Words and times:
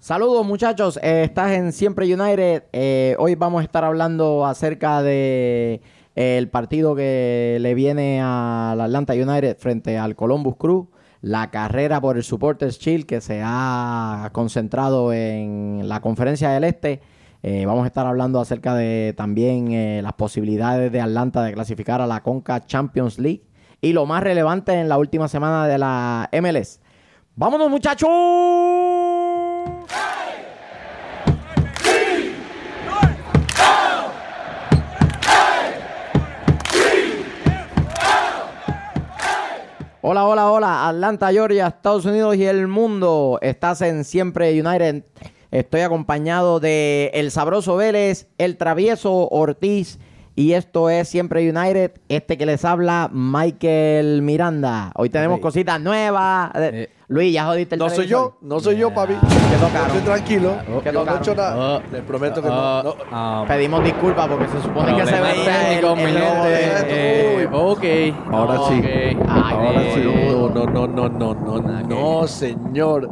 Saludos 0.00 0.46
muchachos, 0.46 0.96
Eh, 1.02 1.24
estás 1.24 1.50
en 1.50 1.72
Siempre 1.72 2.06
United. 2.06 2.62
Eh, 2.72 3.16
hoy 3.18 3.34
vamos 3.34 3.62
a 3.62 3.64
estar 3.64 3.84
hablando 3.84 4.46
acerca 4.46 5.02
de 5.02 5.82
eh, 6.14 6.38
el 6.38 6.48
partido 6.48 6.94
que 6.94 7.58
le 7.60 7.74
viene 7.74 8.20
al 8.22 8.80
Atlanta 8.80 9.14
United 9.14 9.58
frente 9.58 9.98
al 9.98 10.14
Columbus 10.14 10.54
Crew. 10.56 10.88
La 11.20 11.50
carrera 11.50 12.00
por 12.00 12.16
el 12.16 12.22
Supporters 12.22 12.78
Shield 12.78 13.06
que 13.06 13.20
se 13.20 13.42
ha 13.44 14.30
concentrado 14.32 15.12
en 15.12 15.88
la 15.88 16.00
conferencia 16.00 16.50
del 16.50 16.62
Este. 16.62 17.00
Vamos 17.42 17.82
a 17.84 17.86
estar 17.88 18.06
hablando 18.06 18.40
acerca 18.40 18.74
de 18.74 19.14
también 19.16 20.02
las 20.02 20.12
posibilidades 20.12 20.92
de 20.92 21.00
Atlanta 21.00 21.42
de 21.42 21.52
clasificar 21.52 22.00
a 22.00 22.06
la 22.06 22.22
Conca 22.22 22.64
Champions 22.66 23.18
League. 23.18 23.42
Y 23.80 23.94
lo 23.94 24.06
más 24.06 24.22
relevante 24.22 24.74
en 24.74 24.88
la 24.88 24.96
última 24.96 25.26
semana 25.26 25.66
de 25.66 25.78
la 25.78 26.30
MLS. 26.40 26.80
¡Vámonos 27.34 27.68
muchachos! 27.68 28.67
Hola, 40.00 40.28
hola, 40.28 40.52
hola, 40.52 40.88
Atlanta, 40.88 41.32
Georgia, 41.32 41.66
Estados 41.66 42.04
Unidos 42.04 42.36
y 42.36 42.44
el 42.44 42.68
mundo. 42.68 43.40
Estás 43.42 43.80
en 43.82 44.04
Siempre 44.04 44.52
United. 44.52 45.02
Estoy 45.50 45.80
acompañado 45.80 46.60
de 46.60 47.10
El 47.14 47.32
Sabroso 47.32 47.74
Vélez, 47.74 48.28
El 48.38 48.56
Travieso 48.56 49.28
Ortiz 49.28 49.98
y 50.38 50.52
esto 50.52 50.88
es 50.88 51.08
Siempre 51.08 51.40
United. 51.50 51.90
Este 52.08 52.38
que 52.38 52.46
les 52.46 52.64
habla, 52.64 53.10
Michael 53.12 54.22
Miranda. 54.22 54.92
Hoy 54.94 55.10
tenemos 55.10 55.40
cositas 55.40 55.80
nuevas. 55.80 56.52
Eh. 56.54 56.88
Luis, 57.08 57.32
ya 57.32 57.46
jodiste 57.46 57.74
el 57.74 57.78
No 57.80 57.88
soy 57.88 58.06
televisor? 58.06 58.34
yo, 58.34 58.38
no 58.46 58.60
soy 58.60 58.76
yo, 58.76 58.94
papi. 58.94 59.14
Quedó 59.14 59.68
caro. 59.72 59.86
Estoy 59.86 60.00
tranquilo. 60.02 60.52
Quedó 60.84 60.92
Yo 60.92 61.04
no 61.04 61.14
he 61.14 61.18
hecho 61.18 61.34
nada. 61.34 61.56
Oh. 61.78 61.82
Les 61.90 62.02
prometo 62.02 62.40
que 62.40 62.48
Ah, 62.52 62.82
no. 62.84 62.90
no. 62.90 62.96
ah, 63.10 63.44
Pedimos 63.48 63.82
disculpas 63.82 64.28
porque 64.28 64.46
se 64.46 64.62
supone 64.62 64.94
que 64.96 65.06
se 65.06 65.20
veía 65.20 65.70
el, 65.72 65.76
el 65.78 65.82
logo 65.82 65.96
gente. 65.96 66.94
de- 66.94 67.42
Eh, 67.42 67.48
ok. 67.50 67.84
Ahora 68.32 68.54
sí. 68.68 68.78
Ok. 68.78 68.86
Ay, 69.28 69.54
Ahora 69.56 69.82
sí. 69.92 70.02
No, 70.04 70.48
no, 70.50 70.66
no, 70.66 70.86
no, 70.86 71.08
no, 71.08 71.34
no, 71.34 71.82
no, 71.82 72.26
señor. 72.28 73.10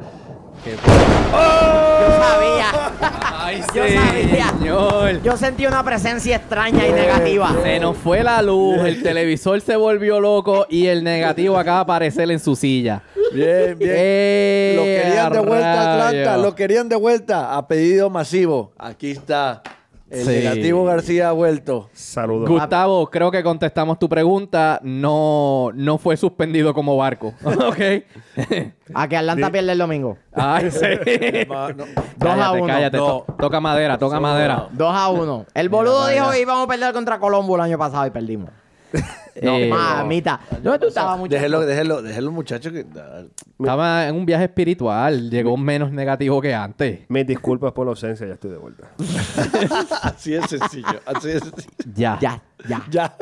Yo 0.64 2.22
sabía. 2.22 2.92
Ay, 3.38 3.60
Yo 3.74 3.82
sabía. 3.84 4.48
señor. 4.58 5.22
Yo 5.22 5.36
sentí 5.36 5.66
una 5.66 5.82
presencia 5.84 6.36
extraña 6.36 6.86
y 6.86 6.92
negativa. 6.92 7.54
Se 7.62 7.78
nos 7.78 7.96
fue 7.96 8.22
la 8.22 8.42
luz, 8.42 8.78
el 8.84 9.02
televisor 9.02 9.60
se 9.60 9.76
volvió 9.76 10.18
loco 10.20 10.66
y 10.68 10.86
el 10.86 11.04
negativo 11.04 11.58
acaba 11.58 11.78
de 11.78 11.82
aparecer 11.82 12.30
en 12.30 12.40
su 12.40 12.56
silla. 12.56 13.02
Bien, 13.32 13.78
bien. 13.78 13.92
Eh, 13.94 14.72
lo 14.76 14.82
querían 14.84 15.32
de 15.32 15.38
vuelta 15.40 15.72
a 15.72 15.92
Atlanta, 15.94 16.30
rayos. 16.30 16.42
lo 16.42 16.54
querían 16.54 16.88
de 16.88 16.96
vuelta 16.96 17.56
a 17.56 17.66
pedido 17.68 18.10
masivo. 18.10 18.72
Aquí 18.78 19.10
está. 19.12 19.62
El 20.08 20.20
Sí. 20.24 20.28
negativo 20.30 20.84
García 20.84 21.30
ha 21.30 21.32
vuelto. 21.32 21.90
Saludos. 21.92 22.48
Gustavo, 22.48 23.10
creo 23.10 23.30
que 23.32 23.42
contestamos 23.42 23.98
tu 23.98 24.08
pregunta. 24.08 24.78
No, 24.84 25.70
no 25.74 25.98
fue 25.98 26.16
suspendido 26.16 26.72
como 26.74 26.96
barco. 26.96 27.34
ok. 27.44 28.04
A 28.94 29.08
que 29.08 29.16
Atlanta 29.16 29.50
pierde 29.50 29.72
el 29.72 29.78
domingo. 29.78 30.16
Ay, 30.32 30.70
sí. 30.70 30.86
No. 31.48 31.68
Dos 31.72 31.86
a 32.18 32.36
cállate, 32.36 32.58
uno. 32.58 32.66
cállate. 32.66 32.96
No. 32.98 33.06
To- 33.06 33.34
toca 33.36 33.58
madera, 33.60 33.98
toca 33.98 34.20
madera. 34.20 34.68
2 34.70 34.94
a 34.94 35.08
1. 35.08 35.46
El 35.54 35.68
boludo 35.68 36.06
dijo 36.06 36.30
que 36.30 36.40
íbamos 36.40 36.64
a 36.64 36.68
perder 36.68 36.92
contra 36.92 37.18
Colombo 37.18 37.56
el 37.56 37.62
año 37.62 37.76
pasado 37.78 38.06
y 38.06 38.10
perdimos. 38.10 38.50
No, 39.42 39.56
Eh, 39.56 39.68
mamita. 39.68 40.40
¿Dónde 40.62 40.78
tú 40.78 40.86
estabas, 40.88 41.18
muchacho? 41.18 41.34
Déjelo, 41.36 41.60
déjelo, 41.60 42.02
déjelo, 42.02 42.32
muchacho. 42.32 42.72
Que... 42.72 42.86
Estaba 43.58 44.08
en 44.08 44.14
un 44.16 44.26
viaje 44.26 44.44
espiritual. 44.44 45.30
Llegó 45.30 45.56
menos 45.56 45.92
negativo 45.92 46.40
que 46.40 46.54
antes. 46.54 47.00
Mis 47.08 47.26
disculpas 47.26 47.72
por 47.72 47.86
la 47.86 47.90
ausencia, 47.90 48.26
ya 48.26 48.34
estoy 48.34 48.50
de 48.52 48.56
vuelta. 48.58 48.88
Así 50.02 50.34
es 50.34 50.46
sencillo. 50.48 51.00
Así 51.06 51.30
es 51.30 51.42
sencillo. 51.42 51.70
Ya. 51.94 52.18
Ya, 52.20 52.42
ya. 52.68 52.84
Ya. 52.90 53.16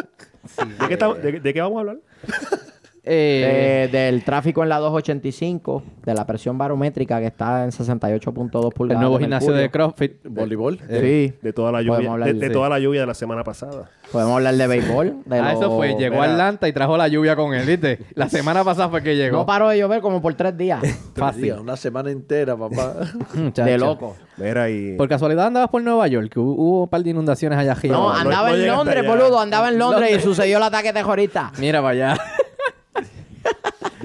¿De 0.79 0.89
qué, 0.89 0.95
estamos- 0.95 1.23
de, 1.23 1.41
de 1.41 1.55
qué 1.55 1.61
vamos 1.61 1.77
a 1.77 1.81
hablar? 1.81 1.97
Eh, 3.07 3.85
Eh, 3.85 3.89
del 3.93 4.25
tráfico 4.25 4.63
en 4.63 4.71
la 4.71 4.79
285, 4.79 5.83
de 6.07 6.15
la 6.15 6.27
presión 6.27 6.57
barométrica 6.57 7.21
que 7.21 7.27
está 7.27 7.65
en 7.65 7.71
68.2 7.71 8.65
el 8.67 8.73
pulgadas. 8.73 9.01
nuevo 9.01 9.19
de 9.19 9.25
gimnasio 9.25 9.53
de. 9.53 9.71
CrossFit. 9.71 10.13
Voleibol. 10.27 10.79
Sí. 10.89 11.35
De 11.43 11.53
toda 11.53 11.71
la 11.71 11.79
Podemos 11.79 11.99
lluvia, 11.99 12.13
hablar 12.13 12.29
de, 12.29 12.35
de- 12.35 12.49
de 12.49 12.51
toda 12.55 12.69
la 12.71 12.79
lluvia 12.79 13.01
de 13.03 13.07
la 13.07 13.15
semana 13.15 13.45
pasada. 13.45 13.91
Podemos 14.11 14.35
hablar 14.37 14.55
de 14.55 14.67
béisbol. 14.67 15.17
De 15.27 15.39
Ah, 15.39 15.53
eso 15.53 15.77
fue. 15.77 15.95
Llegó 15.97 16.23
a. 16.23 16.25
Atlanta 16.27 16.67
y 16.69 16.73
trajo 16.73 16.97
la 16.97 17.09
lluvia 17.09 17.37
con 17.37 17.53
él, 17.53 17.67
¿viste? 17.67 17.99
La 18.15 18.29
semana 18.29 18.65
pasada 18.65 18.89
fue 18.89 19.03
que 19.03 19.17
llegó. 19.17 19.39
No 19.39 19.47
paró 19.47 19.69
de 19.69 19.79
llover 19.79 20.01
como 20.01 20.23
por 20.23 20.33
tres 20.35 20.57
días. 20.57 20.83
Fácil. 21.15 21.53
Una 21.55 21.77
semana 21.77 22.11
entera, 22.11 22.57
papá. 22.57 22.95
De 23.55 23.77
loco. 23.79 24.17
Mira, 24.37 24.71
y. 24.71 24.97
Por 24.97 25.09
casualidad 25.09 25.47
andabas 25.47 25.69
por 25.71 25.83
Nueva 25.83 26.07
York, 26.09 26.31
que 26.33 26.41
hubo, 26.41 26.83
un 26.85 26.89
par 26.89 27.03
de 27.03 27.11
inundaciones 27.11 27.59
allá 27.59 27.73
arriba. 27.73 27.97
No, 27.97 28.09
no- 28.09 28.15
andaba 28.15 28.51
no 28.51 28.55
en 28.57 28.67
Londres, 28.67 29.07
boludo. 29.07 29.39
Andaba 29.41 29.69
en 29.69 29.79
Londres 29.79 30.17
y 30.19 30.21
sucedió 30.21 30.57
el 30.57 30.63
ataque 30.63 30.93
terrorista. 30.93 31.53
Mira 31.59 31.81
para 31.83 31.91
allá. 31.91 32.17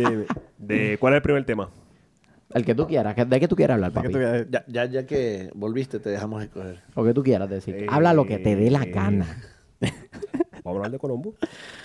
De, 0.04 0.26
de- 0.58 0.98
¿Cuál 1.00 1.14
es 1.14 1.18
el 1.18 1.22
primer 1.22 1.46
tema? 1.46 1.70
El 2.54 2.66
que 2.66 2.74
tú 2.74 2.88
quieras. 2.88 3.14
que- 3.16 3.26
¿De 3.26 3.40
qué 3.40 3.48
tú 3.48 3.56
quieras 3.56 3.76
hablar, 3.76 3.92
papi? 3.92 4.12
ya, 4.50 4.64
ya, 4.68 4.86
ya 4.86 5.06
que 5.06 5.52
volviste, 5.54 6.00
te 6.00 6.10
dejamos 6.10 6.42
escoger. 6.44 6.82
Lo 6.96 7.04
que 7.04 7.14
tú 7.14 7.24
quieras 7.24 7.50
decir. 7.50 7.76
Eh, 7.76 7.88
Habla 7.90 8.14
lo 8.14 8.26
que 8.26 8.40
te 8.40 8.56
dé 8.56 8.72
la 8.72 8.86
gana. 8.86 9.28
Vamos 10.64 10.66
a 10.66 10.70
hablar 10.70 10.92
de 10.92 11.00
Colombo. 11.00 11.36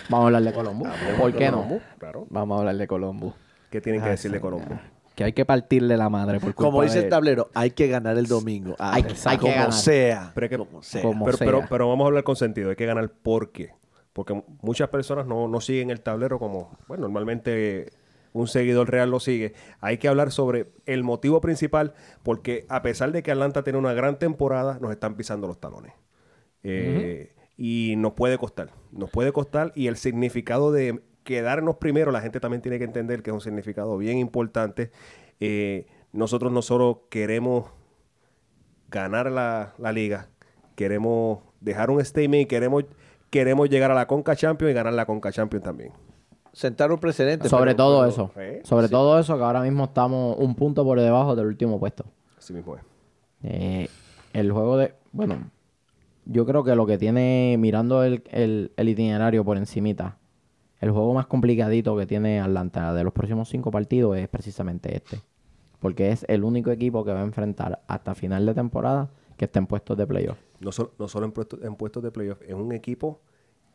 Vamos 0.09 0.23
a 0.23 0.27
hablar 0.27 0.43
de 0.43 0.53
Colombo. 0.53 0.85
¿Por 1.19 1.33
qué 1.33 1.49
no? 1.51 1.79
Claro. 1.97 2.27
Vamos 2.29 2.55
a 2.55 2.59
hablar 2.59 2.75
de 2.77 2.87
Colombo. 2.87 3.33
¿Qué 3.69 3.79
tienen 3.81 4.01
que 4.01 4.09
decir 4.09 4.31
de 4.31 4.39
Colombo? 4.41 4.77
Que 5.15 5.23
hay 5.23 5.33
que 5.33 5.45
partirle 5.45 5.95
la 5.95 6.09
madre 6.09 6.39
por 6.41 6.53
culpa 6.53 6.63
Como 6.69 6.81
dice 6.83 6.97
de- 6.97 7.03
el 7.05 7.09
tablero, 7.09 7.49
hay 7.53 7.71
que 7.71 7.87
ganar 7.87 8.17
el 8.17 8.25
domingo. 8.27 8.75
Ah, 8.77 8.95
Hay 8.95 9.03
que- 9.03 9.13
hay 9.25 9.37
que 9.37 9.41
como 9.41 9.53
ganar. 9.53 9.71
sea. 9.71 10.31
Pero, 10.35 10.45
es 10.45 10.49
que- 10.49 10.57
como 10.57 10.83
sea. 10.83 11.01
Como 11.01 11.25
pero, 11.25 11.37
sea. 11.37 11.45
pero, 11.47 11.61
pero 11.69 11.87
vamos 11.87 12.03
a 12.03 12.07
hablar 12.07 12.23
con 12.25 12.35
sentido. 12.35 12.69
Hay 12.69 12.75
que 12.75 12.85
ganar 12.85 13.09
por 13.09 13.51
qué. 13.53 13.69
Porque 14.11 14.43
muchas 14.61 14.89
personas 14.89 15.25
no, 15.25 15.47
no 15.47 15.61
siguen 15.61 15.89
el 15.89 16.01
tablero 16.01 16.37
como, 16.37 16.77
bueno, 16.87 17.03
normalmente 17.03 17.91
un 18.35 18.47
seguidor 18.47 18.91
real 18.91 19.09
lo 19.09 19.19
sigue. 19.21 19.53
Hay 19.79 19.97
que 19.97 20.09
hablar 20.09 20.29
sobre 20.31 20.67
el 20.85 21.03
motivo 21.03 21.39
principal, 21.39 21.93
porque 22.21 22.65
a 22.67 22.81
pesar 22.81 23.11
de 23.13 23.23
que 23.23 23.31
Atlanta 23.31 23.63
tiene 23.63 23.79
una 23.79 23.93
gran 23.93 24.19
temporada, 24.19 24.77
nos 24.81 24.91
están 24.91 25.15
pisando 25.15 25.47
los 25.47 25.59
talones. 25.59 25.93
Eh, 26.61 27.33
Y 27.57 27.95
nos 27.95 28.11
puede 28.11 28.37
costar. 28.37 28.71
Nos 28.91 29.09
puede 29.09 29.31
costar. 29.31 29.71
Y 29.75 29.87
el 29.87 29.95
significado 29.95 30.73
de 30.73 31.01
quedarnos 31.23 31.77
primero, 31.77 32.11
la 32.11 32.19
gente 32.19 32.41
también 32.41 32.61
tiene 32.61 32.77
que 32.77 32.83
entender 32.83 33.23
que 33.23 33.29
es 33.29 33.33
un 33.33 33.39
significado 33.39 33.97
bien 33.97 34.17
importante. 34.17 34.91
Eh, 35.39 35.87
nosotros 36.11 36.51
no 36.51 36.61
solo 36.61 37.07
queremos 37.09 37.71
ganar 38.89 39.31
la, 39.31 39.73
la 39.77 39.93
liga, 39.93 40.27
queremos 40.75 41.39
dejar 41.61 41.89
un 41.89 42.03
statement 42.03 42.43
y 42.43 42.45
queremos, 42.47 42.83
queremos 43.29 43.69
llegar 43.69 43.91
a 43.91 43.95
la 43.95 44.07
Conca 44.07 44.35
Champions 44.35 44.71
y 44.71 44.73
ganar 44.75 44.93
la 44.93 45.05
Conca 45.05 45.31
Champions 45.31 45.63
también. 45.63 45.93
Sentar 46.55 46.89
un 46.91 46.99
precedente. 46.99 47.49
Sobre 47.49 47.71
pero- 47.71 47.77
todo 47.77 47.99
pero- 47.99 48.09
eso. 48.09 48.31
¿eh? 48.37 48.61
Sobre 48.63 48.87
todo 48.87 49.19
eso, 49.19 49.37
que 49.37 49.43
ahora 49.43 49.61
mismo 49.61 49.83
estamos 49.83 50.37
un 50.39 50.55
punto 50.55 50.85
por 50.85 50.99
debajo 50.99 51.35
del 51.35 51.47
último 51.47 51.79
puesto. 51.79 52.05
Así 52.37 52.53
mismo 52.53 52.77
es. 52.77 52.81
Eh, 53.43 53.89
el 54.33 54.51
juego 54.53 54.77
de... 54.77 54.93
Bueno, 55.11 55.51
yo 56.25 56.45
creo 56.45 56.63
que 56.63 56.73
lo 56.75 56.85
que 56.85 56.97
tiene, 56.97 57.57
mirando 57.59 58.03
el, 58.03 58.23
el- 58.31 58.71
el 58.77 58.89
itinerario 58.89 59.43
por 59.43 59.57
encimita, 59.57 60.17
el 60.79 60.91
juego 60.91 61.13
más 61.13 61.27
complicadito 61.27 61.97
que 61.97 62.05
tiene 62.05 62.39
Atlanta 62.39 62.93
de 62.93 63.03
los 63.03 63.11
próximos 63.11 63.49
cinco 63.49 63.69
partidos 63.69 64.17
es 64.17 64.27
precisamente 64.29 64.95
este. 64.95 65.21
Porque 65.79 66.11
es 66.11 66.25
el 66.29 66.43
único 66.45 66.71
equipo 66.71 67.03
que 67.03 67.11
va 67.13 67.19
a 67.19 67.23
enfrentar 67.23 67.81
hasta 67.87 68.15
final 68.15 68.45
de 68.45 68.53
temporada 68.53 69.09
que 69.37 69.43
está 69.45 69.59
en 69.59 69.67
puestos 69.67 69.97
de 69.97 70.07
playoff. 70.07 70.37
No, 70.61 70.71
solo- 70.71 70.93
no 70.97 71.09
solo 71.09 71.25
en 71.25 71.33
puestos, 71.33 71.59
en 71.63 71.75
puestos 71.75 72.01
de 72.01 72.11
playoff, 72.11 72.41
es 72.47 72.53
un 72.53 72.71
equipo 72.71 73.19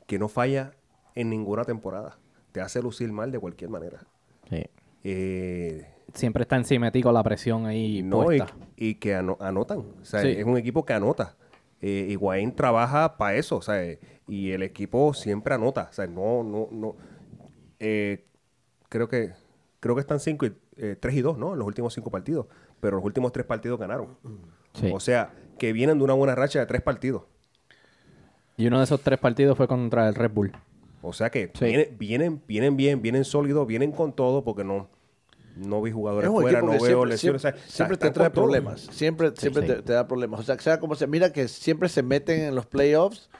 que 0.06 0.18
no 0.18 0.28
falla 0.28 0.72
en 1.14 1.28
ninguna 1.28 1.64
temporada. 1.64 2.16
Te 2.52 2.60
hace 2.60 2.82
lucir 2.82 3.10
mal 3.12 3.30
de 3.30 3.38
cualquier 3.38 3.70
manera. 3.70 4.00
Sí. 4.48 4.64
Eh, 5.04 5.86
Siempre 6.14 6.42
está 6.42 6.56
encima 6.56 6.90
de 6.90 7.02
con 7.02 7.14
la 7.14 7.22
presión 7.22 7.66
ahí 7.66 8.02
no, 8.02 8.22
y, 8.32 8.38
puesta. 8.38 8.54
y 8.76 8.94
que 8.96 9.14
ano- 9.14 9.36
anotan. 9.40 9.78
O 9.78 10.04
sea, 10.04 10.22
Sí. 10.22 10.28
es 10.28 10.44
un 10.44 10.56
equipo 10.56 10.84
que 10.84 10.92
anota. 10.92 11.36
Eh, 11.80 12.08
Higuaín 12.10 12.54
trabaja 12.54 13.16
para 13.16 13.36
eso, 13.36 13.56
o 13.56 13.62
sea, 13.62 13.82
eh, 13.82 14.00
y 14.28 14.50
el 14.50 14.62
equipo 14.62 15.14
siempre 15.14 15.54
anota. 15.54 15.86
O 15.90 15.92
sea, 15.92 16.06
no, 16.06 16.42
no, 16.42 16.68
no. 16.72 16.96
eh, 17.78 18.26
creo 18.88 19.08
que 19.08 19.32
creo 19.78 19.94
que 19.94 20.00
están 20.02 20.20
5 20.20 20.46
y 20.46 20.52
3 21.00 21.14
y 21.14 21.20
2, 21.22 21.38
¿no? 21.38 21.52
En 21.52 21.58
los 21.58 21.66
últimos 21.66 21.94
cinco 21.94 22.10
partidos. 22.10 22.46
Pero 22.80 22.96
los 22.96 23.04
últimos 23.04 23.32
tres 23.32 23.46
partidos 23.46 23.78
ganaron. 23.78 24.16
Sí. 24.74 24.90
O 24.92 24.98
sea, 25.00 25.32
que 25.58 25.72
vienen 25.72 25.98
de 25.98 26.04
una 26.04 26.14
buena 26.14 26.34
racha 26.34 26.58
de 26.58 26.66
tres 26.66 26.80
partidos. 26.82 27.22
Y 28.56 28.66
uno 28.66 28.78
de 28.78 28.84
esos 28.84 29.00
tres 29.02 29.18
partidos 29.18 29.56
fue 29.56 29.68
contra 29.68 30.08
el 30.08 30.14
Red 30.14 30.30
Bull. 30.32 30.52
O 31.02 31.12
sea 31.12 31.30
que 31.30 31.50
Sí. 31.54 31.64
vienen, 31.64 31.96
vienen, 31.98 32.42
vienen 32.46 32.76
bien, 32.76 33.02
vienen 33.02 33.24
sólidos, 33.24 33.66
vienen 33.66 33.92
con 33.92 34.12
todo, 34.12 34.44
porque 34.44 34.64
no, 34.64 34.88
no 35.56 35.80
vi 35.82 35.90
Es 35.90 35.94
jugadores 35.94 36.30
fuera, 36.30 36.60
no 36.60 36.72
veo 36.72 36.80
siempre, 36.80 37.08
lesiones. 37.10 37.20
siempre, 37.20 37.36
o 37.36 37.40
sea, 37.40 37.54
siempre 37.68 37.96
te 37.96 38.10
trae 38.10 38.30
todo. 38.30 38.44
problemas. 38.44 38.80
Siempre, 38.90 39.32
siempre 39.36 39.62
sí. 39.62 39.68
Te, 39.68 39.82
te 39.82 39.92
da 39.94 40.06
problemas. 40.06 40.40
O 40.40 40.42
sea, 40.42 40.58
sea 40.58 40.78
como 40.78 40.94
se 40.94 41.06
mira 41.06 41.32
que 41.32 41.48
siempre 41.48 41.88
se 41.88 42.02
meten 42.02 42.40
en 42.42 42.54
los 42.54 42.66
playoffs 42.66 43.30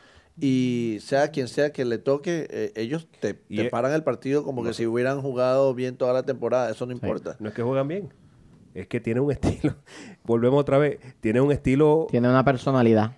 y 0.40 0.98
sea 1.02 1.30
quien 1.30 1.48
sea 1.48 1.70
que 1.72 1.84
le 1.84 1.98
toque, 1.98 2.46
eh, 2.50 2.72
ellos 2.76 3.06
te, 3.20 3.40
Y 3.48 3.56
te 3.56 3.66
e- 3.66 3.70
paran 3.70 3.92
el 3.92 4.02
partido 4.02 4.42
como 4.42 4.64
que 4.64 4.72
si 4.72 4.86
hubieran 4.86 5.20
jugado 5.20 5.74
bien 5.74 5.96
toda 5.96 6.12
la 6.14 6.22
temporada. 6.22 6.70
Eso 6.70 6.86
no 6.86 6.92
importa. 6.92 7.36
No 7.40 7.48
es 7.50 7.54
que 7.54 7.62
juegan 7.62 7.88
bien. 7.88 8.12
es 8.72 8.86
que 8.86 9.00
tiene 9.00 9.20
un 9.20 9.30
estilo. 9.32 9.74
Volvemos 10.24 10.60
otra 10.60 10.78
vez. 10.78 10.98
Tiene 11.20 11.40
un 11.42 11.52
estilo. 11.52 12.06
Tiene 12.10 12.28
una 12.30 12.44
personalidad 12.44 13.16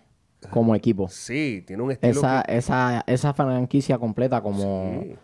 como 0.50 0.75
equipo. 0.75 1.09
Sí, 1.09 1.62
tiene 1.67 1.83
un 1.83 1.93
estilo. 1.93 2.12
Esa, 2.12 2.43
que- 2.47 2.56
esa, 2.56 3.05
esa 3.06 3.33
franquicia 3.35 3.99
completa 3.99 4.41
como, 4.43 5.00
Sí. 5.03 5.15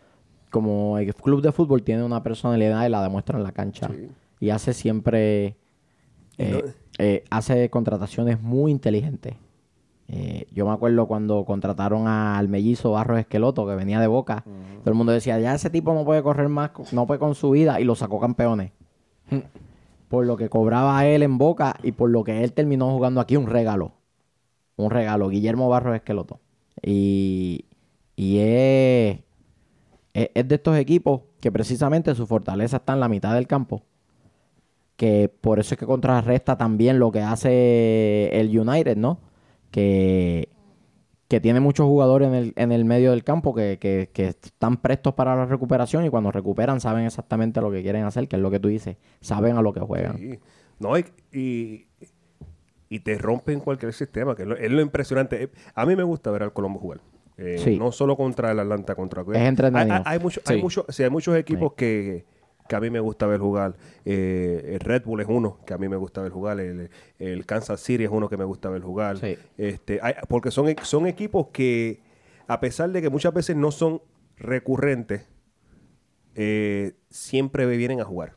como 0.51 0.99
el 0.99 1.15
club 1.15 1.43
de 1.43 1.53
fútbol 1.53 1.83
tiene 1.83 2.03
una 2.05 2.23
personalidad 2.23 2.87
y 2.87 2.89
la 2.91 3.03
demuestra 3.03 3.39
en 3.39 3.45
la 3.45 3.53
cancha. 3.53 3.89
Sí. 3.89 4.09
Y 4.41 4.51
hace 4.51 4.73
siempre... 4.73 5.57
eh, 6.39 6.73
eh, 6.99 7.25
hace 7.31 7.69
contrataciones 7.71 8.41
muy 8.41 8.71
inteligentes. 8.73 9.35
Eh, 10.11 10.47
yo 10.53 10.67
me 10.67 10.73
acuerdo 10.73 11.07
cuando 11.07 11.45
contrataron 11.45 12.07
al 12.09 12.49
mellizo 12.49 12.93
Barros 12.93 13.19
Esqueloto, 13.21 13.67
que 13.67 13.75
venía 13.75 14.01
de 14.01 14.07
Boca. 14.07 14.43
Todo 14.81 14.91
el 14.91 14.95
mundo 14.95 15.13
decía, 15.13 15.39
ya 15.39 15.55
ese 15.55 15.69
tipo 15.71 15.93
no 15.93 16.05
puede 16.05 16.23
correr 16.23 16.49
más, 16.49 16.71
no 16.93 17.07
puede 17.07 17.19
con 17.21 17.35
su 17.35 17.51
vida. 17.51 17.79
Y 17.81 17.85
lo 17.85 17.95
sacó 17.95 18.19
campeones. 18.21 18.73
por 20.09 20.25
lo 20.25 20.37
que 20.39 20.49
cobraba 20.49 21.05
él 21.07 21.23
en 21.23 21.37
Boca 21.37 21.77
y 21.83 21.93
por 21.93 22.09
lo 22.09 22.25
que 22.25 22.43
él 22.43 22.53
terminó 22.55 22.91
jugando 22.93 23.21
aquí, 23.21 23.37
un 23.37 23.47
regalo. 23.47 23.93
Un 24.79 24.91
regalo. 24.91 25.29
Guillermo 25.29 25.69
Barros 25.69 25.95
Esqueloto. 25.97 26.41
Y, 26.83 27.67
y 28.17 28.39
es, 28.39 29.19
es, 30.15 30.49
de 30.49 30.55
estos 30.55 30.77
equipos 30.79 31.23
que 31.41 31.53
precisamente 31.53 32.15
su 32.15 32.27
fortaleza 32.27 32.79
está 32.79 32.95
en 32.95 33.01
la 33.01 33.09
mitad 33.09 33.35
del 33.35 33.47
campo. 33.47 33.83
Que 34.97 35.29
por 35.29 35.61
eso 35.61 35.75
es 35.75 35.79
que 35.79 35.87
contrarresta 35.87 36.57
también 36.57 36.99
lo 36.99 37.13
que 37.13 37.21
hace 37.21 38.31
el 38.33 38.59
United, 38.59 38.97
¿no? 38.97 39.21
Que, 39.71 40.49
que 41.29 41.41
tiene 41.41 41.61
muchos 41.61 41.87
jugadores 41.87 42.27
en 42.29 42.35
el, 42.35 42.53
en 42.57 42.73
el 42.73 42.85
medio 42.85 43.11
del 43.11 43.23
campo 43.23 43.55
que, 43.55 43.79
que- 43.81 44.11
que 44.13 44.29
están 44.29 44.79
prestos 44.79 45.15
para 45.15 45.37
la 45.37 45.47
recuperación 45.47 46.05
y 46.05 46.09
cuando 46.09 46.33
recuperan 46.33 46.81
saben 46.81 47.05
exactamente 47.05 47.61
lo 47.61 47.71
que 47.71 47.83
quieren 47.83 48.05
hacer, 48.05 48.27
que 48.29 48.37
es 48.37 48.43
lo 48.43 48.51
que 48.51 48.59
tú 48.61 48.69
dices. 48.69 48.97
Saben 49.21 49.57
a 49.57 49.63
lo 49.63 49.73
que 49.73 49.81
juegan. 49.81 50.39
No, 50.81 50.97
y, 50.99 51.87
y 52.89 53.01
te 53.01 53.19
rompen 53.19 53.61
cualquier 53.61 53.93
sistema, 53.93 54.35
que 54.35 54.43
es 54.43 54.49
lo, 54.49 54.57
es 54.57 54.71
lo 54.71 54.81
impresionante. 54.81 55.43
Eh, 55.45 55.51
A 55.75 55.85
mí 55.87 55.95
me 55.97 56.03
gusta 56.03 56.31
ver 56.31 56.43
al 56.43 56.53
Colombo 56.53 56.79
jugar. 56.79 57.01
Eh, 57.37 57.57
Sí. 57.59 57.79
No 57.79 57.93
solo 57.93 58.17
contra 58.17 58.51
el 58.51 58.59
Atlanta, 58.61 58.95
contra 58.95 59.23
Es 59.23 59.29
entretenido. 59.49 59.79
Hay, 59.81 59.91
hay, 59.91 60.03
hay 60.07 60.19
mucho- 60.19 60.41
hay 60.47 60.57
Sí. 60.57 60.63
mucho- 60.63 60.87
sí, 60.89 61.03
hay 61.05 61.11
muchos 61.11 61.37
equipos 61.37 61.75
que, 61.75 62.25
que 62.69 62.77
a 62.77 62.81
mí 62.81 62.91
me 62.91 63.01
gusta 63.01 63.27
ver 63.27 63.39
jugar. 63.41 63.77
Eh, 64.05 64.71
el 64.75 64.81
Red 64.81 65.05
Bull 65.05 65.21
es 65.21 65.27
uno 65.29 65.59
que 65.65 65.73
a 65.75 65.79
mí 65.79 65.89
me 65.89 65.97
gusta 65.97 66.21
ver 66.23 66.33
jugar. 66.33 66.59
El, 66.61 66.91
el 67.19 67.47
Kansas 67.47 67.81
City 67.81 68.05
es 68.05 68.11
uno 68.11 68.29
que 68.29 68.37
me 68.37 68.45
gusta 68.45 68.69
ver 68.71 68.83
jugar. 68.83 69.19
Este, 69.57 70.01
hay- 70.03 70.15
porque 70.29 70.51
son, 70.51 70.75
son 70.83 71.07
equipos 71.07 71.49
que, 71.53 72.03
a 72.47 72.59
pesar 72.61 72.91
de 72.91 73.01
que 73.03 73.09
muchas 73.11 73.33
veces 73.33 73.55
no 73.57 73.71
son 73.71 74.03
recurrentes, 74.37 75.29
eh, 76.35 76.93
siempre 77.11 77.67
vienen 77.67 78.01
a 78.01 78.05
jugar. 78.05 78.35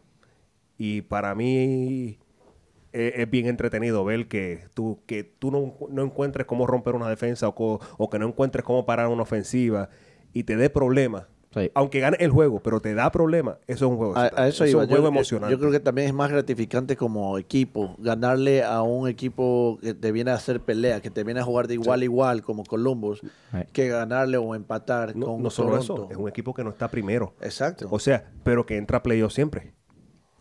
Y 0.77 1.01
para 1.04 1.36
mí 1.36 2.19
eh, 2.93 3.13
es 3.17 3.29
bien 3.29 3.47
entretenido 3.47 4.03
ver 4.03 4.27
que 4.27 4.65
tú, 4.73 4.99
que 5.05 5.23
tú 5.23 5.51
no, 5.51 5.73
no 5.89 6.03
encuentres 6.03 6.45
cómo 6.45 6.67
romper 6.67 6.95
una 6.95 7.09
defensa 7.09 7.47
o, 7.47 7.55
co- 7.55 7.79
o 7.97 8.09
que 8.09 8.19
no 8.19 8.27
encuentres 8.27 8.63
cómo 8.65 8.85
parar 8.85 9.07
una 9.07 9.23
ofensiva 9.23 9.89
y 10.33 10.43
te 10.43 10.55
dé 10.57 10.69
problemas. 10.69 11.25
Sí. 11.53 11.69
Aunque 11.73 11.99
gane 11.99 12.15
el 12.21 12.31
juego, 12.31 12.61
pero 12.61 12.79
te 12.79 12.93
da 12.93 13.11
problemas, 13.11 13.57
eso 13.67 13.85
es 13.85 13.91
un 13.91 13.97
juego. 13.97 14.15
A, 14.15 14.31
a 14.38 14.47
eso 14.47 14.63
es 14.63 14.71
iba. 14.71 14.83
un 14.83 14.88
Yo, 14.88 14.91
juego 14.91 15.03
yo- 15.03 15.09
emocionante. 15.09 15.51
yo 15.51 15.59
creo 15.59 15.69
que 15.69 15.81
también 15.81 16.07
es 16.07 16.13
más 16.13 16.31
gratificante 16.31 16.95
como 16.95 17.38
equipo 17.38 17.93
ganarle 17.99 18.63
a 18.63 18.81
un 18.83 19.09
equipo 19.09 19.77
que 19.81 19.94
te 19.94 20.13
viene 20.13 20.31
a 20.31 20.35
hacer 20.35 20.61
pelea, 20.61 21.01
que 21.01 21.09
te 21.09 21.25
viene 21.25 21.41
a 21.41 21.44
jugar 21.44 21.67
de 21.67 21.73
igual 21.73 21.99
a 21.99 22.03
igual 22.05 22.41
como 22.41 22.63
Columbus, 22.63 23.19
Sí. 23.19 23.57
que 23.73 23.89
ganarle 23.89 24.37
o 24.37 24.55
empatar 24.55 25.13
no, 25.13 25.25
con 25.25 25.44
no 25.44 25.49
solo 25.49 25.71
Toronto. 25.71 25.94
eso, 26.05 26.07
es 26.11 26.15
un 26.17 26.29
equipo 26.29 26.53
que 26.53 26.63
no 26.63 26.69
está 26.69 26.87
primero. 26.89 27.33
Exacto. 27.41 27.87
O 27.91 27.99
sea, 27.99 28.31
pero 28.44 28.65
que 28.65 28.77
entra 28.77 28.99
a 28.99 29.03
playoff 29.03 29.33
siempre. 29.33 29.73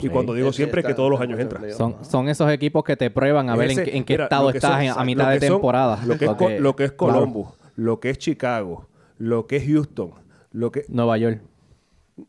Y 0.01 0.07
Sí. 0.07 0.09
cuando 0.09 0.35
digo 0.35 0.53
siempre, 0.53 0.81
es 0.81 0.87
que 0.87 0.95
todos 0.95 1.11
los 1.11 1.21
años 1.21 1.39
entra. 1.39 1.61
Son, 1.73 1.97
son 2.05 2.29
esos 2.29 2.51
equipos 2.51 2.83
que 2.85 2.97
te 2.97 3.11
prueban 3.11 3.49
a 3.51 3.57
ver 3.57 3.71
en, 3.71 3.79
en 3.81 4.05
qué 4.05 4.15
mira, 4.15 4.25
estado 4.25 4.51
estás 4.51 4.85
son- 4.93 5.01
a 5.01 5.05
mitad 5.05 5.31
de 5.31 5.41
son- 5.41 5.49
temporada. 5.57 6.01
Lo 6.07 6.17
que, 6.19 6.25
es, 6.27 6.31
Co- 6.33 6.49
lo 6.51 6.77
que 6.77 6.85
es 6.85 6.93
Claro. 6.93 7.15
Columbus, 7.15 7.49
lo 7.77 8.01
que 8.01 8.11
es 8.11 8.19
Chicago, 8.19 8.87
lo 9.19 9.47
que 9.47 9.57
es 9.57 9.65
Houston, 9.67 10.13
lo 10.53 10.71
que 10.73 10.85
Nueva 10.89 11.19
York. 11.19 11.41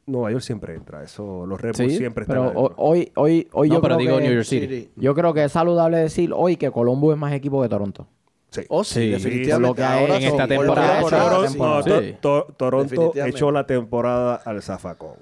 Nueva 0.06 0.31
York 0.31 0.41
siempre 0.44 0.75
entra. 0.75 1.03
Eso, 1.03 1.45
los 1.45 1.59
Red 1.59 1.73
Bulls 1.77 1.91
Sí, 1.91 1.97
siempre 1.97 2.23
están 2.23 2.38
Pero 2.38 2.44
adentro. 2.51 2.73
hoy, 2.77 3.12
hoy, 3.15 3.47
hoy 3.51 3.68
No, 3.69 3.75
yo 3.75 3.81
pero 3.81 3.95
creo 3.97 4.07
digo 4.07 4.17
que, 4.19 4.24
New 4.24 4.33
York 4.35 4.45
City. 4.45 4.67
City. 4.67 4.91
Yo 4.95 5.13
creo 5.15 5.33
que 5.33 5.44
es 5.44 5.51
saludable 5.51 5.97
decir 5.97 6.31
hoy 6.33 6.56
que 6.56 6.71
Columbus 6.71 7.13
es 7.13 7.19
más 7.19 7.33
equipo 7.33 7.62
que 7.62 7.67
Toronto. 7.67 8.07
Sí. 8.51 8.62
Oh, 8.68 8.83
sí, 8.83 8.94
Sí. 9.00 9.09
definitivamente. 9.12 9.68
Lo 9.69 9.74
que 9.75 9.83
Ahora 9.83 10.18
en 10.18 10.24
esta 10.24 10.45
temporada. 10.48 11.00
Toronto- 11.01 11.48
sí. 11.48 11.57
no, 11.57 11.83
Sí. 11.83 11.89
to- 11.89 12.15
to- 12.45 12.53
Toronto 12.57 12.89
Definitivamente. 12.89 13.38
echó 13.38 13.51
la 13.51 13.65
temporada 13.65 14.36
al 14.36 14.62
zafacón. 14.62 15.15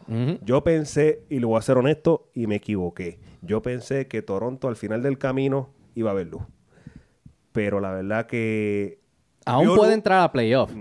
Yo 0.43 0.63
pensé, 0.63 1.21
y 1.29 1.37
lo 1.39 1.49
voy 1.49 1.59
a 1.59 1.61
ser 1.61 1.77
honesto, 1.77 2.29
y 2.33 2.47
me 2.47 2.55
equivoqué. 2.55 3.19
Yo 3.43 3.61
pensé 3.61 4.07
que 4.07 4.23
Toronto 4.23 4.67
al 4.67 4.75
final 4.75 5.03
del 5.03 5.19
camino 5.19 5.69
iba 5.93 6.09
a 6.09 6.13
haber 6.13 6.27
luz. 6.27 6.41
Pero 7.51 7.79
la 7.79 7.91
verdad 7.91 8.25
que... 8.25 8.99
Aún 9.45 9.75
puede 9.75 9.93
entrar 9.93 10.21
a 10.23 10.31
playoff. 10.31 10.71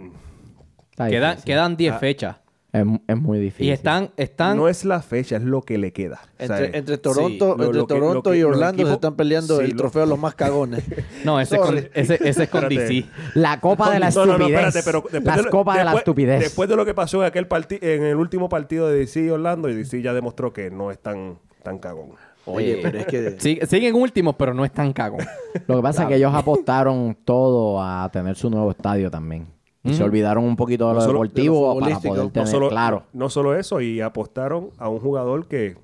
Está 0.90 1.08
Quedan, 1.08 1.42
quedan 1.42 1.76
10 1.76 1.94
Ah. 1.94 1.98
fechas. 1.98 2.36
Es, 2.70 2.84
es 3.06 3.16
muy 3.16 3.38
difícil. 3.38 3.66
Y 3.66 3.70
están... 3.70 4.10
están 4.18 4.58
No 4.58 4.68
es 4.68 4.84
la 4.84 5.00
fecha, 5.00 5.36
es 5.36 5.42
lo 5.42 5.62
que 5.62 5.78
le 5.78 5.92
queda. 5.94 6.20
O 6.38 6.46
sea, 6.46 6.58
Entre, 6.60 6.78
entre 6.78 6.98
Toronto, 6.98 7.54
sí, 7.56 7.62
entre 7.64 7.78
lo 7.78 7.86
Toronto 7.86 8.30
que- 8.30 8.36
y 8.38 8.42
Orlando 8.42 8.86
se 8.86 8.92
están 8.92 9.16
peleando 9.16 9.56
sí, 9.58 9.64
el 9.64 9.70
lo- 9.70 9.76
trofeo 9.78 10.02
de 10.02 10.08
los 10.08 10.18
más 10.18 10.34
cagones. 10.34 10.84
No, 11.24 11.40
ese 11.40 11.56
es 11.56 11.60
con, 11.62 11.78
ese, 11.78 12.18
ese 12.28 12.42
es 12.44 12.48
con. 12.50 12.68
DC. 12.68 13.06
La 13.34 13.58
copa 13.60 13.90
de 13.90 13.98
la 14.00 14.10
No, 14.10 14.26
no, 14.26 14.32
estupidez. 14.34 14.60
no, 14.60 14.68
espérate, 14.68 14.82
pero 14.84 15.00
después 15.02 15.24
Las 15.24 15.36
de 15.38 15.42
lo- 15.44 15.50
copas 15.50 15.78
de 15.78 15.84
la 15.84 15.94
estupidez. 15.94 16.40
Después 16.40 16.68
de 16.68 16.76
lo 16.76 16.84
que 16.84 16.92
pasó 16.94 17.22
en 17.22 17.26
aquel 17.28 17.46
partido, 17.48 17.80
en 17.82 18.02
el 18.04 18.16
último 18.16 18.48
partido 18.50 18.88
de 18.88 18.98
DC 18.98 19.24
y 19.24 19.30
Orlando, 19.30 19.68
y 19.70 19.74
DC 19.74 20.02
ya 20.02 20.12
demostró 20.12 20.52
que 20.52 20.70
no 20.70 20.90
es 20.90 20.98
tan, 20.98 21.38
tan 21.62 21.78
cagón. 21.78 22.10
Oye, 22.44 22.80
pero 22.82 22.98
es 22.98 23.06
que... 23.06 23.36
Sig- 23.38 23.66
siguen 23.66 23.94
últimos, 23.94 24.34
pero 24.36 24.54
no 24.54 24.64
están 24.64 24.92
cagón. 24.94 25.20
Lo 25.66 25.76
que 25.76 25.82
pasa 25.82 26.02
es 26.04 26.08
que 26.08 26.14
ellos 26.16 26.32
apostaron 26.34 27.16
todo 27.24 27.82
a 27.82 28.08
tener 28.12 28.36
su 28.36 28.48
nuevo 28.48 28.70
estadio 28.70 29.10
también. 29.10 29.46
Y 29.84 29.94
se 29.94 30.02
olvidaron 30.02 30.44
un 30.44 30.56
poquito 30.56 30.88
de 30.88 30.94
No 30.94 30.98
lo 31.00 31.04
solo- 31.06 31.22
deportivo 31.22 31.68
de 31.74 31.74
lo 31.74 31.80
para 31.80 32.00
poder 32.00 32.30
tener 32.30 32.46
no 32.46 32.50
solo, 32.50 32.68
claro. 32.68 33.04
no 33.12 33.30
solo 33.30 33.54
eso, 33.56 33.80
y 33.80 34.00
apostaron 34.00 34.70
a 34.76 34.88
un 34.88 34.98
jugador 34.98 35.46
que 35.46 35.76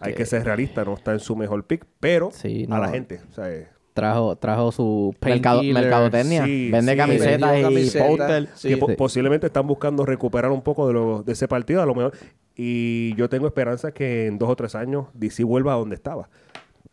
hay 0.00 0.14
que 0.14 0.26
ser 0.26 0.44
realista, 0.44 0.84
no 0.84 0.94
está 0.94 1.12
en 1.12 1.20
su 1.20 1.36
mejor 1.36 1.64
pick, 1.64 1.84
pero 2.00 2.30
Sí, 2.32 2.64
a 2.70 2.74
no. 2.76 2.80
la 2.80 2.88
gente. 2.88 3.20
O 3.30 3.34
sea, 3.34 3.48
Trajo, 3.94 4.36
trajo 4.36 4.72
su 4.72 5.14
Mercado, 5.20 5.62
mercadotecnia. 5.62 6.44
sí, 6.46 6.70
Vende 6.70 6.92
sí. 6.92 6.98
camisetas 6.98 7.58
y 7.58 7.62
camisetas, 7.62 8.08
póster. 8.08 8.48
sí. 8.54 8.68
que 8.70 8.76
po- 8.78 8.86
Sí. 8.88 8.94
posiblemente 8.96 9.46
están 9.48 9.66
buscando 9.66 10.06
recuperar 10.06 10.50
un 10.50 10.62
poco 10.62 10.86
de, 10.86 10.94
lo, 10.94 11.22
de 11.22 11.32
ese 11.32 11.46
partido, 11.46 11.82
a 11.82 11.86
lo 11.86 11.94
mejor. 11.94 12.14
Y 12.56 13.14
yo 13.16 13.28
tengo 13.28 13.46
esperanza 13.46 13.92
que 13.92 14.26
en 14.28 14.38
dos 14.38 14.48
o 14.48 14.56
tres 14.56 14.74
años 14.76 15.08
DC 15.12 15.44
vuelva 15.44 15.74
a 15.74 15.76
donde 15.76 15.94
estaba. 15.94 16.30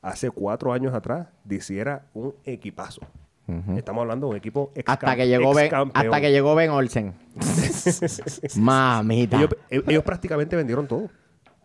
Hace 0.01 0.29
cuatro 0.29 0.73
años 0.73 0.93
atrás, 0.93 1.27
DC 1.45 1.79
era 1.79 2.05
un 2.13 2.35
equipazo. 2.43 3.01
Estamos 3.75 4.01
hablando 4.01 4.27
de 4.27 4.31
un 4.31 4.37
equipo 4.37 4.71
ex 4.75 4.89
Hasta 4.89 5.15
que 5.15 5.27
llegó 5.27 5.53
Ben, 5.53 5.71
hasta 5.93 6.21
que 6.21 6.31
llegó 6.31 6.55
Ben 6.55 6.69
Olsen. 6.71 7.13
Mamita. 8.55 9.37
ellos, 9.37 9.49
e- 9.69 9.83
ellos 9.87 10.03
prácticamente 10.03 10.55
vendieron 10.55 10.87
todo. 10.87 11.09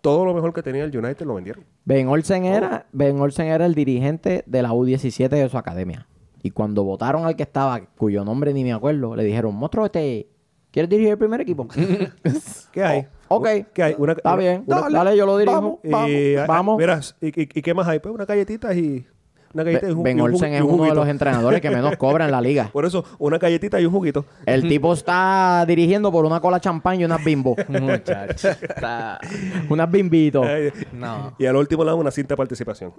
Todo 0.01 0.25
lo 0.27 0.35
mejor 0.35 0.53
que 0.53 0.63
tenía 0.63 0.85
el 0.85 0.97
United 0.97 1.25
lo 1.25 1.35
vendieron. 1.35 1.65
Ben 1.85 2.09
Olsen 2.09 2.45
era, 2.45 2.87
Ben 2.93 3.19
Olsen 3.19 3.47
era 3.47 3.65
el 3.65 3.75
dirigente 3.75 4.45
de 4.47 4.63
la 4.63 4.71
U17 4.73 5.29
de 5.31 5.49
su 5.49 5.57
academia. 5.57 6.07
Y 6.43 6.51
cuando 6.51 6.85
votaron 6.85 7.25
al 7.25 7.37
que 7.37 7.43
estaba, 7.43 7.81
cuyo 7.97 8.23
nombre 8.23 8.53
ni 8.53 8.65
me 8.65 8.75
acuerdo, 8.75 9.17
le 9.17 9.25
dijeron, 9.25 9.55
monstruo, 9.55 9.87
este, 9.87 10.29
¿quieres 10.71 10.91
dirigir 10.91 11.13
el 11.13 11.19
primer 11.19 11.41
equipo? 11.41 11.67
¿Qué 12.73 12.85
hay? 12.85 13.07
ok. 13.29 13.49
¿Qué 13.73 13.83
hay? 13.83 13.95
Una- 13.97 14.13
Está 14.13 14.35
una- 14.35 14.39
bien. 14.43 14.65
una- 14.67 14.91
dale, 14.91 15.17
yo 15.17 15.25
lo 15.25 15.39
dirijo. 15.39 15.55
vamos, 15.57 15.79
Vamos. 15.85 16.11
Y, 16.11 16.37
ah, 16.37 16.45
vamos. 16.47 16.77
verás, 16.77 17.17
¿y, 17.23 17.29
y- 17.29 17.49
y 17.55 17.63
qué 17.63 17.73
más 17.73 17.89
hay? 17.89 17.99
Pues 17.99 18.15
una 18.15 18.27
galletita 18.27 18.75
y... 18.75 19.07
Una 19.55 19.63
galletita 19.63 19.89
y 19.89 19.93
un, 19.93 20.03
Ben 20.03 20.19
y 20.19 20.21
un 20.21 20.27
Olsen 20.33 20.53
y 20.53 20.57
es 20.57 20.63
un 20.63 20.71
uno 20.73 20.85
de 20.85 20.95
los 20.95 21.09
entrenadores 21.09 21.61
que 21.61 21.71
menos 21.71 21.97
cobra 21.97 22.25
en 22.25 22.31
la 22.33 22.41
liga. 22.41 22.69
Por 22.73 22.85
eso, 22.85 23.05
una 23.19 23.39
galletita 23.39 23.81
y 23.81 23.87
un 23.87 23.93
juguito. 23.93 24.25
El 24.47 24.69
tipo 24.69 24.93
está 24.93 25.65
dirigiendo 25.67 26.11
por 26.13 26.25
una 26.27 26.41
cola 26.41 26.59
champán 26.61 27.01
y 27.01 27.05
unas 27.05 27.25
bimbo. 27.25 27.55
Muchacho. 27.69 28.49
Está- 28.51 29.19
unas 29.71 29.91
bimbitos. 29.91 30.47
No. 30.93 31.35
Y 31.39 31.47
al 31.47 31.57
último 31.57 31.85
le 31.85 31.91
dan 31.91 31.99
una 32.01 32.11
cinta 32.11 32.35
de 32.35 32.37
participación. 32.37 32.93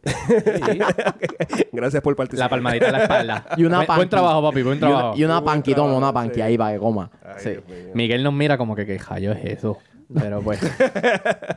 Gracias 1.72 2.02
por 2.02 2.16
participar. 2.16 2.46
La 2.46 2.50
palmadita 2.50 2.86
en 2.88 2.92
la 2.94 3.02
espalda. 3.04 3.46
Y 3.58 3.64
una 3.66 3.84
buen, 3.86 4.10
trabajo, 4.10 4.42
papi. 4.44 4.62
Buen 4.64 4.76
Y 4.76 4.80
una, 4.80 4.88
trabajo. 4.88 5.18
y 5.18 5.24
una 5.24 5.34
Buen 5.40 5.46
panqui, 5.46 5.72
toma 5.74 5.88
trabajo, 5.88 5.98
una 5.98 6.14
panqui 6.14 6.36
sí. 6.36 6.42
ahí 6.42 6.58
para 6.58 6.74
que 6.74 6.80
coma. 6.80 7.12
Ay, 7.24 7.34
Sí. 7.38 7.52
Miguel 7.94 8.24
nos 8.24 8.34
mira 8.34 8.58
como 8.58 8.76
que 8.76 8.86
qué 8.86 8.98
rayo 8.98 9.32
es 9.34 9.44
eso. 9.46 9.78
Pero 10.14 10.42
pues. 10.42 10.60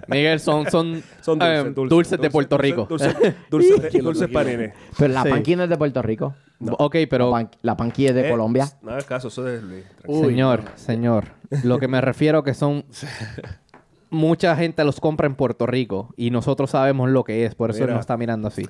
Miguel, 0.09 0.41
son, 0.41 0.71
son, 0.71 1.03
Son 1.21 1.41
eh, 1.43 1.65
dulces, 1.75 1.91
dulces, 1.91 2.21
de 2.21 2.31
Puerto 2.31 2.57
Rico. 2.59 2.87
Dulces, 2.89 3.15
dulces, 3.51 3.81
dulces, 3.81 4.03
dulces 4.03 4.29
panines. 4.31 4.73
Pero 4.99 5.13
la 5.13 5.23
Sí. 5.23 5.29
panqui 5.31 5.57
no 5.57 5.65
es 5.65 5.69
de 5.71 5.77
Puerto 5.77 6.03
Rico. 6.03 6.35
Ok, 6.79 6.97
pero. 7.11 7.33
La, 7.63 7.77
panqui 7.77 8.07
es 8.07 8.15
de 8.15 8.27
Eh, 8.27 8.31
Colombia. 8.31 8.67
No 8.83 8.91
hagas 8.93 9.05
caso, 9.05 9.29
eso 9.29 9.47
es 9.49 9.63
Luis. 9.63 9.85
Uy, 10.07 10.29
señor, 10.31 10.63
señor. 10.77 11.25
Lo 11.63 11.79
que 11.79 11.89
me 11.89 12.01
refiero 12.01 12.43
que 12.43 12.55
son. 12.55 12.85
Mucha 14.11 14.57
gente 14.57 14.83
los 14.85 15.01
compra 15.01 15.27
en 15.27 15.35
Puerto 15.35 15.67
Rico 15.67 16.15
y 16.17 16.31
nosotros 16.31 16.71
sabemos 16.71 17.11
lo 17.11 17.25
que 17.25 17.45
es, 17.45 17.55
por 17.55 17.69
eso 17.71 17.81
él 17.81 17.85
Mira. 17.87 17.95
nos 17.97 18.01
está 18.01 18.17
mirando 18.17 18.49
así. 18.49 18.67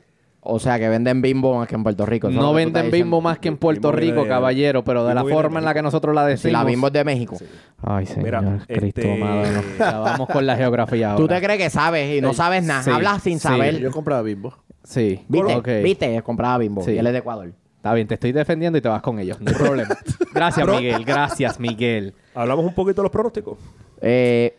O 0.50 0.58
sea, 0.58 0.78
que 0.78 0.88
venden 0.88 1.20
bimbo 1.20 1.58
más 1.58 1.68
que 1.68 1.74
en 1.74 1.82
Puerto 1.82 2.06
Rico. 2.06 2.30
No 2.30 2.54
venden 2.54 2.90
bimbo 2.90 3.20
más 3.20 3.38
que 3.38 3.48
en 3.48 3.58
Puerto 3.58 3.88
Bimbo 3.92 4.00
Rico, 4.00 4.22
de- 4.22 4.28
caballero, 4.28 4.82
pero 4.82 5.04
de 5.06 5.14
la 5.14 5.22
forma 5.24 5.58
en 5.58 5.64
la 5.66 5.74
que 5.74 5.82
nosotros 5.82 6.14
la 6.14 6.24
decimos. 6.26 6.52
la 6.52 6.64
bimbo 6.64 6.86
es 6.86 6.92
de 6.94 7.04
México. 7.04 7.36
Ay, 7.82 8.06
señor, 8.06 8.24
Mira, 8.24 8.58
Cristo 8.66 9.00
este- 9.02 9.18
no. 9.18 9.42
Ya 9.78 9.98
vamos 9.98 10.28
con 10.28 10.46
la 10.46 10.56
geografía 10.56 11.12
ahora. 11.12 11.22
Tú 11.22 11.28
te 11.28 11.40
crees 11.40 11.58
que 11.58 11.70
sabes 11.70 12.16
y 12.16 12.20
no 12.20 12.32
sabes 12.34 12.64
nada. 12.64 12.82
Sí, 12.82 12.90
Hablas 12.90 13.22
sin 13.22 13.34
sí. 13.38 13.46
saber. 13.46 13.78
Yo 13.78 13.90
compraba 13.90 14.22
bimbo. 14.22 14.54
Sí. 14.84 15.22
¿Viste? 15.28 15.54
Ok. 15.54 15.68
¿Viste? 15.84 16.22
Compraba 16.22 16.58
bimbo. 16.58 16.82
Sí. 16.82 16.92
Y 16.92 16.98
él 16.98 17.06
es 17.06 17.12
de 17.12 17.18
Ecuador. 17.20 17.52
Está 17.76 17.94
bien, 17.94 18.08
te 18.08 18.14
estoy 18.14 18.32
defendiendo 18.32 18.76
y 18.76 18.80
te 18.80 18.88
vas 18.88 19.02
con 19.02 19.20
ellos. 19.20 19.40
No 19.40 19.50
hay 19.50 19.56
problema. 19.56 19.96
Gracias, 20.34 20.66
Miguel. 20.66 21.04
Gracias, 21.04 21.60
Miguel. 21.60 22.12
Hablamos 22.34 22.64
un 22.64 22.74
poquito 22.74 23.02
de 23.02 23.04
los 23.04 23.12
pronósticos. 23.12 23.56
Eh, 24.00 24.57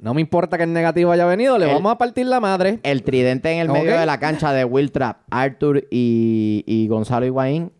No 0.00 0.14
me 0.14 0.20
importa 0.20 0.56
que 0.56 0.62
el 0.64 0.72
negativo 0.72 1.10
haya 1.10 1.26
venido, 1.26 1.58
le 1.58 1.66
El- 1.66 1.74
vamos 1.74 1.90
a 1.92 1.98
partir 1.98 2.26
la 2.26 2.38
madre. 2.40 2.78
el 2.84 3.02
tridente 3.02 3.50
en 3.52 3.58
el 3.60 3.68
medio 3.68 3.98
de 3.98 4.06
la 4.06 4.18
cancha 4.20 4.52
de 4.52 4.64
Will 4.64 4.92
Trapp, 4.92 5.22
Arthur 5.30 5.86
y, 5.90 6.62
y 6.66 6.86
Gonzalo 6.88 7.26
Higuaín, 7.26 7.72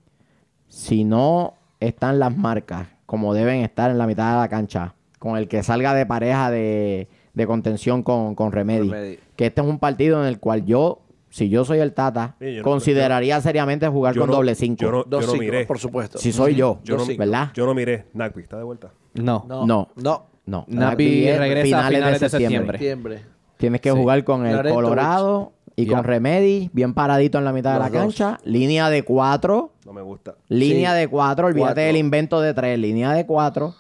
si 0.67 1.05
no 1.05 1.55
están 1.81 2.19
las 2.19 2.37
marcas 2.37 2.89
como 3.07 3.33
deben 3.35 3.61
estar 3.63 3.91
en 3.91 3.99
la 3.99 4.07
mitad 4.07 4.33
de 4.35 4.39
la 4.41 4.49
cancha, 4.49 4.95
con 5.19 5.37
el 5.39 5.49
que 5.49 5.63
salga 5.63 5.95
de 5.95 6.05
pareja 6.05 6.51
de, 6.51 7.09
de 7.33 7.47
contención 7.47 8.03
con, 8.03 8.35
con 8.35 8.53
Remedy, 8.53 8.91
Remedy. 8.91 9.19
que 9.37 9.47
este 9.47 9.61
es 9.63 9.67
un 9.67 9.79
partido 9.79 10.21
en 10.21 10.27
el 10.29 10.39
cual 10.41 10.67
yo, 10.67 11.01
si 11.31 11.49
yo 11.49 11.65
soy 11.65 11.79
el 11.79 11.95
Tata, 11.95 12.35
Sí, 12.39 12.53
yo 12.53 12.59
no- 12.59 12.65
consideraría 12.65 13.41
seriamente 13.41 13.89
jugar 13.89 14.15
con 14.17 14.29
no- 14.29 14.37
doble 14.37 14.55
cinco. 14.57 14.83
yo 14.83 14.91
no- 14.91 15.21
yo 15.21 15.35
miré. 15.37 15.65
por 15.67 15.79
supuesto. 15.79 16.19
si 16.19 16.33
soy 16.33 16.55
yo, 16.55 16.81
Yo 16.85 16.97
no, 16.99 17.07
¿verdad? 17.17 17.51
yo 17.55 17.65
no 17.65 17.75
miré. 17.75 18.07
Nagby, 18.13 18.43
¿está 18.43 18.59
de 18.59 18.65
vuelta? 18.65 18.91
No. 19.15 19.45
No. 19.49 19.89
No. 19.97 20.27
No. 20.49 20.65
Napi 20.69 21.27
es 21.29 21.39
regresa 21.39 21.87
a 21.87 21.89
finales 21.91 22.21
de 22.21 22.29
septiembre. 22.29 22.79
Septiembre. 22.79 23.23
Tienes 23.57 23.81
que 23.81 23.91
Sí. 23.91 23.97
jugar 23.97 24.25
con 24.25 24.47
el 24.47 24.57
Larentovich. 24.57 24.85
Colorado 24.89 25.53
y 25.77 25.87
con 25.87 26.05
Remedy, 26.05 26.71
bien 26.73 26.95
paradito 26.95 27.39
en 27.39 27.45
la 27.45 27.53
mitad 27.53 27.75
de 27.75 27.79
la 27.81 27.89
dos. 27.91 27.93
cancha. 28.01 28.39
Línea 28.45 28.89
de 28.91 29.03
cuatro. 29.05 29.73
No 29.85 29.93
me 29.93 30.01
gusta. 30.03 30.37
Línea 30.49 30.93
Sí. 30.93 30.99
de 31.01 31.09
cuatro. 31.09 31.47
Olvídate 31.49 31.67
Cuatro. 31.75 31.83
del 31.85 31.97
invento 31.97 32.41
de 32.41 32.55
tres. 32.55 32.79
Línea 32.79 33.13
de 33.13 33.27
cuatro. 33.27 33.75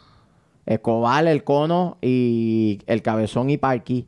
Escobar, 0.66 1.26
el 1.26 1.44
cono 1.44 1.96
y 2.02 2.80
el 2.86 3.00
cabezón 3.02 3.48
y 3.50 3.56
Parky. 3.56 4.06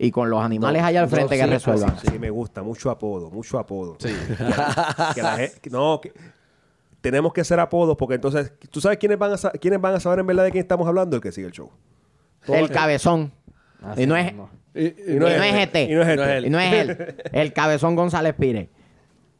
Y 0.00 0.12
con 0.12 0.30
los 0.30 0.40
animales 0.40 0.80
No, 0.80 0.86
allá 0.88 1.00
al 1.00 1.06
no, 1.06 1.10
frente 1.10 1.36
que 1.36 1.42
sí, 1.42 1.50
resuelvan. 1.50 1.98
Sí, 1.98 2.18
me 2.20 2.30
gusta. 2.30 2.62
Mucho 2.62 2.88
apodo. 2.90 3.30
Mucho 3.32 3.58
apodo. 3.58 3.96
Sí. 3.98 4.08
que 5.16 5.22
la 5.22 5.36
que- 5.60 5.70
no, 5.70 6.00
que- 6.00 6.12
tenemos 7.00 7.32
que 7.32 7.40
hacer 7.42 7.60
apodos 7.60 7.96
porque 7.96 8.16
entonces... 8.16 8.52
¿Tú 8.70 8.80
sabes 8.80 8.98
quiénes 8.98 9.18
van, 9.18 9.32
a 9.32 9.36
sa- 9.36 9.50
quiénes 9.52 9.80
van 9.80 9.94
a 9.94 10.00
saber 10.00 10.18
en 10.20 10.26
verdad 10.26 10.44
de 10.44 10.50
quién 10.50 10.62
estamos 10.62 10.86
hablando? 10.88 11.16
El 11.16 11.22
que 11.22 11.32
sigue 11.32 11.46
el 11.46 11.52
show. 11.52 11.70
El 12.46 12.70
cabezón. 12.70 13.32
Así 13.82 14.02
y 14.02 14.06
no 14.06 14.16
es, 14.16 14.24
mismo. 14.26 14.50
Y, 14.74 14.86
y 14.86 15.14
no 15.18 15.26
es 15.28 15.54
este. 15.54 15.82
Y 15.84 15.94
no 15.94 16.02
es 16.02 16.08
este. 16.08 16.36
él. 16.38 16.46
y 16.46 16.50
no 16.50 16.58
es 16.58 16.72
él. 16.72 17.16
El 17.32 17.52
cabezón 17.52 17.94
González 17.96 18.34
Pires. 18.38 18.68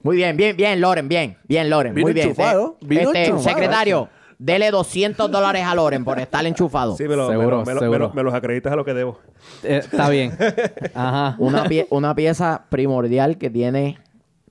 Muy 0.02 0.16
bien, 0.16 0.36
bien, 0.36 0.56
bien, 0.56 0.80
Loren, 0.80 1.08
bien, 1.08 1.36
bien, 1.48 1.68
Loren, 1.68 1.92
Vino 1.94 2.04
muy 2.06 2.12
bien. 2.12 2.28
enchufado, 2.28 2.78
Eh, 2.80 2.86
vino 2.86 3.02
este, 3.02 3.24
enchufado. 3.26 3.48
secretario, 3.56 4.08
dele 4.38 4.70
200 4.70 5.28
dólares 5.28 5.64
a 5.66 5.74
Loren 5.74 6.04
por 6.04 6.20
estar 6.20 6.46
enchufado. 6.46 6.96
Sí, 6.96 7.08
me, 7.08 7.16
lo- 7.16 7.26
me 7.28 7.32
Seguro, 7.36 7.64
me 7.64 7.74
lo- 7.74 7.80
seguro. 7.80 7.90
me 7.90 7.98
lo- 7.98 8.14
me 8.14 8.22
los 8.22 8.34
acreditas 8.34 8.72
a 8.72 8.76
lo 8.76 8.84
que 8.84 8.94
debo. 8.94 9.18
Eh, 9.64 9.78
está 9.82 10.08
bien. 10.08 10.36
Ajá. 10.94 11.34
Una, 11.40 11.64
pie- 11.64 11.88
una 11.90 12.14
pieza 12.14 12.66
primordial 12.68 13.38
que 13.38 13.50
tiene 13.50 13.98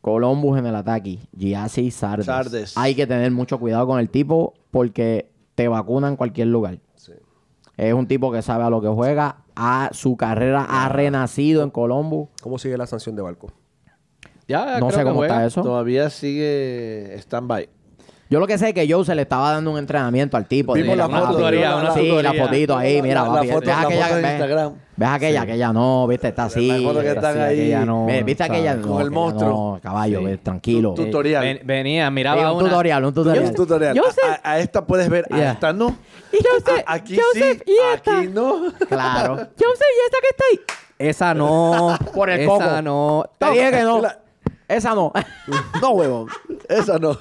Columbus 0.02 0.58
en 0.60 0.66
el 0.68 0.76
ataque, 0.76 1.20
Giassi 1.38 1.92
Sardes. 1.92 2.26
Sardes. 2.26 2.78
Hay 2.78 2.96
que 2.96 3.08
tener 3.08 3.32
mucho 3.32 3.60
cuidado 3.60 3.86
con 3.88 4.00
el 4.00 4.10
tipo 4.10 4.54
porque 4.72 5.30
te 5.56 5.68
vacuna 5.68 6.08
en 6.08 6.16
cualquier 6.16 6.48
lugar. 6.48 6.80
Sí. 6.96 7.14
Es 7.78 7.94
un 7.94 8.08
tipo 8.08 8.32
que 8.32 8.42
sabe 8.42 8.64
a 8.64 8.70
lo 8.70 8.82
que 8.82 8.88
juega, 8.88 9.38
a, 9.56 9.90
su 9.94 10.16
carrera 10.18 10.66
ha 10.70 10.90
renacido 10.90 11.64
en 11.64 11.70
Columbus. 11.72 12.30
¿Cómo 12.42 12.58
sigue 12.60 12.78
la 12.78 12.88
sanción 12.88 13.16
de 13.16 13.22
Barco? 13.22 13.52
Ya, 14.48 14.80
No 14.80 14.88
creo 14.88 15.00
sé 15.00 15.04
cómo 15.04 15.24
está 15.26 15.46
eso. 15.46 15.62
Todavía 15.62 16.10
sigue 16.10 17.14
stand-by. 17.20 17.70
Yo 18.30 18.40
lo 18.40 18.48
que 18.48 18.58
sé 18.58 18.70
es 18.70 18.74
que 18.74 18.92
Joe 18.92 19.06
se 19.06 19.16
le 19.16 19.22
estaba 19.24 19.52
dando 19.54 19.72
un 19.72 19.78
entrenamiento 19.78 20.38
al 20.38 20.48
tipo. 20.48 20.74
de- 20.74 20.82
Vimos 20.82 20.98
la 20.98 21.08
una 21.08 21.20
foto. 21.22 21.34
tutoría, 21.34 21.70
vimos 21.70 21.84
una 21.84 21.94
sí, 21.94 22.00
tutoría. 22.10 22.34
la 22.34 22.44
fotito 22.46 22.78
ahí, 22.78 23.02
mira, 23.02 23.24
La- 23.24 23.30
papi. 23.30 23.48
la 23.48 23.54
foto- 23.54 23.66
la 23.68 23.76
foto 23.84 23.90
de 23.90 24.22
ves- 24.22 24.32
Instagram. 24.32 24.74
Ves 24.98 25.10
aquella, 25.10 25.42
aquella 25.44 25.72
no, 25.72 26.08
viste, 26.08 26.30
está 26.30 26.46
así. 26.46 26.68
La 26.68 26.78
foto 26.90 27.02
que 27.02 27.08
está 27.10 27.20
están 27.30 27.32
así, 27.44 27.52
ahí. 27.54 27.60
aquella 27.60 27.86
no. 27.86 28.08
Viste 28.26 28.44
aquella 28.44 28.82
con 28.82 28.90
no, 28.92 29.02
el 29.02 29.12
monstruo. 29.12 29.50
No, 29.76 29.80
caballo, 29.82 30.22
Sí. 30.28 30.38
tranquilo. 30.42 30.94
Tu- 30.96 31.06
tutorial. 31.06 31.44
Ven- 31.44 31.60
venía, 31.64 32.08
Sí, 32.08 32.14
miraba 32.14 32.52
un 32.52 32.58
una... 32.62 32.70
tutorial, 32.70 33.06
un 33.06 33.14
tutorial. 33.14 33.46
Un 33.46 33.54
tutorial. 33.54 33.96
Yo 33.96 34.08
A- 34.08 34.12
sé. 34.12 34.22
A, 34.44 34.52
a 34.52 34.60
esta 34.60 34.86
puedes 34.88 35.08
ver, 35.10 35.26
a 35.32 35.52
esta 35.52 35.72
no. 35.72 35.96
Y 36.34 36.38
Joseph, 36.38 36.84
A- 36.88 36.94
aquí 36.94 37.16
Joseph, 37.16 37.62
sí, 37.64 37.72
y 37.72 37.96
esta. 37.96 38.18
aquí 38.20 38.28
no. 38.30 38.72
Claro. 38.90 39.36
Joseph, 39.36 39.56
¿y 39.56 40.08
esa 40.08 40.18
que 40.22 40.28
está 40.32 40.44
ahí? 40.52 40.60
Esa 40.98 41.34
no. 41.36 41.96
Por 42.16 42.32
el 42.32 42.40
esa 42.40 42.50
coco. 42.50 42.82
no. 42.82 43.26
Te 43.38 43.52
dije 43.52 43.70
que 43.72 43.84
no. 43.84 44.02
La- 44.02 44.20
Esa 44.68 44.96
no. 44.96 45.14
No, 45.82 45.90
huevón. 45.92 46.28
Esa 46.68 46.98
no. 46.98 47.12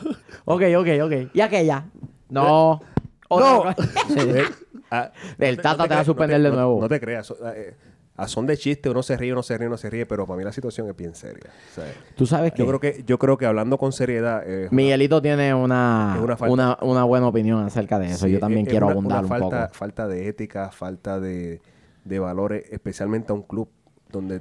ok, 0.46 0.62
ok, 0.78 0.88
ok. 1.04 1.12
¿Y 1.34 1.40
aquella? 1.42 1.84
No. 2.30 2.80
Otra- 3.28 3.74
Eh, 4.16 4.44
ah, 4.90 5.12
El 5.38 5.56
no 5.56 5.62
Tata 5.62 5.88
te 5.88 5.94
va 5.94 6.00
a 6.00 6.04
suspender 6.04 6.40
de 6.42 6.50
nuevo. 6.50 6.80
No 6.80 6.88
te 6.88 7.00
creas. 7.00 7.26
so- 7.26 7.36
eh, 7.54 7.74
a 8.18 8.26
son 8.28 8.46
de 8.46 8.56
chiste, 8.56 8.88
uno 8.88 9.02
se 9.02 9.14
ríe, 9.14 9.30
uno 9.32 9.42
se 9.42 9.58
ríe, 9.58 9.66
uno 9.66 9.76
se 9.76 9.90
ríe, 9.90 10.06
pero 10.06 10.26
para 10.26 10.38
mí 10.38 10.44
la 10.44 10.52
situación 10.52 10.88
es 10.88 10.96
bien 10.96 11.14
seria. 11.14 11.50
O 11.72 11.74
sea, 11.74 11.84
Tú 12.16 12.24
sabes 12.24 12.52
que 12.52 12.60
yo 12.60 12.66
creo 12.66 12.80
que 12.80 13.04
yo 13.06 13.18
creo 13.18 13.36
que 13.36 13.44
hablando 13.44 13.76
con 13.76 13.92
seriedad 13.92 14.42
eh, 14.46 14.68
Miguelito 14.70 15.20
tiene 15.20 15.52
una, 15.52 16.18
una 16.22 16.34
falta. 16.38 16.50
una, 16.52 16.78
una 16.80 17.04
buena 17.04 17.26
opinión 17.28 17.62
acerca 17.66 17.98
de 17.98 18.06
eso. 18.06 18.24
sí, 18.24 18.32
Yo 18.32 18.38
también 18.38 18.62
es- 18.62 18.68
es 18.68 18.70
quiero 18.70 18.86
una- 18.86 18.92
abundar 18.94 19.18
una 19.18 19.22
un 19.22 19.28
falta, 19.28 19.66
poco. 19.66 19.74
falta 19.78 20.08
de 20.08 20.28
ética, 20.28 20.70
falta 20.70 21.20
de, 21.20 21.60
de 22.04 22.18
valores, 22.18 22.64
especialmente 22.70 23.32
a 23.32 23.34
un 23.34 23.42
club 23.42 23.68
donde 24.10 24.40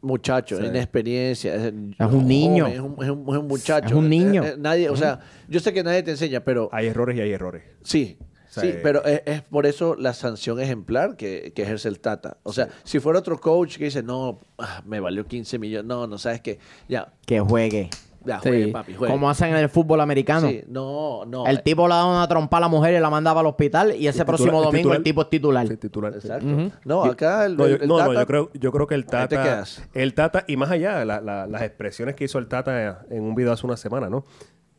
Muchacho, 0.00 0.56
Sí. 0.56 0.64
inexperiencia. 0.64 1.54
Es, 1.54 1.70
un 1.70 2.26
niño. 2.26 2.64
joven, 2.64 2.74
Es 2.76 2.80
un, 2.80 2.92
es 3.04 3.10
un- 3.10 3.34
es 3.34 3.38
un 3.40 3.46
muchacho. 3.46 3.86
Es 3.86 3.92
un 3.92 4.08
niño. 4.08 4.42
Eh, 4.42 4.48
eh, 4.48 4.54
nadie, 4.58 4.88
o 4.90 4.96
sea, 4.96 5.20
yo 5.48 5.60
sé 5.60 5.72
que 5.72 5.84
nadie 5.84 6.02
te 6.02 6.10
enseña, 6.12 6.40
pero 6.40 6.68
hay 6.72 6.86
errores 6.88 7.16
y 7.16 7.20
hay 7.20 7.30
errores. 7.32 7.62
sí. 7.82 8.16
O 8.52 8.54
sea, 8.54 8.64
sí, 8.64 8.68
eh, 8.68 8.80
pero 8.82 9.02
es, 9.06 9.22
es 9.24 9.40
por 9.40 9.64
eso 9.64 9.94
la 9.98 10.12
sanción 10.12 10.60
ejemplar 10.60 11.16
que, 11.16 11.54
que 11.56 11.62
ejerce 11.62 11.88
el 11.88 12.00
Tata. 12.00 12.36
O 12.42 12.52
sea, 12.52 12.68
si 12.84 13.00
fuera 13.00 13.18
otro 13.20 13.40
coach 13.40 13.78
que 13.78 13.84
dice, 13.84 14.02
no, 14.02 14.40
ah, 14.58 14.82
me 14.84 15.00
valió 15.00 15.26
15 15.26 15.58
millones, 15.58 15.86
no, 15.88 16.06
no 16.06 16.18
sabes 16.18 16.42
qué, 16.42 16.58
ya, 16.86 17.14
Que 17.24 17.40
juegue. 17.40 17.88
ya, 18.26 18.40
Sí. 18.42 18.48
juegue, 18.50 18.68
papi, 18.68 18.92
juegue. 18.92 19.10
Como 19.10 19.30
hacen 19.30 19.48
en 19.48 19.56
el 19.56 19.70
fútbol 19.70 20.02
americano. 20.02 20.48
Sí, 20.50 20.62
no, 20.68 21.24
no. 21.24 21.46
El 21.46 21.62
tipo 21.62 21.88
le 21.88 21.94
da 21.94 22.04
una 22.04 22.28
trompa 22.28 22.58
a 22.58 22.60
la 22.60 22.68
mujer 22.68 22.92
y 22.94 23.00
la 23.00 23.08
mandaba 23.08 23.40
al 23.40 23.46
hospital 23.46 23.96
y 23.96 24.06
ese 24.06 24.18
El 24.20 24.26
próximo 24.26 24.50
titular- 24.60 24.64
domingo 24.66 24.92
el 24.92 24.98
titular- 24.98 25.02
tipo 25.02 25.22
es 25.22 25.30
titular. 25.30 25.68
Sí, 25.68 25.76
titular. 25.78 26.12
Exacto. 26.14 26.70
No, 26.84 27.04
acá 27.04 27.46
el, 27.46 27.56
No, 27.56 27.66
yo, 27.66 27.76
el- 27.76 27.82
el 27.82 27.88
no, 27.88 27.98
no, 27.98 28.04
Tata- 28.06 28.20
yo 28.20 28.26
creo, 28.26 28.50
yo 28.52 28.70
creo 28.70 28.86
que 28.86 28.94
el 28.96 29.06
Tata, 29.06 29.64
el 29.94 30.12
Tata, 30.12 30.44
y 30.46 30.58
más 30.58 30.70
allá, 30.70 31.02
la- 31.06 31.22
la- 31.22 31.46
las 31.46 31.62
expresiones 31.62 32.14
que 32.16 32.24
hizo 32.24 32.38
el 32.38 32.48
Tata 32.48 33.06
en 33.08 33.22
un 33.22 33.34
video 33.34 33.50
hace 33.52 33.66
una 33.66 33.78
semana, 33.78 34.10
¿no? 34.10 34.26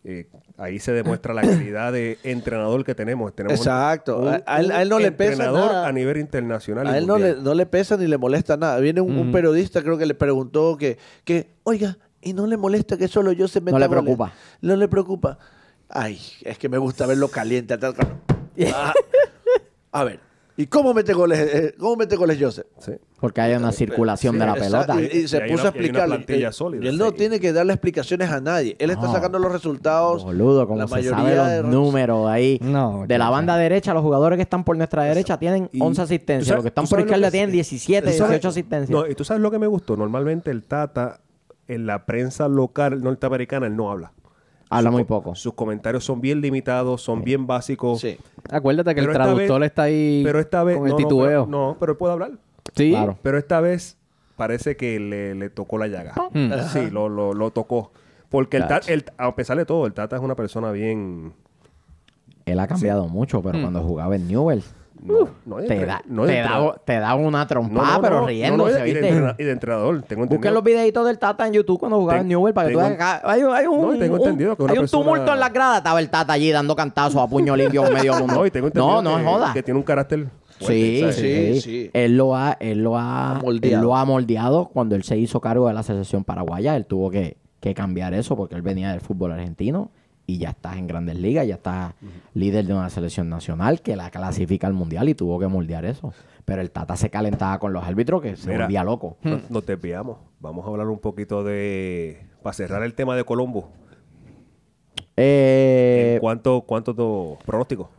Eh, 0.05 0.27
ahí 0.57 0.79
se 0.79 0.91
demuestra 0.91 1.33
la 1.33 1.41
calidad 1.43 1.93
de 1.93 2.17
entrenador 2.23 2.83
que 2.83 2.93
tenemos. 2.93 3.33
tenemos 3.33 3.57
Exacto. 3.59 4.19
un- 4.19 4.27
A- 4.45 4.59
él- 4.59 4.71
a 4.71 4.81
él 4.81 4.89
no 4.89 4.99
le 4.99 5.11
pesa 5.13 5.31
entrenador 5.31 5.71
nada. 5.71 5.87
a 5.87 5.91
nivel 5.93 6.17
internacional. 6.17 6.87
A 6.87 6.97
él 6.97 7.07
no 7.07 7.17
le, 7.17 7.35
no 7.35 7.53
le 7.53 7.65
pesa 7.65 7.95
ni 7.95 8.07
le 8.07 8.17
molesta 8.17 8.57
nada. 8.57 8.79
Viene 8.79 8.99
un, 8.99 9.17
un 9.17 9.31
periodista, 9.31 9.81
creo 9.81 9.97
que 9.97 10.05
le 10.05 10.13
preguntó 10.13 10.75
que, 10.77 10.97
que, 11.23 11.51
oiga, 11.63 11.97
¿y 12.21 12.33
no 12.33 12.47
le 12.47 12.57
molesta 12.57 12.97
que 12.97 13.07
solo 13.07 13.31
yo 13.31 13.47
se 13.47 13.61
meta 13.61 13.71
No 13.71 13.79
le 13.79 13.87
goles?" 13.87 14.03
preocupa. 14.03 14.33
No 14.61 14.75
le 14.75 14.87
preocupa. 14.89 15.37
Ay, 15.87 16.19
es 16.41 16.57
que 16.57 16.67
me 16.67 16.77
gusta 16.77 17.05
verlo 17.05 17.29
caliente. 17.29 17.77
Ah. 18.73 18.93
A 19.91 20.03
ver, 20.03 20.19
¿y 20.57 20.67
cómo 20.67 20.93
mete 20.93 21.13
goles, 21.13 21.39
eh, 21.39 21.75
cómo 21.79 21.95
mete 21.95 22.15
goles 22.15 22.37
Joseph? 22.39 22.65
Sí. 22.79 22.93
Porque 23.19 23.39
hay 23.41 23.53
una 23.55 23.71
circulación 23.71 24.33
Sí, 24.33 24.39
de 24.39 24.45
la 24.45 24.53
pelota. 24.55 25.01
Y, 25.01 25.05
y 25.19 25.27
se 25.27 25.37
Y 25.37 25.41
puso 25.51 25.53
una- 25.53 25.63
a 25.63 25.67
explicarle. 25.69 26.25
Eh, 26.27 26.51
sólida, 26.51 26.83
y 26.83 26.87
él 26.89 26.97
no 26.97 27.09
sí. 27.11 27.15
tiene 27.17 27.39
que 27.39 27.53
darle 27.53 27.73
explicaciones 27.73 28.29
a 28.29 28.41
nadie. 28.41 28.75
Él 28.79 28.89
está 28.89 29.05
No. 29.05 29.13
sacando 29.13 29.39
los 29.39 29.51
resultados. 29.51 30.23
Boludo, 30.25 30.67
como 30.67 30.79
la 30.79 30.87
se 30.87 30.95
mayoría 30.95 31.17
sabe 31.17 31.35
los 31.35 31.47
de- 31.47 31.63
números 31.63 32.27
ahí. 32.29 32.59
No, 32.61 33.05
de 33.07 33.17
la 33.17 33.29
banda 33.29 33.55
derecha, 33.57 33.93
los 33.93 34.03
jugadores 34.03 34.37
que 34.37 34.43
están 34.43 34.63
por 34.65 34.75
nuestra 34.75 35.03
derecha 35.03 35.37
tienen 35.39 35.69
Y 35.71 35.81
11 35.81 35.95
tú 36.01 36.03
asistencias. 36.03 36.47
sabes- 36.47 36.57
Los 36.57 36.63
que 36.63 36.69
están 36.69 36.87
por 36.87 36.99
izquierda 36.99 37.31
tienen 37.31 37.51
17, 37.51 38.11
¿Tú 38.11 38.17
sabes- 38.17 38.29
18 38.31 38.47
asistencias. 38.49 38.89
No, 38.89 39.07
y 39.07 39.15
tú 39.15 39.23
sabes 39.23 39.41
lo 39.41 39.51
que 39.51 39.59
me 39.59 39.67
gustó. 39.67 39.95
Normalmente 39.95 40.51
el 40.51 40.63
Tata, 40.65 41.21
en 41.69 41.85
la 41.85 42.05
prensa 42.05 42.49
local 42.49 43.01
norteamericana, 43.01 43.67
él 43.67 43.75
no 43.77 43.89
habla. 43.89 44.11
Habla 44.77 44.91
muy 44.91 45.03
co- 45.03 45.07
poco. 45.07 45.35
Sus 45.35 45.53
comentarios 45.53 46.03
son 46.03 46.21
bien 46.21 46.41
limitados, 46.41 47.01
son 47.01 47.23
bien 47.23 47.47
básicos. 47.47 48.01
Sí. 48.01 48.17
Acuérdate 48.49 48.93
que 48.95 49.01
Pero 49.01 49.11
el 49.11 49.17
traductor 49.17 49.59
vez- 49.61 49.67
está 49.67 49.83
ahí 49.83 50.21
Pero 50.23 50.39
esta 50.39 50.63
vez. 50.63 50.77
con 50.77 50.85
el 50.87 50.91
no, 50.93 50.97
no, 50.99 51.03
titubeo. 51.05 51.45
pero- 51.45 51.47
No, 51.47 51.77
pero 51.79 51.91
él 51.93 51.97
puede 51.97 52.13
hablar. 52.13 52.31
sí. 52.75 52.89
Claro. 52.91 53.17
Pero 53.21 53.37
esta 53.37 53.59
vez 53.61 53.97
parece 54.35 54.75
que 54.75 54.99
le, 54.99 55.35
le 55.35 55.49
tocó 55.49 55.77
la 55.77 55.87
llaga. 55.87 56.13
Hmm. 56.33 56.51
Sí, 56.71 56.89
lo, 56.91 57.07
lo, 57.09 57.33
lo 57.33 57.51
tocó. 57.51 57.91
Porque 58.29 58.57
el. 58.57 58.67
Tata, 58.67 58.91
el- 58.91 59.05
a 59.17 59.35
pesar 59.35 59.57
de 59.57 59.65
todo, 59.65 59.85
el 59.85 59.93
Tata 59.93 60.15
es 60.15 60.21
una 60.21 60.35
persona 60.35 60.71
bien... 60.71 61.33
Él 62.45 62.59
ha 62.59 62.67
cambiado 62.67 63.07
mucho, 63.07 63.41
pero 63.41 63.61
cuando 63.61 63.81
jugaba 63.81 64.15
en 64.15 64.27
Newell, 64.27 64.63
No, 65.05 65.57
te, 65.57 65.85
da, 65.85 66.01
no 66.07 66.25
te, 66.25 66.39
da, 66.39 66.75
te 66.85 66.99
da 66.99 67.15
una 67.15 67.45
trompada, 67.45 67.95
no, 67.97 68.01
pero 68.01 68.25
riéndose, 68.25 68.79
no, 68.79 68.85
y, 68.87 68.93
de 69.43 69.51
entrenador, 69.51 70.01
tengo 70.03 70.25
Busquen 70.25 70.53
los 70.53 70.63
videitos 70.63 71.05
del 71.05 71.19
Tata 71.19 71.45
en 71.45 71.53
YouTube 71.53 71.79
cuando 71.79 71.97
jugaba 71.99 72.19
Ten- 72.19 72.25
en 72.25 72.29
Newell 72.29 72.53
para 72.53 72.67
que 72.69 72.73
tú 72.73 72.79
tengo- 72.79 72.89
veas 72.97 73.01
acá 73.01 73.29
hay, 73.29 73.43
un- 73.43 73.53
hay 73.53 73.65
un, 73.65 73.81
No, 73.81 73.95
y 73.95 73.99
tengo 73.99 74.15
un- 74.15 74.21
entendido 74.21 74.55
que 74.55 74.63
una 74.63 74.71
hay 74.73 74.77
un 74.79 74.83
persona- 74.83 75.03
tumulto 75.03 75.33
en 75.33 75.39
las 75.39 75.53
gradas. 75.53 75.77
Estaba 75.79 75.99
el 75.99 76.09
Tata 76.09 76.33
allí 76.33 76.51
dando 76.51 76.75
cantazos 76.75 77.21
a 77.21 77.27
puño 77.27 77.55
limpio 77.55 77.85
en 77.87 77.93
medio 77.93 78.13
mundo. 78.15 78.33
No, 78.39 78.45
y 78.45 78.51
tengo 78.51 78.67
entendido 78.67 79.01
no, 79.01 79.01
no 79.01 79.15
que, 79.17 79.21
es 79.23 79.27
joda. 79.27 79.53
que 79.53 79.63
tiene 79.63 79.77
un 79.79 79.83
carácter 79.83 80.27
Sí, 80.59 81.03
sí, 81.11 81.13
Sí, 81.13 81.61
sí. 81.61 81.89
Él 81.93 82.15
lo 82.15 82.35
ha, 82.35 82.53
él 82.59 82.83
lo 82.83 82.97
ha, 82.97 83.31
Ha 83.31 83.39
moldeado. 83.41 83.75
él 83.75 83.81
lo 83.81 83.95
ha 83.97 84.05
moldeado 84.05 84.69
cuando 84.71 84.95
él 84.95 85.03
se 85.03 85.17
hizo 85.17 85.41
cargo 85.41 85.67
de 85.67 85.73
la 85.73 85.81
Asociación 85.81 86.23
Paraguaya. 86.23 86.75
Él 86.77 86.85
tuvo 86.85 87.09
que 87.09 87.37
que 87.59 87.73
cambiar 87.73 88.13
eso 88.13 88.35
porque 88.35 88.55
él 88.55 88.61
venía 88.61 88.91
del 88.91 88.99
fútbol 88.99 89.31
argentino 89.31 89.89
y 90.25 90.37
ya 90.37 90.51
estás 90.51 90.77
en 90.77 90.87
grandes 90.87 91.17
ligas, 91.17 91.45
ya 91.47 91.55
estás 91.55 91.93
líder 92.33 92.65
de 92.65 92.73
una 92.73 92.89
selección 92.89 93.29
nacional 93.29 93.81
que 93.81 93.95
la 93.95 94.09
clasifica 94.09 94.67
al 94.67 94.73
mundial 94.73 95.09
y 95.09 95.15
tuvo 95.15 95.37
que 95.39 95.47
moldear 95.47 95.83
eso. 95.85 96.13
Pero 96.45 96.61
el 96.61 96.71
Tata 96.71 96.95
se 96.95 97.09
calentaba 97.09 97.59
con 97.59 97.73
los 97.73 97.83
árbitros 97.83 98.21
que 98.21 98.35
se 98.35 98.49
Mira. 98.49 98.65
volvía 98.65 98.83
loco. 98.83 99.17
Nos, 99.21 99.49
nos 99.49 99.65
desviamos. 99.65 100.17
Vamos 100.39 100.65
a 100.65 100.69
hablar 100.69 100.87
un 100.87 100.99
poquito 100.99 101.43
de... 101.43 102.25
Para 102.41 102.53
cerrar 102.53 102.83
el 102.83 102.93
tema 102.93 103.15
de 103.15 103.23
Colombo. 103.23 103.69
Eh, 105.15 106.17
¿Cuánto, 106.21 106.61
cuánto 106.61 106.95
tu 106.95 107.37
pronóstico? 107.45 107.89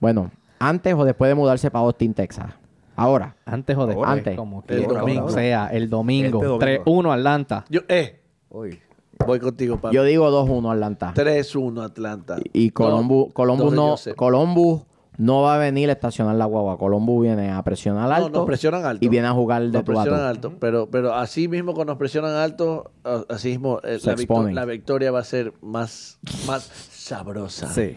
bueno, 0.00 0.30
antes 0.58 0.94
o 0.94 1.04
después 1.04 1.28
de 1.28 1.34
mudarse 1.34 1.70
para 1.70 1.84
Austin, 1.84 2.12
Texas. 2.14 2.52
Ahora. 2.96 3.36
Antes 3.44 3.76
o 3.76 3.86
después. 3.86 4.08
Antes. 4.08 4.36
Como 4.36 4.64
El 4.68 4.78
quiera. 4.84 5.00
domingo. 5.00 5.24
O 5.26 5.30
sea, 5.30 5.68
el 5.68 5.88
domingo. 5.88 6.42
Este 6.42 6.66
domingo. 6.82 7.02
3-1 7.08 7.14
Atlanta. 7.14 7.64
Yo, 7.70 7.80
eh, 7.88 8.20
Hoy. 8.48 8.78
Voy 9.26 9.38
contigo, 9.40 9.78
papi. 9.80 9.94
Yo 9.94 10.04
digo 10.04 10.30
2-1 10.30 10.72
Atlanta. 10.72 11.12
3-1 11.14 11.82
Atlanta. 11.84 12.36
Y 12.52 12.70
Columbus, 12.70 13.28
No, 13.28 13.34
Columbus, 13.34 13.72
no. 13.74 13.96
Columbus 14.16 14.82
no 15.18 15.42
va 15.42 15.56
a 15.56 15.58
venir 15.58 15.90
a 15.90 15.92
estacionar 15.92 16.34
la 16.36 16.46
guagua. 16.46 16.78
Columbus 16.78 17.22
viene 17.22 17.50
a 17.52 17.62
presionar 17.62 18.08
No, 18.08 18.14
alto. 18.14 18.38
nos 18.38 18.46
presionan 18.46 18.84
alto. 18.84 19.04
Y 19.04 19.08
viene 19.08 19.28
a 19.28 19.32
jugar 19.32 19.62
de 19.62 19.70
Nos 19.70 19.84
tu 19.84 19.98
alto, 19.98 20.54
pero, 20.58 20.88
pero 20.90 21.14
así 21.14 21.48
mismo 21.48 21.74
cuando 21.74 21.92
nos 21.92 21.98
presionan 21.98 22.34
alto, 22.34 22.90
así 23.28 23.50
mismo 23.50 23.78
eh, 23.84 23.98
Se 23.98 24.08
la, 24.10 24.16
victo- 24.16 24.50
la 24.50 24.64
victoria 24.64 25.10
va 25.10 25.20
a 25.20 25.24
ser 25.24 25.52
más, 25.60 26.18
más 26.46 26.62
sabrosa. 26.62 27.66
Sí. 27.68 27.94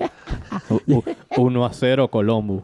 1 1.38 1.66
a 1.66 1.74
0 1.74 2.10
Columbus. 2.10 2.64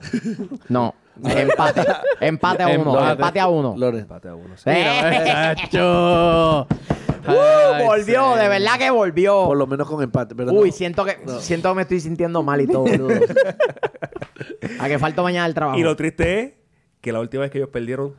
No, 0.68 0.94
empate. 1.24 1.82
empate 2.20 2.64
a 2.64 2.68
uno. 2.68 2.92
Empate. 3.00 3.12
Empate 3.14 3.40
a 3.40 3.48
uno. 3.48 3.76
Empate 3.98 4.28
a 4.28 4.36
uno. 4.36 4.56
¡Eh! 4.66 5.56
Uh, 7.28 7.86
volvió, 7.86 8.36
de 8.36 8.48
verdad 8.48 8.78
que 8.78 8.90
volvió. 8.90 9.46
Por 9.46 9.58
lo 9.58 9.68
menos 9.68 9.88
con 9.90 10.02
empate. 10.04 10.36
Pero 10.36 10.52
Uy, 10.52 10.70
no. 10.70 10.76
siento 10.76 11.06
que 11.06 11.18
siento 11.40 11.70
que 11.70 11.76
me 11.76 11.82
estoy 11.84 12.00
sintiendo 12.00 12.42
mal 12.44 12.62
y 12.62 12.68
todo, 12.68 12.84
boludo. 12.84 13.10
a 14.80 14.88
que 14.88 15.00
falta 15.00 15.22
mañana 15.22 15.46
el 15.46 15.54
trabajo. 15.54 15.78
Y 15.78 15.84
lo 15.84 15.96
triste 15.96 16.40
es 16.42 16.54
que 17.02 17.12
la 17.12 17.20
última 17.20 17.42
vez 17.42 17.52
que 17.52 17.58
ellos 17.60 17.70
perdieron 17.70 18.16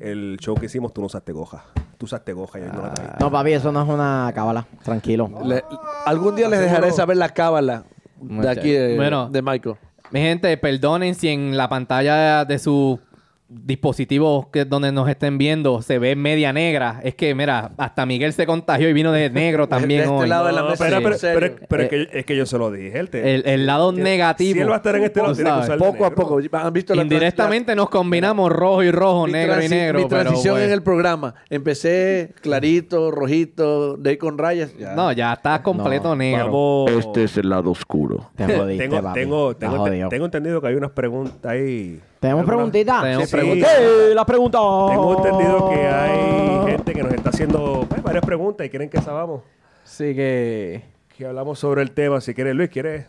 el 0.00 0.36
show 0.40 0.54
que 0.54 0.66
hicimos, 0.66 0.92
tú 0.92 1.00
no 1.00 1.06
usaste 1.06 1.32
goja. 1.32 1.64
Tú 1.98 2.04
usaste 2.06 2.32
goja 2.32 2.58
y 2.58 2.62
hoy 2.62 2.68
no 2.72 2.82
la 2.82 2.92
trajiste. 2.94 3.16
No, 3.20 3.30
papi, 3.30 3.52
eso 3.52 3.72
no 3.72 3.82
es 3.82 3.88
una 3.88 4.30
cábala. 4.34 4.66
Tranquilo. 4.84 5.30
Le- 5.44 5.64
algún 6.04 6.36
día 6.36 6.48
les 6.48 6.60
dejaré 6.60 6.92
saber 6.92 7.16
la 7.16 7.30
cábala 7.30 7.84
de 8.20 8.48
aquí 8.48 8.70
de, 8.72 8.96
Bueno. 8.96 9.28
de 9.30 9.40
Michael. 9.42 9.76
Mi 10.10 10.20
gente, 10.20 10.54
perdonen 10.58 11.14
si 11.14 11.28
en 11.28 11.56
la 11.56 11.68
pantalla 11.68 12.44
de 12.44 12.58
su 12.58 13.00
dispositivo 13.48 14.50
que 14.50 14.64
donde 14.64 14.90
nos 14.90 15.08
estén 15.08 15.38
viendo 15.38 15.80
se 15.82 15.98
ve 15.98 16.16
media 16.16 16.52
negra. 16.52 17.00
Es 17.04 17.14
que, 17.14 17.34
mira, 17.34 17.72
hasta 17.76 18.04
Miguel 18.04 18.32
se 18.32 18.44
contagió 18.46 18.88
y 18.88 18.92
vino 18.92 19.12
de 19.12 19.30
negro 19.30 19.68
también 19.68 20.00
de 20.00 20.06
este 20.06 20.16
hoy. 20.16 20.28
lado 20.28 20.46
de 20.46 20.52
la 20.52 20.62
No, 20.62 20.70
mesa, 20.70 20.86
pero, 20.88 21.82
es, 21.84 21.88
que, 21.88 22.08
es 22.12 22.26
que 22.26 22.36
yo 22.36 22.46
se 22.46 22.58
lo 22.58 22.70
dije. 22.70 22.98
El, 22.98 23.42
el 23.46 23.66
lado 23.66 23.92
negativo. 23.92 24.54
Si 24.54 24.60
él 24.60 24.68
va 24.70 24.74
a 24.74 24.76
estar 24.78 24.96
en 24.96 25.04
este 25.04 25.20
lado, 25.20 25.34
tiene 25.34 25.50
que 25.50 25.58
usar 25.60 25.78
Poco 25.78 26.04
a 26.04 26.10
poco. 26.14 26.40
¿Han 26.52 26.72
visto 26.72 26.94
la 26.94 27.02
Indirectamente 27.02 27.74
nos 27.76 27.88
combinamos 27.88 28.50
rojo 28.50 28.82
y 28.82 28.90
rojo, 28.90 29.26
mi 29.26 29.32
negro 29.32 29.62
y 29.62 29.68
negro. 29.68 29.98
Mi 30.00 30.08
transición 30.08 30.54
pues, 30.54 30.66
en 30.66 30.72
el 30.72 30.82
programa. 30.82 31.34
Empecé 31.48 32.34
clarito, 32.40 33.10
rojito, 33.10 33.96
de 33.96 34.10
ahí 34.10 34.16
con 34.16 34.38
rayas. 34.38 34.76
Ya. 34.76 34.94
No, 34.94 35.12
ya 35.12 35.32
está 35.34 35.62
completo 35.62 36.08
No, 36.10 36.16
negro. 36.16 36.44
Vamos. 36.46 36.90
Este 36.90 37.24
es 37.24 37.36
el 37.36 37.48
lado 37.48 37.70
oscuro. 37.70 38.30
Te 38.34 38.44
jodiste, 38.44 38.88
tengo, 38.88 39.12
tengo, 39.12 39.56
tengo, 39.56 40.08
tengo 40.08 40.24
entendido 40.24 40.60
que 40.60 40.68
hay 40.68 40.74
unas 40.74 40.90
preguntas 40.90 41.44
ahí. 41.44 42.00
¿Tenemos 42.20 42.44
preguntitas? 42.46 43.02
Tenemos 43.02 43.28
Sí, 43.28 43.36
preguntas. 43.36 43.70
¡Eh, 43.78 44.12
las 44.14 44.24
preguntas! 44.24 44.60
Tengo 44.90 45.16
entendido 45.16 45.70
que 45.70 45.86
hay 45.86 46.70
gente 46.72 46.92
que 46.94 47.02
nos 47.02 47.12
está 47.12 47.30
haciendo 47.30 47.86
pues, 47.88 48.02
varias 48.02 48.24
preguntas 48.24 48.66
y 48.66 48.70
quieren 48.70 48.88
que 48.88 49.00
sabamos. 49.00 49.42
Así 49.84 50.14
que 50.14 50.82
Que 51.16 51.26
hablamos 51.26 51.58
sobre 51.58 51.82
el 51.82 51.92
tema. 51.92 52.20
Si 52.20 52.34
quieres, 52.34 52.54
Luis, 52.54 52.70
¿quieres? 52.70 53.06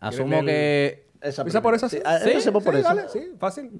asumo 0.00 0.44
que 0.44 1.06
Esa 1.20 1.42
¿Empieza 1.42 1.60
por 1.62 1.74
esa? 1.74 1.88
Sí, 1.88 1.98
ah, 2.04 2.18
empecemos 2.22 2.62
por 2.62 2.74
sí, 2.74 2.80
eso. 2.80 2.88
dale, 2.88 3.08
sí, 3.08 3.32
fácil. 3.38 3.70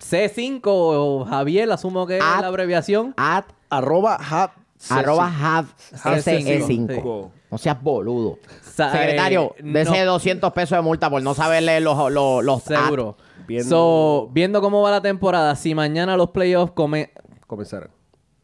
C5 0.00 0.60
o 0.64 1.24
Javier, 1.24 1.70
asumo 1.70 2.06
que 2.06 2.16
es 2.18 2.24
la 2.24 2.46
abreviación. 2.48 3.14
At 3.16 3.44
Arroba 3.70 4.18
hub. 4.18 4.50
arroba 4.90 5.26
have 5.28 5.68
Have 6.02 6.18
SE5. 6.22 6.66
cinco. 6.66 7.30
No 7.50 7.58
seas 7.58 7.80
boludo. 7.80 8.38
Secretario, 8.72 9.54
eh, 9.58 9.62
dese 9.64 10.04
no. 10.04 10.12
200 10.12 10.52
pesos 10.52 10.76
de 10.78 10.82
multa 10.82 11.10
por 11.10 11.22
no 11.22 11.34
saber 11.34 11.62
leer 11.62 11.82
los, 11.82 12.10
los, 12.12 12.42
los. 12.44 12.62
Seguro. 12.62 13.16
Viendo- 13.46 13.68
So, 13.68 14.28
viendo 14.32 14.60
cómo 14.60 14.82
va 14.82 14.90
la 14.92 15.02
temporada, 15.02 15.54
si 15.56 15.74
mañana 15.74 16.16
los 16.16 16.30
playoffs 16.30 16.72
come- 16.72 17.10
Comenzaran. 17.46 17.90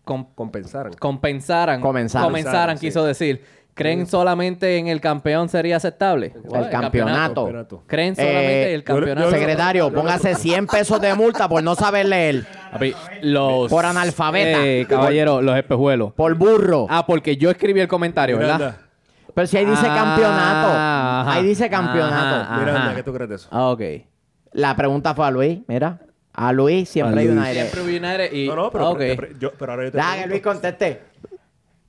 com- 0.05 0.27
Compensaran. 0.35 0.93
compensaran, 0.95 1.81
Comenzaran. 1.81 2.27
comenzaran, 2.27 2.79
Sí. 2.79 2.87
quiso 2.87 3.05
decir, 3.05 3.43
¿creen 3.75 4.07
solamente 4.07 4.77
en 4.77 4.89
el 4.89 5.01
campeón 5.01 5.49
sería 5.49 5.77
aceptable? 5.77 6.35
El 6.53 6.69
campeonato. 6.69 7.45
Campeonato. 7.45 7.83
¿Creen 7.87 8.17
solamente 8.17 8.71
Eh, 8.71 8.75
el 8.75 8.83
campeonato? 8.85 9.31
Secretario, 9.31 9.93
póngase 9.93 10.35
100 10.35 10.67
pesos 10.67 11.01
de 11.01 11.15
multa 11.15 11.49
por 11.49 11.63
no 11.63 11.75
saber 11.77 12.07
leer. 12.07 12.45
Papi, 12.73 12.93
los... 13.23 13.71
Por 13.71 13.87
analfabeta. 13.87 14.67
Eh, 14.67 14.85
caballero, 14.89 15.41
los 15.41 15.57
espejuelos. 15.57 16.13
Por 16.15 16.35
burro. 16.35 16.87
Ah, 16.91 17.07
porque 17.07 17.37
yo 17.37 17.51
escribí 17.51 17.81
el 17.81 17.89
comentario, 17.89 18.37
¿verdad? 18.39 18.79
Pero 19.39 19.47
si 19.47 19.57
ahí 19.57 19.65
dice 19.67 19.87
Ah, 19.89 19.95
campeonato. 19.95 20.69
ajá. 20.73 21.33
Ahí 21.35 21.47
dice 21.47 21.71
campeonato. 21.71 22.41
Ajá. 22.41 22.59
Miranda, 22.59 22.95
¿qué 22.97 23.03
tú 23.05 23.13
crees 23.13 23.31
de 23.31 23.37
eso? 23.37 23.49
Ah, 23.53 23.69
ok. 23.69 23.81
La 24.51 24.75
pregunta 24.75 25.15
fue 25.15 25.29
a 25.29 25.31
Luis. 25.31 25.61
Mira. 25.69 26.01
A 26.33 26.53
Luis 26.53 26.89
siempre 26.89 27.21
A 27.21 27.23
hay 27.23 27.29
un 27.29 27.37
Luis. 27.37 27.47
aire. 27.47 27.69
Siempre 27.69 27.83
United 27.99 28.33
y... 28.33 28.49
No, 28.49 28.57
no, 28.57 28.71
pero, 28.73 28.87
ah, 28.87 28.91
ok. 28.91 28.99
pre- 28.99 29.37
yo, 29.39 29.53
pero 29.57 29.71
ahora 29.73 29.85
yo 29.85 29.93
te 29.93 29.99
Deja 29.99 30.17
que 30.23 30.27
Luis 30.27 30.43
conteste. 30.43 31.03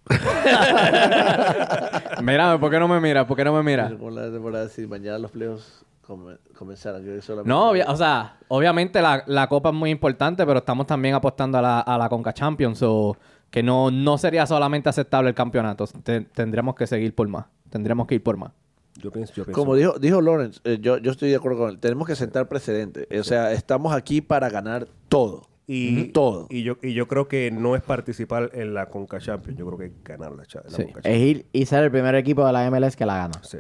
Mírame, 2.22 2.60
¿por 2.60 2.70
qué 2.70 2.80
no 2.80 2.88
me 2.88 3.00
mira? 3.00 3.26
¿Por 3.26 3.36
qué 3.36 3.44
no 3.44 3.54
me 3.54 3.64
mira? 3.64 3.90
Como 3.90 4.12
la 4.12 4.32
temporada, 4.32 4.70
si 4.70 4.86
mañana 4.86 5.18
los 5.18 5.32
playoffs 5.32 5.84
come- 6.06 6.38
comenzaran. 6.56 7.04
Yo 7.04 7.20
solamente- 7.22 7.50
No, 7.50 7.72
obvia- 7.72 7.86
o 7.88 7.96
sea, 7.96 8.36
obviamente 8.50 9.02
la, 9.02 9.24
la 9.26 9.48
Copa 9.48 9.70
es 9.70 9.76
muy 9.76 9.90
importante, 9.90 10.46
pero 10.46 10.60
estamos 10.60 10.86
también 10.86 11.16
apostando 11.16 11.58
a 11.58 11.62
la, 11.64 11.80
a 11.80 11.98
la 11.98 12.10
Conca 12.10 12.32
Champions, 12.32 12.80
o 12.84 13.18
que 13.52 13.64
no, 13.64 13.92
no 13.92 14.18
sería 14.18 14.46
solamente 14.46 14.90
aceptable 14.90 15.30
el 15.30 15.36
campeonato. 15.36 15.86
Te- 16.04 16.22
tendríamos 16.22 16.76
que 16.76 16.86
seguir 16.88 17.16
por 17.16 17.28
más. 17.28 17.46
Tendríamos 17.70 18.08
que 18.08 18.16
ir 18.16 18.24
por 18.24 18.38
más. 18.38 18.52
Yo 18.98 19.12
pienso, 19.12 19.34
yo 19.34 19.46
pienso. 19.46 19.60
Como 19.60 19.76
dijo, 19.76 19.98
dijo 19.98 20.22
Lawrence, 20.22 20.60
eh, 20.66 20.78
yo, 20.82 20.98
yo 20.98 21.12
estoy 21.12 21.30
de 21.30 21.36
acuerdo 21.38 21.60
con 21.60 21.70
él. 21.70 21.80
Tenemos 21.80 22.06
que 22.08 22.16
sentar 22.16 22.48
precedentes. 22.50 23.08
O 23.18 23.24
sea, 23.24 23.52
estamos 23.54 23.94
aquí 23.94 24.22
para 24.22 24.50
ganar 24.50 24.88
todo. 25.08 25.44
y, 25.68 26.06
todo. 26.06 26.48
Y 26.50 26.64
yo, 26.64 26.78
y 26.82 26.94
yo 26.94 27.08
creo 27.08 27.28
que 27.28 27.52
no 27.52 27.76
es 27.76 27.84
participar 27.84 28.50
en 28.54 28.74
la 28.74 28.88
Conca 28.88 29.20
Champions. 29.20 29.58
Yo 29.58 29.68
creo 29.68 29.78
que 29.78 29.86
es 29.86 29.92
ganar 30.04 30.32
la, 30.32 30.38
la 30.38 30.70
Sí. 30.76 30.84
Conca 30.86 31.02
Es 31.04 31.18
ir 31.20 31.46
y 31.54 31.66
ser 31.68 31.84
el 31.84 31.92
primer 31.92 32.16
equipo 32.16 32.44
de 32.46 32.52
la 32.52 32.70
MLS 32.72 32.96
que 32.96 33.06
la 33.06 33.18
gana. 33.18 33.40
Sí. 33.44 33.60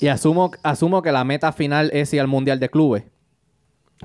Y 0.00 0.06
asumo, 0.08 0.52
asumo 0.62 1.02
que 1.02 1.10
la 1.12 1.24
meta 1.24 1.52
final 1.52 1.90
es 1.92 2.14
ir 2.14 2.20
al 2.20 2.28
Mundial 2.28 2.58
de 2.60 2.68
Clubes. 2.70 3.02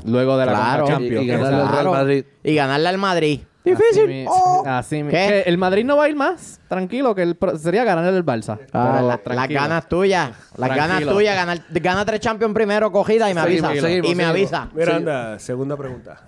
Luego 0.04 0.38
de 0.38 0.46
la 0.48 0.52
Claro. 0.54 0.84
Conca 0.86 0.98
Champions. 1.00 1.24
y 1.24 1.28
ganarle 1.28 1.62
al. 1.62 1.72
Real 1.72 1.86
Madrid. 1.90 2.26
Y 2.44 2.56
ganarle 2.56 2.90
al 2.90 2.98
Madrid. 2.98 3.40
Difícil. 3.66 4.26
Oh. 4.30 4.64
así 4.68 5.02
¿Qué? 5.04 5.10
que 5.10 5.42
el 5.48 5.58
Madrid 5.58 5.84
no 5.84 5.98
va 5.98 6.06
a 6.06 6.10
ir 6.10 6.16
más. 6.16 6.60
Tranquilo, 6.70 7.14
que 7.16 7.24
el 7.24 7.36
pro- 7.36 7.58
sería 7.58 7.84
ganarle 7.84 8.16
el 8.18 8.26
Barça. 8.26 8.60
Ah, 8.72 9.02
la- 9.02 9.34
las 9.36 9.48
ganas 9.50 9.90
tuyas. 9.90 10.32
Las 10.58 10.76
ganas 10.76 11.02
tuyas. 11.04 11.36
Ganar, 11.36 11.60
gana 11.72 12.06
tres 12.06 12.20
Champions 12.22 12.54
primero 12.54 12.92
cogida 12.92 13.30
y 13.30 13.34
me 13.34 13.42
Seguimos, 13.42 13.70
avisa. 13.72 13.88
seguimos, 13.88 14.12
y 14.12 14.16
me 14.16 14.24
seguimos. 14.24 14.54
avisa. 14.54 14.70
Miranda, 14.74 15.40
segunda 15.40 15.76
pregunta. 15.76 16.22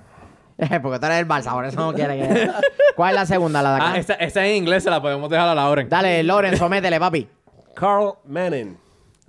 Porque 0.82 1.00
tú 1.00 1.06
eres 1.06 1.19
el 1.19 1.28
Barça, 1.28 1.52
por 1.54 1.65
eso 1.65 1.80
no 1.80 1.93
quiere 1.93 2.17
que... 2.17 2.52
¿Cuál 2.95 3.12
es 3.12 3.15
la 3.15 3.26
segunda? 3.28 3.62
La 3.62 3.69
de 3.71 3.76
acá. 3.78 3.91
Ah, 3.93 3.97
esa, 4.00 4.13
esa 4.15 4.45
en 4.45 4.56
inglés 4.56 4.84
se 4.84 4.89
la 4.89 5.00
podemos 5.02 5.30
dejar 5.30 5.47
a 5.50 5.54
Lauren. 5.54 5.88
Dale, 5.88 6.23
Lorenzo, 6.23 6.67
métele, 6.67 7.00
papi. 7.00 7.28
Carl 7.76 8.13
Manning. 8.26 8.76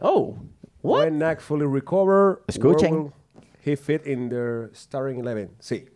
Oh. 0.01 0.35
When 0.81 1.19
Knack 1.19 1.41
fully 1.43 1.67
recover, 1.67 2.41
Escuchen. 2.47 2.91
where 2.93 3.03
will 3.03 3.13
he 3.63 3.77
fit 3.77 4.07
in 4.07 4.31
their 4.31 4.71
starting 4.73 5.19
eleven? 5.21 5.51
Sí. 5.61 5.87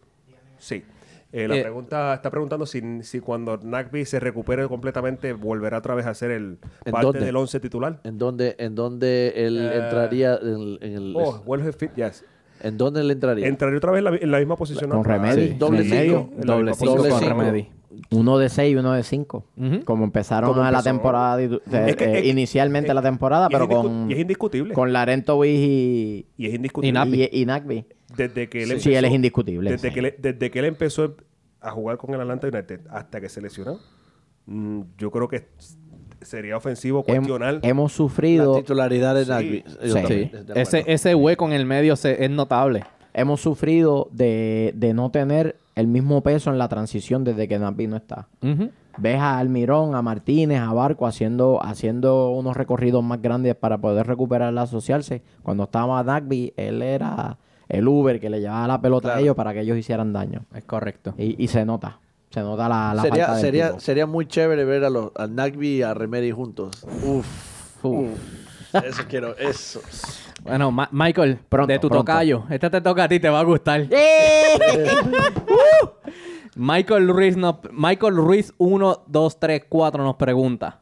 Sí. 0.59 0.85
Eh, 1.33 1.49
la 1.49 1.57
Eh, 1.57 1.63
pregunta 1.63 2.13
está 2.15 2.31
preguntando 2.31 2.67
si, 2.67 2.83
si 3.03 3.21
cuando 3.21 3.57
Nagby 3.57 4.05
se 4.05 4.21
recupere 4.21 4.69
completamente 4.69 5.33
volverá 5.33 5.79
otra 5.79 5.95
vez 5.95 6.05
a 6.07 6.13
ser 6.15 6.31
el 6.31 6.59
¿En 6.85 6.93
parte 6.93 7.07
dónde? 7.07 7.21
del 7.25 7.37
once 7.37 7.59
titular. 7.59 8.01
¿En 8.05 8.19
dónde, 8.19 8.55
en 8.59 8.75
dónde 8.75 9.33
él 9.35 9.59
Eh, 9.59 9.77
entraría 9.79 10.39
en, 10.43 10.79
en 10.83 10.93
el... 10.93 11.15
Oh, 11.17 11.43
will 11.47 11.67
he 11.67 11.73
fit? 11.73 11.91
Yes. 11.97 12.25
¿En 12.61 12.77
dónde 12.77 13.01
él 13.01 13.11
entraría? 13.11 13.47
Entraría 13.47 13.79
otra 13.79 13.93
vez 13.93 13.99
en 14.01 14.05
la, 14.05 14.17
en 14.17 14.31
la 14.31 14.39
misma 14.39 14.57
posición. 14.57 14.91
Con 14.91 14.99
¿no? 14.99 15.05
Remedy. 15.05 15.49
Sí. 15.49 15.55
Doble 15.59 15.79
en 15.79 15.85
el 15.85 15.91
medio. 15.91 16.19
cinco. 16.21 16.33
En 16.41 16.47
la 16.47 16.53
Doble 16.55 16.71
misma 16.71 16.77
cinco 16.87 16.97
Doble 16.97 17.11
con 17.11 17.19
cinco. 17.21 17.35
Remedy. 17.41 17.69
Uno 18.11 18.39
de 18.39 18.49
seis 18.49 18.73
y 18.73 18.77
uno 18.77 18.93
de 18.93 19.03
cinco. 19.03 19.45
Como 19.85 20.05
empezaron 20.05 20.51
Como 20.51 20.63
a 20.63 20.71
la 20.71 20.83
temporada, 20.83 21.37
de- 21.39 21.49
de- 21.49 21.57
Es 21.57 21.97
que- 21.97 22.05
eh, 22.05 22.17
es 22.19 22.23
que- 22.23 22.29
inicialmente 22.29 22.89
es- 22.91 22.95
la 22.95 23.03
temporada, 23.03 23.49
y 23.51 23.55
es 23.55 23.59
pero 23.61 23.69
con, 23.83 24.11
y 24.11 24.15
es 24.15 24.21
indiscutible. 24.21 24.75
con 24.75 24.93
Larento 24.93 25.43
y, 25.45 26.27
Y 26.37 26.47
es 26.47 26.55
indiscutible. 26.55 27.29
Y 27.33 27.45
Nagby. 27.47 27.85
Desde 28.17 28.49
que 28.49 28.59
él 28.63 28.67
Sí, 28.69 28.73
empezó, 28.75 28.91
él 28.99 29.05
es 29.05 29.13
indiscutible, 29.13 29.71
Desde, 29.71 29.89
sí. 29.89 29.95
que 29.95 30.01
él, 30.01 30.15
desde 30.19 30.51
que 30.51 30.59
él 30.59 30.65
empezó 30.67 31.15
a 31.61 31.71
jugar 31.71 31.97
con 31.99 32.15
el 32.15 32.21
Atlanta 32.21 32.49
United 32.49 32.81
hasta 32.91 33.21
que 33.21 33.29
se 33.29 33.41
lesionó, 33.41 33.79
mm, 34.47 34.81
yo 34.99 35.11
creo 35.11 35.29
que 35.29 35.49
sería 36.21 36.57
ofensivo 36.57 37.03
Hem- 37.05 37.17
cuestionar. 37.17 37.59
hemos 37.63 37.93
La 37.93 37.97
sufrido, 37.97 38.57
titularidad 38.57 39.15
de 39.15 39.25
Sí. 39.25 39.63
Acuerdo. 39.99 40.55
Ese, 40.55 40.85
ese 40.87 41.15
hueco 41.15 41.47
en 41.47 41.53
el 41.53 41.67
medio 41.67 41.97
se- 41.97 42.25
es 42.25 42.31
notable. 42.31 42.85
hemos 43.15 43.41
sufrido 43.43 44.09
de, 44.13 44.73
de 44.75 44.95
no 44.95 45.11
tener 45.11 45.57
el 45.75 45.87
mismo 45.87 46.23
peso 46.23 46.51
en 46.51 46.59
la 46.59 46.69
transición 46.69 47.25
desde 47.25 47.47
que 47.49 47.59
Nagby 47.59 47.87
no 47.87 47.97
está. 47.97 48.29
Ves 48.99 49.19
a 49.19 49.39
Almirón, 49.39 49.95
a 49.95 50.03
Martínez, 50.03 50.61
a 50.61 50.73
Barco 50.73 51.07
haciendo, 51.07 51.63
haciendo 51.63 52.31
unos 52.31 52.57
recorridos 52.57 53.03
más 53.03 53.21
grandes 53.23 53.55
para 53.55 53.79
poder 53.79 54.07
recuperar 54.07 54.57
asociarse. 54.59 55.23
Cuando 55.43 55.65
estaba 55.65 56.03
Nagby, 56.03 56.53
él 56.57 56.83
era 56.83 57.39
el 57.73 57.89
Uber 57.89 58.21
que 58.21 58.31
le 58.31 58.41
llevaba 58.41 58.67
la 58.69 58.81
pelota 58.81 59.09
Claro. 59.09 59.19
a 59.19 59.23
ellos 59.23 59.35
para 59.37 59.53
que 59.53 59.61
ellos 59.61 59.77
hicieran 59.77 60.13
daño. 60.13 60.45
Es 60.55 60.65
correcto. 60.65 61.15
Y, 61.19 61.43
y 61.43 61.49
se 61.49 61.65
nota. 61.65 61.99
Se 62.31 62.41
nota 62.41 62.69
la, 62.69 62.95
la 62.95 63.03
sería, 63.03 63.25
falta 63.27 63.33
del 63.37 63.45
sería, 63.45 63.67
tipo. 63.69 63.81
sería 63.81 64.07
muy 64.07 64.27
chévere 64.27 64.65
ver 64.65 64.85
a 64.85 64.91
los, 64.91 65.11
al 65.17 65.35
Nagby 65.35 65.79
y 65.79 65.83
a 65.83 65.93
Remedy 65.95 66.31
juntos. 66.31 66.85
Uf. 67.05 67.27
Uf. 67.85 68.09
Eso 68.73 69.03
quiero, 69.07 69.37
eso. 69.37 69.83
Bueno, 70.43 70.71
Ma- 70.71 70.89
Michael, 70.93 71.39
Pronto, 71.49 71.71
de 71.73 71.79
tu 71.79 71.89
pronto. 71.89 72.05
tocayo. 72.11 72.45
Este 72.49 72.71
te 72.71 72.81
toca 72.81 73.05
a 73.05 73.09
ti, 73.09 73.21
te 73.21 73.29
va 73.29 73.41
a 73.41 73.45
gustar. 73.45 73.83
¡Eh! 73.91 74.59
Michael 76.57 77.09
Ruiz, 77.09 77.37
nos- 77.37 77.57
Michael 77.71 78.17
Ruiz 78.17 78.53
1, 78.59 79.05
2, 79.07 79.41
3, 79.41 79.63
4 79.69 80.05
nos 80.05 80.17
pregunta. 80.17 80.81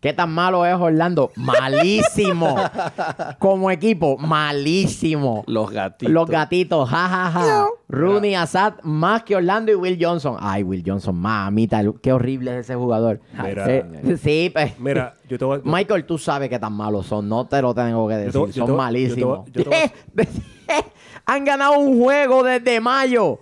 ¿Qué 0.00 0.12
tan 0.12 0.30
malo 0.30 0.64
es 0.66 0.74
Orlando? 0.74 1.32
Malísimo. 1.36 2.54
Como 3.38 3.70
equipo, 3.70 4.18
malísimo. 4.18 5.42
Los 5.46 5.70
gatitos. 5.70 6.12
Los 6.12 6.28
gatitos, 6.28 6.88
jajaja. 6.88 7.66
Rooney 7.88 8.34
Assad 8.34 8.74
más 8.82 9.22
que 9.22 9.34
Orlando 9.36 9.72
y 9.72 9.74
Will 9.74 9.98
Johnson. 10.00 10.36
Ay, 10.38 10.62
Will 10.62 10.82
Johnson, 10.86 11.16
mamita, 11.16 11.82
qué 12.02 12.12
horrible 12.12 12.52
es 12.58 12.66
ese 12.66 12.74
jugador. 12.76 13.20
Mira. 13.42 13.66
Eh, 13.68 14.16
sí, 14.22 14.50
pues. 14.52 14.78
Mira, 14.78 15.14
yo 15.28 15.38
te 15.38 15.44
voy 15.44 15.58
a... 15.58 15.62
Michael, 15.64 16.04
tú 16.04 16.18
sabes 16.18 16.50
qué 16.50 16.58
tan 16.58 16.74
malos 16.74 17.06
son, 17.06 17.28
no 17.28 17.46
te 17.46 17.60
lo 17.62 17.74
tengo 17.74 18.06
que 18.06 18.14
Yo 18.14 18.18
te 18.18 18.24
decir, 18.26 18.46
yo 18.54 18.62
son 18.62 18.66
te 18.66 18.72
malísimos. 18.76 19.46
yo 19.52 19.62
te 19.64 19.68
voy- 19.70 19.78
yo 20.14 20.24
te 20.24 20.28
Han 21.26 21.44
ganado 21.44 21.78
un 21.78 22.00
juego 22.00 22.42
desde 22.44 22.80
mayo. 22.80 23.40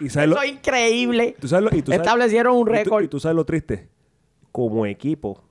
y 0.00 0.08
sabes 0.08 0.28
lo- 0.28 0.36
Eso 0.36 0.44
es 0.44 0.52
increíble. 0.52 1.36
tú 1.40 1.48
sabes 1.48 1.70
lo- 1.70 1.76
y 1.76 1.82
tú 1.82 1.90
sabes- 1.92 2.06
Establecieron 2.06 2.54
un 2.56 2.62
y 2.62 2.64
tú- 2.64 2.70
récord. 2.72 3.04
Y 3.04 3.08
tú 3.08 3.20
sabes 3.20 3.36
lo 3.36 3.44
triste. 3.44 3.88
Como 4.56 4.86
equipo, 4.86 5.42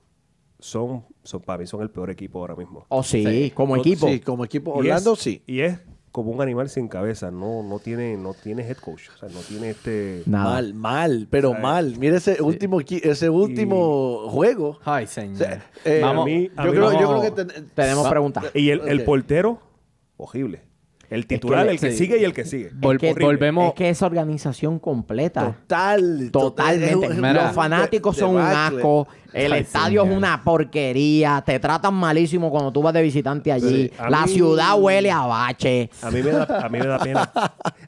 son, 0.58 1.04
son 1.22 1.40
para 1.42 1.60
mí 1.60 1.66
son 1.68 1.80
el 1.82 1.90
peor 1.90 2.10
equipo 2.10 2.40
ahora 2.40 2.56
mismo. 2.56 2.86
Oh, 2.88 3.04
sí, 3.04 3.24
Sí. 3.24 3.50
como 3.52 3.76
equipo. 3.76 4.08
Sí, 4.08 4.18
como 4.18 4.44
equipo. 4.44 4.74
Y 4.76 4.78
Orlando 4.88 5.12
es- 5.12 5.20
sí. 5.20 5.42
Y 5.46 5.60
es 5.60 5.78
como 6.10 6.32
un 6.32 6.40
animal 6.42 6.68
sin 6.68 6.88
cabeza. 6.88 7.30
No, 7.30 7.62
no 7.62 7.78
tiene, 7.78 8.16
no 8.16 8.34
tiene 8.34 8.62
head 8.66 8.78
coach. 8.78 9.10
O 9.14 9.16
sea, 9.16 9.28
no 9.28 9.38
tiene 9.42 9.70
este. 9.70 10.22
Nada. 10.26 10.54
Mal, 10.54 10.74
mal, 10.74 11.28
pero 11.30 11.50
¿Sabes? 11.50 11.62
mal. 11.62 11.94
Mira 12.00 12.16
ese 12.16 12.42
último, 12.42 12.80
equi- 12.80 13.00
ese 13.04 13.30
último 13.30 14.28
juego. 14.28 14.80
Ay, 14.84 15.04
O 15.04 15.08
señor. 15.08 15.36
sea, 15.36 15.70
eh, 15.84 16.00
Vamos. 16.02 16.22
a 16.22 16.26
mí- 16.26 16.50
a 16.56 16.64
yo, 16.64 16.70
mí 16.72 16.76
creo, 16.78 16.92
no- 16.92 17.00
yo 17.00 17.08
creo 17.20 17.22
que 17.22 17.44
ten- 17.44 17.70
Tenemos 17.76 18.06
va- 18.06 18.10
preguntas. 18.10 18.44
Y 18.54 18.70
el, 18.70 18.80
el 18.88 19.04
portero, 19.04 19.60
horrible. 20.16 20.62
El 21.08 21.26
titular, 21.26 21.66
que- 21.66 21.72
el 21.72 21.80
que 21.80 21.90
sí. 21.92 21.98
sigue 21.98 22.18
y 22.20 22.24
el 22.24 22.32
que 22.32 22.44
sigue. 22.44 22.70
Vol- 22.72 22.98
que- 22.98 23.10
Horrible. 23.10 23.24
volvemos. 23.26 23.68
Es 23.68 23.74
que 23.74 23.88
esa 23.90 24.06
organización 24.06 24.78
completa. 24.78 25.52
Total, 25.60 26.30
Totalmente. 26.32 26.92
total, 27.06 27.24
es. 27.36 27.42
Los 27.44 27.52
fanáticos 27.52 28.16
de- 28.16 28.20
son 28.20 28.34
un 28.36 28.40
asco. 28.40 29.06
El 29.32 29.52
Ay, 29.52 29.60
estadio 29.60 30.04
es 30.04 30.10
una 30.10 30.42
porquería. 30.42 31.42
Te 31.44 31.58
tratan 31.60 31.94
malísimo 31.94 32.50
cuando 32.50 32.72
tú 32.72 32.82
vas 32.82 32.94
de 32.94 33.02
visitante 33.02 33.52
allí. 33.52 33.88
Sí, 33.88 33.92
La 34.08 34.22
mí- 34.26 34.32
ciudad 34.32 34.80
huele 34.80 35.10
a 35.10 35.20
bache. 35.26 35.90
A 36.02 36.10
mí 36.10 36.22
me 36.22 36.30
da, 36.30 36.60
a 36.64 36.68
mí 36.68 36.78
me 36.78 36.86
da 36.86 36.98
pena. 36.98 37.30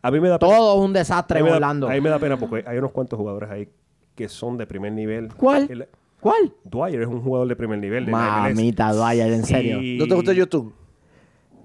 A 0.02 0.10
mí 0.10 0.20
me 0.20 0.28
da 0.28 0.38
pena. 0.38 0.52
Todo 0.52 0.78
es 0.78 0.84
un 0.86 0.92
desastre 0.92 1.42
Orlando. 1.42 1.88
A 1.88 1.92
mí 1.92 2.00
me 2.00 2.10
da 2.10 2.18
pena 2.18 2.36
porque 2.38 2.64
hay 2.68 2.78
unos 2.78 2.92
cuantos 2.92 3.18
jugadores 3.18 3.50
ahí 3.50 3.68
que 4.14 4.28
son 4.28 4.56
de 4.58 4.66
primer 4.66 4.92
nivel. 4.92 5.28
¿Cuál? 5.34 5.66
El- 5.70 5.88
¿Cuál? 6.20 6.52
Dwyer 6.64 7.02
es 7.02 7.06
un 7.08 7.22
jugador 7.22 7.46
de 7.48 7.54
primer 7.56 7.78
nivel. 7.78 8.04
De 8.06 8.10
MLS. 8.12 8.54
Mamita, 8.54 8.92
Dwyer, 8.92 9.32
en 9.32 9.44
serio. 9.44 9.80
Y 9.80 9.96
¿No 9.98 10.06
te 10.08 10.14
gusta 10.14 10.32
Yotun? 10.32 10.72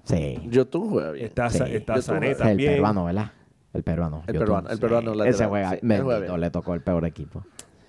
Sí. 0.04 0.38
Yotun 0.50 0.90
juega 0.90 1.10
bien. 1.12 1.26
Está, 1.26 1.50
Sí. 1.50 1.62
Está 1.66 2.00
Sané 2.02 2.28
tuve- 2.28 2.30
el 2.32 2.36
también. 2.36 2.72
peruano, 2.74 3.04
¿verdad? 3.06 3.30
El 3.72 3.82
peruano. 3.82 4.22
El 4.26 4.38
peruano, 4.38 4.68
el 4.70 4.78
peruano 4.78 5.12
sí. 5.12 5.18
lateral, 5.18 5.34
Ese 5.34 5.46
juega, 5.46 5.70
sí, 5.72 5.78
bien. 5.82 6.40
le 6.40 6.50
tocó 6.50 6.74
el 6.74 6.80
peor 6.82 7.04
equipo. 7.06 7.42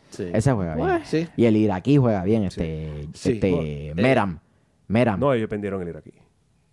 Sí. 0.10 0.30
Ese 0.34 0.52
juega 0.54 0.76
bien. 0.76 1.02
Sí. 1.04 1.28
Y 1.36 1.46
el 1.46 1.58
iraquí 1.58 1.98
juega 1.98 2.24
bien, 2.24 2.44
este, 2.44 3.08
Sí. 3.14 3.34
este 3.34 3.52
Bueno, 3.52 4.02
Meram. 4.02 4.40
Meram. 4.88 5.20
No, 5.20 5.34
ellos 5.34 5.50
vendieron 5.50 5.82
el 5.82 5.90
iraquí. 5.90 6.12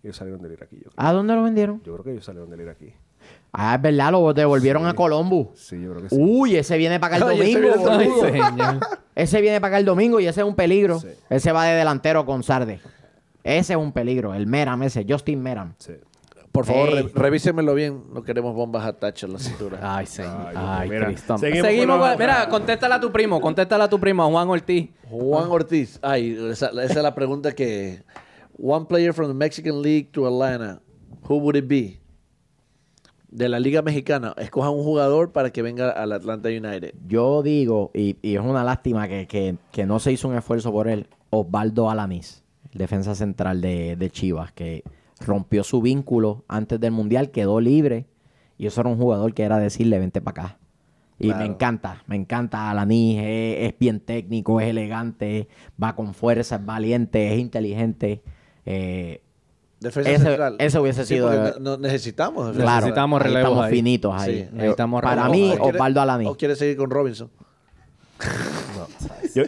Ellos 0.01 0.15
salieron 0.17 0.41
del 0.41 0.53
iraquí. 0.53 0.77
Yo, 0.77 0.89
creo. 0.89 0.93
¿A 0.95 1.11
dónde 1.13 1.33
lo 1.35 1.43
vendieron? 1.43 1.81
Yo 1.83 1.93
creo 1.93 2.03
que 2.03 2.11
ellos 2.11 2.25
salieron 2.25 2.49
del 2.49 2.61
iraquí. 2.61 2.93
Ah, 3.53 3.75
es 3.75 3.81
verdad, 3.81 4.11
lo 4.11 4.33
devolvieron 4.33 4.85
a 4.87 4.93
Columbus. 4.95 5.49
Sí, 5.55 5.79
yo 5.81 5.91
creo 5.91 6.03
que 6.03 6.09
sí. 6.09 6.15
Uy, 6.19 6.55
ese 6.55 6.77
viene 6.77 6.99
para 6.99 7.17
acá 7.17 7.25
el 7.31 7.39
Ay, 7.39 7.51
ese 7.51 7.61
domingo. 7.61 7.91
Ay. 7.91 8.79
Ese 9.15 9.41
viene 9.41 9.61
para 9.61 9.69
acá 9.75 9.77
el 9.79 9.85
domingo 9.85 10.19
y 10.19 10.25
ese 10.27 10.41
es 10.41 10.47
un 10.47 10.55
peligro. 10.55 10.99
Sí. 10.99 11.07
Ese 11.29 11.51
va 11.51 11.65
de 11.65 11.75
delantero 11.75 12.25
con 12.25 12.41
Sarde. 12.43 12.79
Ese 13.43 13.73
es 13.73 13.79
un 13.79 13.91
peligro. 13.91 14.33
El 14.33 14.47
Meram 14.47 14.83
ese, 14.83 15.05
Justin 15.07 15.41
Meram. 15.41 15.73
Sí. 15.77 15.93
Por 16.51 16.65
favor, 16.65 16.89
re- 16.91 17.09
revísemelo 17.15 17.73
bien. 17.73 18.03
No 18.13 18.21
queremos 18.23 18.53
bombas 18.53 18.85
a 18.85 18.93
tacho 18.93 19.25
en 19.25 19.33
la 19.33 19.39
cintura. 19.39 19.79
Ay, 19.81 20.05
señor. 20.05 20.49
Ay, 20.49 20.55
Ay, 20.55 20.89
mira, 20.89 21.05
Cristo. 21.07 21.37
seguimos 21.39 21.67
Seguimos, 21.67 21.97
con 21.99 22.07
la- 22.09 22.15
Mira, 22.17 22.47
contéstala 22.49 22.95
a 22.95 22.99
tu 22.99 23.11
primo. 23.11 23.41
Contéstala 23.41 23.85
a 23.85 23.89
tu 23.89 23.99
primo, 23.99 24.23
a 24.23 24.27
Juan 24.27 24.49
Ortiz. 24.49 24.89
Juan 25.09 25.49
Ortiz. 25.49 25.97
Ay, 26.03 26.37
esa, 26.51 26.67
esa 26.69 26.83
es 26.83 26.95
la 27.03 27.15
pregunta 27.15 27.53
que... 27.53 28.03
One 28.59 28.85
player 28.85 29.13
from 29.13 29.29
the 29.29 29.33
Mexican 29.33 29.81
League 29.81 30.09
to 30.11 30.27
Atlanta. 30.27 30.79
Who 31.27 31.37
would 31.37 31.55
it 31.55 31.67
be? 31.67 31.99
De 33.29 33.49
la 33.49 33.59
Liga 33.59 33.81
Mexicana. 33.81 34.35
Escoja 34.37 34.69
un 34.69 34.83
jugador 34.83 35.31
para 35.31 35.49
que 35.51 35.63
venga 35.63 35.89
al 35.89 36.11
Atlanta 36.11 36.49
United. 36.49 36.93
Yo 37.07 37.41
digo, 37.41 37.89
y, 37.95 38.15
y 38.21 38.35
es 38.35 38.41
una 38.41 38.63
lástima 38.63 39.07
que, 39.07 39.25
que- 39.27 39.57
que 39.71 39.87
no 39.87 39.97
se 39.99 40.11
hizo 40.11 40.27
un 40.27 40.35
esfuerzo 40.35 40.71
por 40.71 40.87
él, 40.87 41.07
Osvaldo 41.31 41.89
Alanis, 41.89 42.42
defensa 42.73 43.15
central 43.15 43.61
de, 43.61 43.95
de 43.95 44.09
Chivas, 44.09 44.51
que 44.51 44.83
rompió 45.19 45.63
su 45.63 45.81
vínculo 45.81 46.43
antes 46.47 46.79
del 46.79 46.91
Mundial, 46.91 47.31
quedó 47.31 47.59
libre, 47.61 48.05
y 48.57 48.67
eso 48.67 48.81
era 48.81 48.89
un 48.89 48.97
jugador 48.97 49.33
que 49.33 49.43
era 49.43 49.57
decirle, 49.59 49.99
vente 49.99 50.21
para 50.21 50.43
acá. 50.43 50.57
Y 51.19 51.27
Claro. 51.27 51.39
me 51.41 51.45
encanta, 51.45 52.03
me 52.07 52.15
encanta 52.15 52.69
Alanis, 52.71 53.19
es, 53.19 53.71
es 53.71 53.79
bien 53.79 53.99
técnico, 53.99 54.59
es 54.59 54.67
elegante, 54.67 55.47
va 55.81 55.95
con 55.95 56.13
fuerza, 56.13 56.55
es 56.57 56.65
valiente, 56.65 57.33
es 57.33 57.39
inteligente. 57.39 58.21
Eh, 58.65 59.21
Defensa 59.79 60.09
Ese- 60.11 60.23
central. 60.23 60.55
ese 60.59 60.79
hubiese 60.79 61.05
Sí, 61.05 61.15
sido 61.15 61.31
no- 61.31 61.59
no 61.59 61.77
necesitamos. 61.77 62.47
defensa 62.47 62.63
claro, 62.63 62.85
Necesitamos 62.85 63.21
relevos 63.21 63.49
estamos 63.49 63.65
ahí. 63.65 63.73
finitos 63.75 64.13
ahí. 64.21 64.35
Sí, 64.43 64.49
necesitamos 64.55 65.01
Para 65.01 65.23
relevos 65.27 65.37
mí, 65.37 65.43
ahí. 65.51 65.57
¿O 65.57 65.61
quiere- 65.61 65.77
Osvaldo 65.77 66.01
Alanis. 66.01 66.27
¿O 66.29 66.35
quiere 66.37 66.55
seguir 66.55 66.77
con 66.77 66.89
Robinson? 66.89 67.29
Yo, 69.35 69.43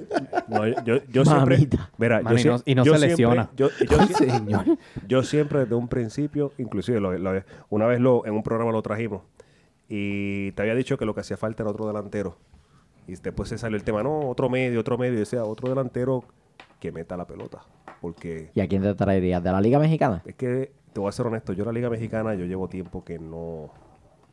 no, 0.48 0.68
yo, 0.84 0.98
yo, 1.10 1.26
siempre. 1.26 1.68
Mira, 1.98 2.22
yo, 2.22 2.30
y 2.38 2.44
no- 2.44 2.58
sie- 2.60 2.64
y 2.66 2.76
no 2.76 2.84
yo 2.84 2.94
se 2.94 3.00
siempre- 3.00 3.10
lesiona. 3.10 3.50
Yo, 3.56 3.70
yo, 3.90 3.98
señor. 4.16 5.24
siempre 5.24 5.60
desde 5.60 5.76
un 5.76 5.88
principio, 5.88 6.52
inclusive 6.58 7.00
lo- 7.00 7.18
lo- 7.18 7.44
una 7.70 7.86
vez 7.88 8.00
lo, 8.00 8.26
en 8.26 8.34
un 8.34 8.44
programa 8.44 8.72
lo 8.72 8.82
trajimos 8.82 9.22
y 9.88 10.52
te 10.54 10.62
había 10.64 10.76
dicho 10.76 10.98
que 10.98 11.06
lo 11.06 11.14
que 11.14 11.22
hacía 11.22 11.38
falta 11.38 11.64
era 11.64 11.72
otro 11.72 11.88
delantero. 11.88 12.38
Y 13.08 13.16
después 13.16 13.50
se 13.50 13.58
salió 13.58 13.78
el 13.78 13.84
tema, 13.84 14.02
no, 14.02 14.22
otro 14.30 14.50
medio, 14.50 14.80
otro 14.80 14.98
medio. 14.98 15.14
Y 15.14 15.18
decía, 15.18 15.44
otro 15.44 15.70
delantero 15.70 16.24
que 16.80 16.92
meta 16.92 17.16
la 17.16 17.28
pelota. 17.28 17.60
Porque 18.02 18.50
¿Y 18.56 18.62
a 18.62 18.68
quién 18.68 18.82
te 18.82 18.94
traerías? 18.96 19.44
¿De 19.44 19.52
la 19.52 19.62
Liga 19.62 19.78
Mexicana? 19.80 20.22
es 20.26 20.36
que, 20.36 20.72
te 20.94 21.00
voy 21.00 21.10
a 21.10 21.12
ser 21.12 21.28
honesto, 21.28 21.54
yo 21.54 21.66
la 21.66 21.72
Liga 21.72 21.90
Mexicana, 21.90 22.34
yo 22.36 22.46
llevo 22.46 22.68
tiempo 22.68 23.04
que 23.04 23.20
no... 23.20 23.70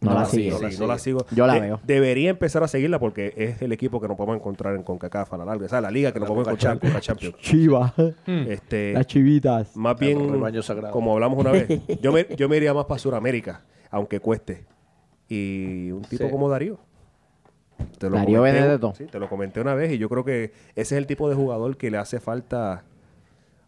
No 0.02 0.14
la 0.14 0.24
sigo, 0.26 0.58
no 0.78 0.86
la 0.86 0.98
sigo. 0.98 1.24
Yo 1.30 1.46
la 1.46 1.54
De- 1.54 1.60
veo. 1.60 1.80
Debería 1.84 2.30
empezar 2.30 2.62
a 2.62 2.68
seguirla 2.68 2.98
porque 2.98 3.32
es 3.36 3.62
el 3.62 3.72
equipo 3.72 4.00
que 4.00 4.08
no 4.08 4.16
podemos 4.16 4.36
encontrar 4.36 4.74
en 4.74 4.82
CONCACAF 4.82 5.32
a 5.32 5.36
la 5.38 5.44
larga. 5.44 5.66
O 5.66 5.68
sea, 5.68 5.80
la 5.80 5.90
liga 5.90 6.12
que 6.12 6.18
no 6.18 6.24
La 6.24 6.28
podemos 6.28 6.48
encontrar 6.48 6.74
en 6.74 6.78
CONCA 6.80 7.00
Champions. 7.00 7.36
Chivas. 7.38 7.92
Este, 8.26 8.92
Las 8.92 9.06
chivitas. 9.06 9.76
más 9.76 9.98
bien, 9.98 10.18
como 10.90 11.12
hablamos 11.14 11.38
una 11.38 11.52
vez, 11.52 11.68
yo 12.02 12.12
me, 12.12 12.26
yo 12.36 12.48
me 12.48 12.56
iría 12.56 12.74
más 12.74 12.84
para 12.86 12.98
Sudamérica, 12.98 13.62
aunque 13.90 14.20
cueste. 14.20 14.66
Y 15.28 15.90
un 15.92 16.02
tipo 16.02 16.24
Sí. 16.24 16.30
como 16.30 16.48
Darío. 16.48 16.78
Te 17.98 18.10
Darío 18.10 18.40
comenté- 18.40 18.60
Benedetto. 18.60 18.92
Sí, 18.96 19.04
te 19.06 19.18
lo 19.18 19.28
comenté 19.28 19.60
una 19.60 19.74
vez 19.74 19.92
y 19.92 19.98
yo 19.98 20.08
creo 20.08 20.24
que 20.24 20.52
ese 20.74 20.80
es 20.80 20.92
el 20.92 21.06
tipo 21.06 21.28
de 21.28 21.34
jugador 21.34 21.76
que 21.76 21.90
le 21.90 21.98
hace 21.98 22.20
falta 22.20 22.84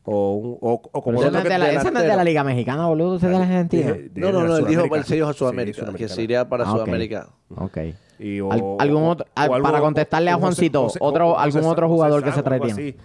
o, 0.05 0.35
un- 0.35 0.59
o, 0.61 0.83
o 0.93 1.03
como 1.03 1.21
el 1.21 1.27
otro 1.29 1.39
es 1.39 1.45
que- 1.45 1.51
de 1.53 1.59
la, 1.59 1.71
ese 1.73 1.91
no 1.91 2.01
es 2.01 2.07
de 2.07 2.17
la 2.17 2.25
Liga 2.25 2.45
Mexicana, 2.45 2.87
boludo. 2.87 3.17
Ese 3.17 3.27
es 3.27 3.33
de 3.33 3.39
la 3.39 3.45
Argentina. 3.45 3.93
de- 3.93 4.09
de 4.11 4.21
No, 4.21 4.33
no, 4.33 4.45
no. 4.47 4.57
Él 4.57 4.67
dijo 4.67 4.83
Sudamérica. 4.83 4.89
para 4.91 5.15
ellos 5.15 5.29
a 5.29 5.33
Sí, 5.33 5.39
Sudamérica. 5.39 5.93
que 5.95 6.09
se 6.09 6.23
iría 6.23 6.49
para 6.49 6.65
Ah, 6.65 6.71
ok. 6.73 6.77
Sudamérica. 6.81 7.29
Ok. 7.57 7.79
Y 8.19 8.41
o- 8.41 8.53
Al- 8.53 8.63
algún 8.79 9.03
o- 9.03 9.11
otro- 9.11 9.27
o 9.27 9.41
al- 9.55 9.63
para 9.63 9.81
contestarle 9.81 10.31
a 10.31 10.37
Juancito, 10.37 10.89
otro- 11.01 11.39
algún 11.39 11.65
otro 11.65 11.89
jugador 11.89 12.23
que 12.23 12.33
se 12.33 12.41
así. 12.41 12.97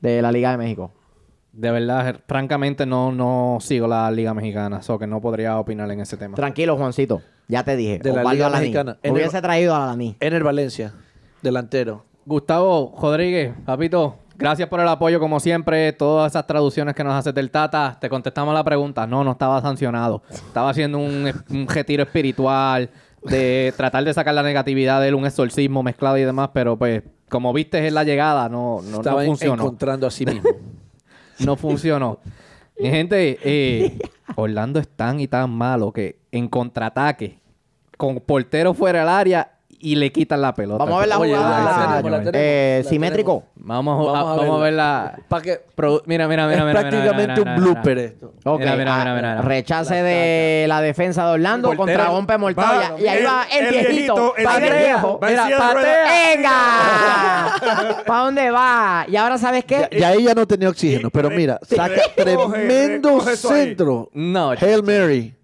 De 0.00 0.20
la 0.20 0.32
Liga 0.32 0.50
de 0.50 0.56
México. 0.58 0.90
De 1.52 1.70
verdad, 1.70 2.16
francamente, 2.26 2.86
no, 2.86 3.12
no 3.12 3.58
sigo 3.60 3.86
la 3.86 4.10
Liga 4.10 4.32
Mexicana. 4.34 4.82
So 4.82 4.98
que 4.98 5.06
no 5.06 5.20
podría 5.20 5.58
opinar 5.58 5.90
en 5.90 6.00
ese 6.00 6.16
tema. 6.16 6.34
Tranquilo, 6.34 6.76
Juancito. 6.76 7.20
Ya 7.46 7.62
te 7.62 7.76
dije. 7.76 7.98
De 7.98 8.12
la 8.12 8.24
Liga 8.32 8.46
Alaní. 8.46 8.62
Mexicana. 8.62 8.98
En 9.02 9.10
el- 9.14 9.20
Hubiese 9.20 9.40
traído 9.42 9.74
a 9.74 9.84
Alaní. 9.84 10.16
Ener 10.20 10.42
Valencia, 10.42 10.94
delantero. 11.42 12.04
Gustavo 12.24 12.94
Rodríguez, 13.00 13.52
papito, 13.66 14.16
gracias 14.36 14.68
por 14.68 14.80
el 14.80 14.88
apoyo 14.88 15.20
como 15.20 15.40
siempre. 15.40 15.92
Todas 15.92 16.32
esas 16.32 16.46
traducciones 16.46 16.94
que 16.94 17.04
nos 17.04 17.14
haces 17.14 17.34
del 17.34 17.50
Tata, 17.50 17.96
te 18.00 18.08
contestamos 18.08 18.54
la 18.54 18.64
pregunta. 18.64 19.06
No, 19.06 19.24
no 19.24 19.32
estaba 19.32 19.60
sancionado. 19.60 20.22
Estaba 20.30 20.70
haciendo 20.70 20.98
un, 20.98 21.32
un 21.50 21.68
retiro 21.68 22.02
espiritual 22.02 22.90
de 23.24 23.72
tratar 23.76 24.04
de 24.04 24.12
sacar 24.12 24.34
la 24.34 24.42
negatividad 24.42 25.00
de 25.00 25.08
él, 25.08 25.14
un 25.14 25.26
exorcismo 25.26 25.82
mezclado 25.82 26.18
y 26.18 26.22
demás, 26.22 26.50
pero 26.52 26.76
pues 26.76 27.02
como 27.28 27.52
viste 27.52 27.86
en 27.86 27.94
la 27.94 28.04
llegada, 28.04 28.48
no, 28.48 28.80
no, 28.82 28.98
Estaba 28.98 29.24
funcionó. 29.24 29.62
encontrando 29.62 30.06
a 30.06 30.10
sí 30.10 30.26
mismo. 30.26 30.48
No 31.38 31.56
funcionó. 31.56 32.20
Mi 32.78 32.90
gente, 32.90 33.38
eh, 33.42 33.98
Orlando 34.36 34.78
es 34.78 34.86
tan 34.86 35.18
y 35.18 35.26
tan 35.26 35.50
malo 35.50 35.90
que 35.90 36.20
en 36.30 36.46
contraataque, 36.46 37.40
con 37.96 38.20
portero 38.20 38.74
fuera 38.74 39.00
del 39.00 39.08
área 39.08 39.52
y 39.82 39.96
le 39.96 40.10
quitan 40.12 40.40
la 40.40 40.54
pelota. 40.54 40.78
Vamos 40.84 40.96
a 40.96 41.00
ver 41.00 41.08
la 41.08 41.18
Oye, 41.18 41.34
jugada. 41.36 41.64
la 41.64 41.74
tenemos, 41.74 42.10
la 42.10 42.18
tenemos, 42.18 42.32
eh, 42.34 42.80
la 42.84 42.88
simétrico. 42.88 43.44
Vamos, 43.56 43.94
a- 44.08 44.12
Vamos 44.12 44.16
a 44.16 44.22
vamos 44.42 44.56
a, 44.60 44.62
verla. 44.62 44.62
ver 44.62 44.72
la... 44.72 45.28
Pa' 45.28 45.42
que- 45.42 45.60
Produ- 45.76 46.02
Mira, 46.06 46.28
mira, 46.28 46.46
mira, 46.46 46.58
es 46.60 46.64
mira, 46.64 46.80
mira, 46.80 46.80
prácticamente 46.80 47.22
mira, 47.22 47.34
mira, 47.34 47.42
un 47.52 47.60
mira, 47.60 47.72
blooper 47.72 47.96
mira. 47.96 48.08
esto. 48.08 48.32
Ok, 48.44 48.58
Mira, 48.60 48.76
mira, 48.76 48.94
ah, 48.94 48.98
mira, 49.00 49.14
mira, 49.14 49.30
mira. 49.36 49.42
rechace 49.42 49.94
de 50.02 50.64
la 50.68 50.80
defensa 50.80 51.26
de 51.26 51.32
Orlando 51.32 51.68
portero- 51.72 51.76
contra 51.76 52.08
Gompe 52.08 52.38
Mortal. 52.38 52.94
Va, 52.94 53.00
y 53.00 53.06
ahí 53.06 53.18
el- 53.18 53.26
va 53.26 53.44
el, 53.52 53.66
el 53.66 53.70
viejito. 53.72 54.14
viejito, 54.34 54.36
el 54.36 54.72
viejo. 54.72 55.20
Va 55.20 55.28
Mira, 55.28 55.44
silla 55.44 55.56
de 55.56 55.62
patea. 55.74 56.36
¡Venga! 56.36 58.02
¿Para 58.06 58.20
dónde 58.24 58.50
va? 58.50 59.04
Y 59.08 59.16
ahora, 59.16 59.38
¿sabes 59.38 59.64
qué? 59.64 59.88
Ya, 59.92 59.98
ya 59.98 60.12
ella 60.12 60.34
no 60.34 60.46
tenía 60.46 60.68
oxígeno, 60.68 61.10
pero 61.10 61.30
mira, 61.30 61.58
saca 61.62 61.88
recoge, 61.88 62.12
tremendo 62.22 63.08
recoge 63.10 63.32
eso 63.32 63.50
ahí. 63.52 63.64
centro. 63.66 64.10
No, 64.14 64.50
Hail 64.52 64.82
Mary. 64.82 65.34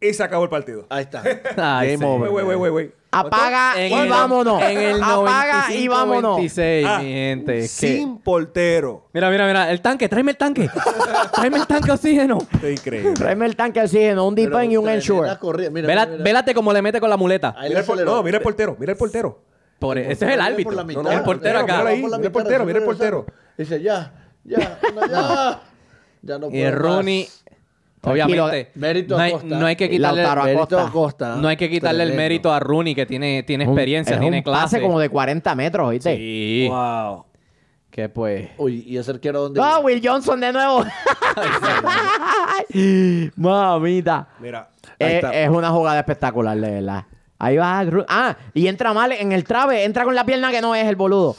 Y 0.00 0.12
se 0.14 0.22
acabó 0.22 0.44
el 0.44 0.50
partido. 0.50 0.86
Ahí 0.90 1.02
está. 1.02 1.22
Ay, 1.56 1.92
Game 1.92 1.98
sí. 1.98 2.04
over. 2.04 2.30
Wey, 2.30 2.44
wey, 2.44 2.56
wey, 2.56 2.56
wey, 2.56 2.70
wey. 2.70 2.92
Apaga 3.10 3.72
En 3.82 3.90
y 3.90 3.94
el- 4.00 4.08
vámonos. 4.10 4.62
En 4.62 4.78
el 4.78 5.02
Apaga 5.02 5.72
y 5.72 5.88
vámonos. 5.88 6.22
96, 6.36 6.86
Ah, 6.86 6.98
mi 6.98 7.10
gente. 7.12 7.58
es 7.60 7.80
que- 7.80 7.96
Sin 7.96 8.18
portero. 8.18 9.06
Mira, 9.14 9.30
mira, 9.30 9.46
mira. 9.46 9.70
El 9.70 9.80
tanque. 9.80 10.08
Tráeme 10.08 10.32
el 10.32 10.36
tanque. 10.36 10.68
Tráeme 11.34 11.56
el 11.56 11.66
tanque 11.66 11.86
de 11.86 11.92
oxígeno. 11.92 12.38
Es 12.62 12.78
increíble. 12.78 13.12
Tráeme 13.14 13.46
el 13.46 13.56
tanque 13.56 13.80
de 13.80 13.86
oxígeno, 13.86 14.26
un 14.26 14.34
deep 14.34 14.52
end 14.54 14.72
y 14.72 14.76
un 14.76 14.88
ensure. 14.88 15.30
Mira, 15.30 15.70
mira, 15.70 15.88
mira. 15.88 16.04
Vélate 16.06 16.52
como 16.54 16.72
le 16.72 16.82
mete 16.82 17.00
con 17.00 17.08
la 17.08 17.16
muleta. 17.16 17.54
Mira 17.62 17.80
el 17.80 18.04
no, 18.04 18.22
mira 18.22 18.36
el 18.38 18.42
portero, 18.42 18.76
mira 18.78 18.92
el 18.92 18.98
portero. 18.98 19.38
Por- 19.78 19.96
ese 19.96 20.12
es 20.12 20.22
el 20.22 20.28
Por 20.38 20.40
árbitro. 20.40 20.72
la 20.72 20.82
No, 20.82 20.86
mitad. 20.88 21.02
no, 21.02 21.10
el 21.12 21.22
portero 21.22 21.58
acá. 21.60 21.82
La 21.84 21.90
mira 21.92 22.16
el 22.24 22.32
portero, 22.32 22.64
mira 22.66 22.78
el 22.78 22.84
portero. 22.84 23.26
Dice, 23.56 23.80
ya, 23.80 24.12
ya, 24.44 24.78
ya. 25.10 25.60
Ya 26.20 26.38
no 26.38 26.48
Y 26.48 26.50
puedo 26.50 26.66
el 26.66 26.72
Rooney, 26.74 27.24
más. 27.24 27.44
Obviamente, 28.02 28.70
Mérito 28.74 29.16
no 29.16 29.22
hay, 29.22 29.30
Acosta. 29.32 29.58
no 29.58 29.66
hay 29.66 29.76
que 29.76 29.90
quitarle, 29.90 30.24
Acosta. 30.24 30.86
Acosta. 30.86 31.36
no 31.36 31.48
hay 31.48 31.56
que 31.56 31.68
quitarle 31.70 32.04
el 32.04 32.14
mérito 32.14 32.52
a 32.52 32.60
Rooney 32.60 32.94
que 32.94 33.06
tiene, 33.06 33.42
tiene 33.42 33.64
experiencia, 33.64 34.14
es 34.14 34.20
tiene 34.20 34.38
un 34.38 34.42
clase. 34.42 34.62
pase 34.62 34.80
como 34.82 34.98
de 35.00 35.08
40 35.08 35.54
metros, 35.54 35.90
¿viste? 35.90 36.16
Sí. 36.16 36.66
Wow. 36.68 37.24
Que 37.90 38.08
pues. 38.08 38.48
Uy, 38.58 38.84
¿y 38.86 38.96
ese 38.96 39.10
arquero 39.10 39.40
dónde? 39.42 39.60
Ah, 39.62 39.80
Will 39.82 40.00
Johnson 40.04 40.38
de 40.40 40.52
nuevo. 40.52 40.84
Mamita. 43.36 44.28
Mira, 44.40 44.68
Eh, 44.98 45.16
está. 45.16 45.32
es 45.32 45.48
una 45.48 45.70
jugada 45.70 45.98
espectacular, 46.00 46.56
de 46.58 46.70
verdad. 46.70 47.04
Ahí 47.38 47.56
va. 47.56 47.80
Ah, 48.08 48.36
y 48.52 48.66
entra 48.66 48.92
mal 48.92 49.12
en 49.12 49.32
el 49.32 49.44
trabe. 49.44 49.84
Entra 49.84 50.04
con 50.04 50.14
la 50.14 50.24
pierna 50.24 50.50
que 50.50 50.60
no 50.60 50.74
es 50.74 50.86
el 50.86 50.96
boludo. 50.96 51.36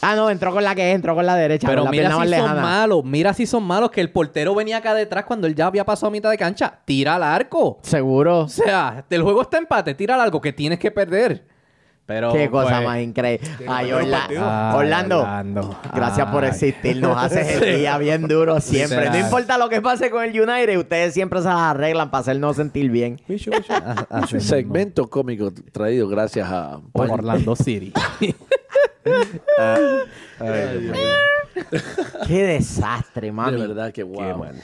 Ah, 0.00 0.14
no, 0.14 0.30
entró 0.30 0.52
con 0.52 0.62
la 0.64 0.74
que 0.74 0.92
entró 0.92 1.14
con 1.14 1.26
la 1.26 1.34
derecha. 1.34 1.66
Pero 1.68 1.82
con 1.82 1.86
la 1.86 1.90
mira 1.90 2.08
si 2.10 2.14
son 2.16 2.30
lejana. 2.30 2.62
malos, 2.62 3.04
mira 3.04 3.34
si 3.34 3.46
son 3.46 3.62
malos 3.64 3.90
que 3.90 4.00
el 4.00 4.10
portero 4.10 4.54
venía 4.54 4.76
acá 4.78 4.94
detrás 4.94 5.24
cuando 5.24 5.46
él 5.46 5.54
ya 5.54 5.66
había 5.66 5.84
pasado 5.84 6.08
a 6.08 6.10
mitad 6.10 6.30
de 6.30 6.38
cancha. 6.38 6.78
Tira 6.84 7.16
al 7.16 7.22
arco. 7.22 7.78
Seguro. 7.82 8.40
O 8.40 8.48
sea, 8.48 9.04
el 9.10 9.22
juego 9.22 9.42
está 9.42 9.58
empate, 9.58 9.94
tira 9.94 10.14
al 10.14 10.20
arco 10.20 10.40
que 10.40 10.52
tienes 10.52 10.78
que 10.78 10.90
perder. 10.90 11.46
Pero 12.06 12.32
Qué 12.32 12.48
cosa 12.48 12.76
pues, 12.76 12.84
más 12.86 13.00
increíble. 13.00 13.46
Ay, 13.68 13.92
Orla- 13.92 14.74
Orlando. 14.74 15.18
Orlando. 15.20 15.78
Gracias 15.94 16.26
por 16.28 16.42
existir. 16.46 16.96
Nos 17.02 17.14
haces 17.22 17.60
el 17.60 17.76
día 17.80 17.98
bien 17.98 18.26
duro 18.26 18.62
siempre. 18.62 19.10
No 19.10 19.18
importa 19.18 19.58
lo 19.58 19.68
que 19.68 19.82
pase 19.82 20.10
con 20.10 20.24
el 20.24 20.30
United, 20.30 20.78
ustedes 20.78 21.12
siempre 21.12 21.40
se 21.40 21.48
las 21.48 21.56
arreglan 21.58 22.10
para 22.10 22.22
hacernos 22.22 22.56
sentir 22.56 22.90
bien. 22.90 23.20
Segmento 24.38 25.10
cómico 25.10 25.50
traído 25.70 26.08
gracias 26.08 26.48
a 26.50 26.80
Orlando 26.92 27.54
City. 27.54 27.92
Ay, 30.38 30.78
Dios 30.80 30.96
mío. 30.96 31.72
Qué 32.26 32.44
desastre, 32.44 33.26
De 33.28 33.32
mami. 33.32 33.60
verdad 33.60 33.92
que 33.92 34.02
wow. 34.02 34.38
Mal. 34.38 34.54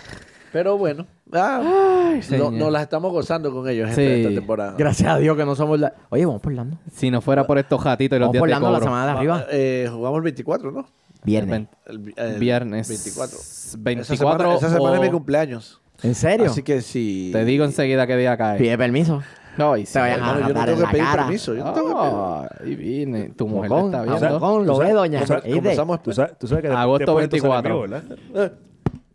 Pero 0.53 0.79
bueno, 0.79 1.07
ah, 1.33 2.13
no- 2.15 2.23
señor. 2.23 2.53
nos 2.53 2.71
las 2.71 2.83
estamos 2.83 3.11
gozando 3.11 3.53
con 3.53 3.69
ellos 3.69 3.89
Sí. 3.91 3.97
gente, 3.97 4.23
esta 4.23 4.35
temporada. 4.35 4.75
Gracias 4.79 5.11
a 5.11 5.19
Dios 5.19 5.37
que 5.37 5.45
no 5.45 5.57
somos 5.57 5.81
la... 5.81 5.93
Oye, 6.11 6.25
vamos 6.27 6.41
por 6.41 6.53
Orlando. 6.53 6.79
si 6.95 7.11
no 7.11 7.21
fuera 7.21 7.45
por 7.45 7.59
estos 7.59 7.83
gatitos 7.83 8.17
y 8.17 8.21
los 8.21 8.29
Vamos 8.29 8.33
días 8.35 8.41
por 8.41 8.49
de 8.49 8.55
Orlando 8.55 8.79
la 8.79 8.85
semana 8.85 9.07
de 9.07 9.11
arriba. 9.13 9.47
Eh, 9.51 9.89
jugamos 9.91 10.19
el 10.19 10.23
24, 10.23 10.71
¿no? 10.71 10.87
Viernes. 11.25 11.67
El, 11.87 11.99
vi- 11.99 12.15
el 12.17 12.39
Viernes 12.39 12.89
24. 12.89 13.39
24 13.79 14.05
esa 14.05 14.17
semana, 14.17 14.55
esa 14.57 14.71
semana 14.71 14.97
es 14.97 15.03
mi 15.03 15.11
cumpleaños. 15.11 15.81
¿En 16.05 16.15
serio? 16.15 16.47
Así 16.47 16.63
que 16.63 16.83
si... 16.83 17.31
Te 17.33 17.45
digo 17.45 17.65
enseguida 17.65 18.07
qué 18.07 18.17
día 18.17 18.37
cae. 18.37 18.59
Pide 18.59 18.79
permiso. 18.79 19.23
Ay, 19.59 19.85
Te 19.85 19.99
vayan 19.99 20.23
a 20.23 20.31
Hermano, 20.31 20.41
yo 20.41 20.49
no 20.49 20.55
dar 20.61 20.69
tengo 20.69 20.81
en 20.81 20.87
que 20.87 20.93
pedir 20.93 21.05
la 21.05 21.11
cara. 21.11 21.23
permiso. 21.25 21.55
Yo 21.55 21.65
no 21.65 21.73
tengo 21.73 21.89
que 21.89 21.95
pedir. 21.95 22.69
Ay, 22.69 22.75
vine. 22.77 23.29
Tu 23.37 23.47
mujer 23.47 23.71
te 23.71 23.77
está 23.87 24.03
viendo. 24.03 24.31
Mocón, 24.41 24.67
lo 24.67 24.79
ve, 24.79 24.93
doña. 24.93 25.21
tú 25.21 25.27
sabes- 25.27 25.45
¿Oíste? 25.45 25.61
comenzamos- 25.61 26.03
Tú 26.03 26.13
sabes, 26.13 26.39
tú 26.39 26.47
sabes 26.47 26.63
que 26.63 26.69
Agosto 26.71 27.05
después 27.17 27.31
de 27.31 27.37
esto 27.37 27.49
sale 27.49 27.63
24. 27.71 27.85
en 27.85 27.91
vivo, 27.91 28.33
¿verdad? 28.35 28.53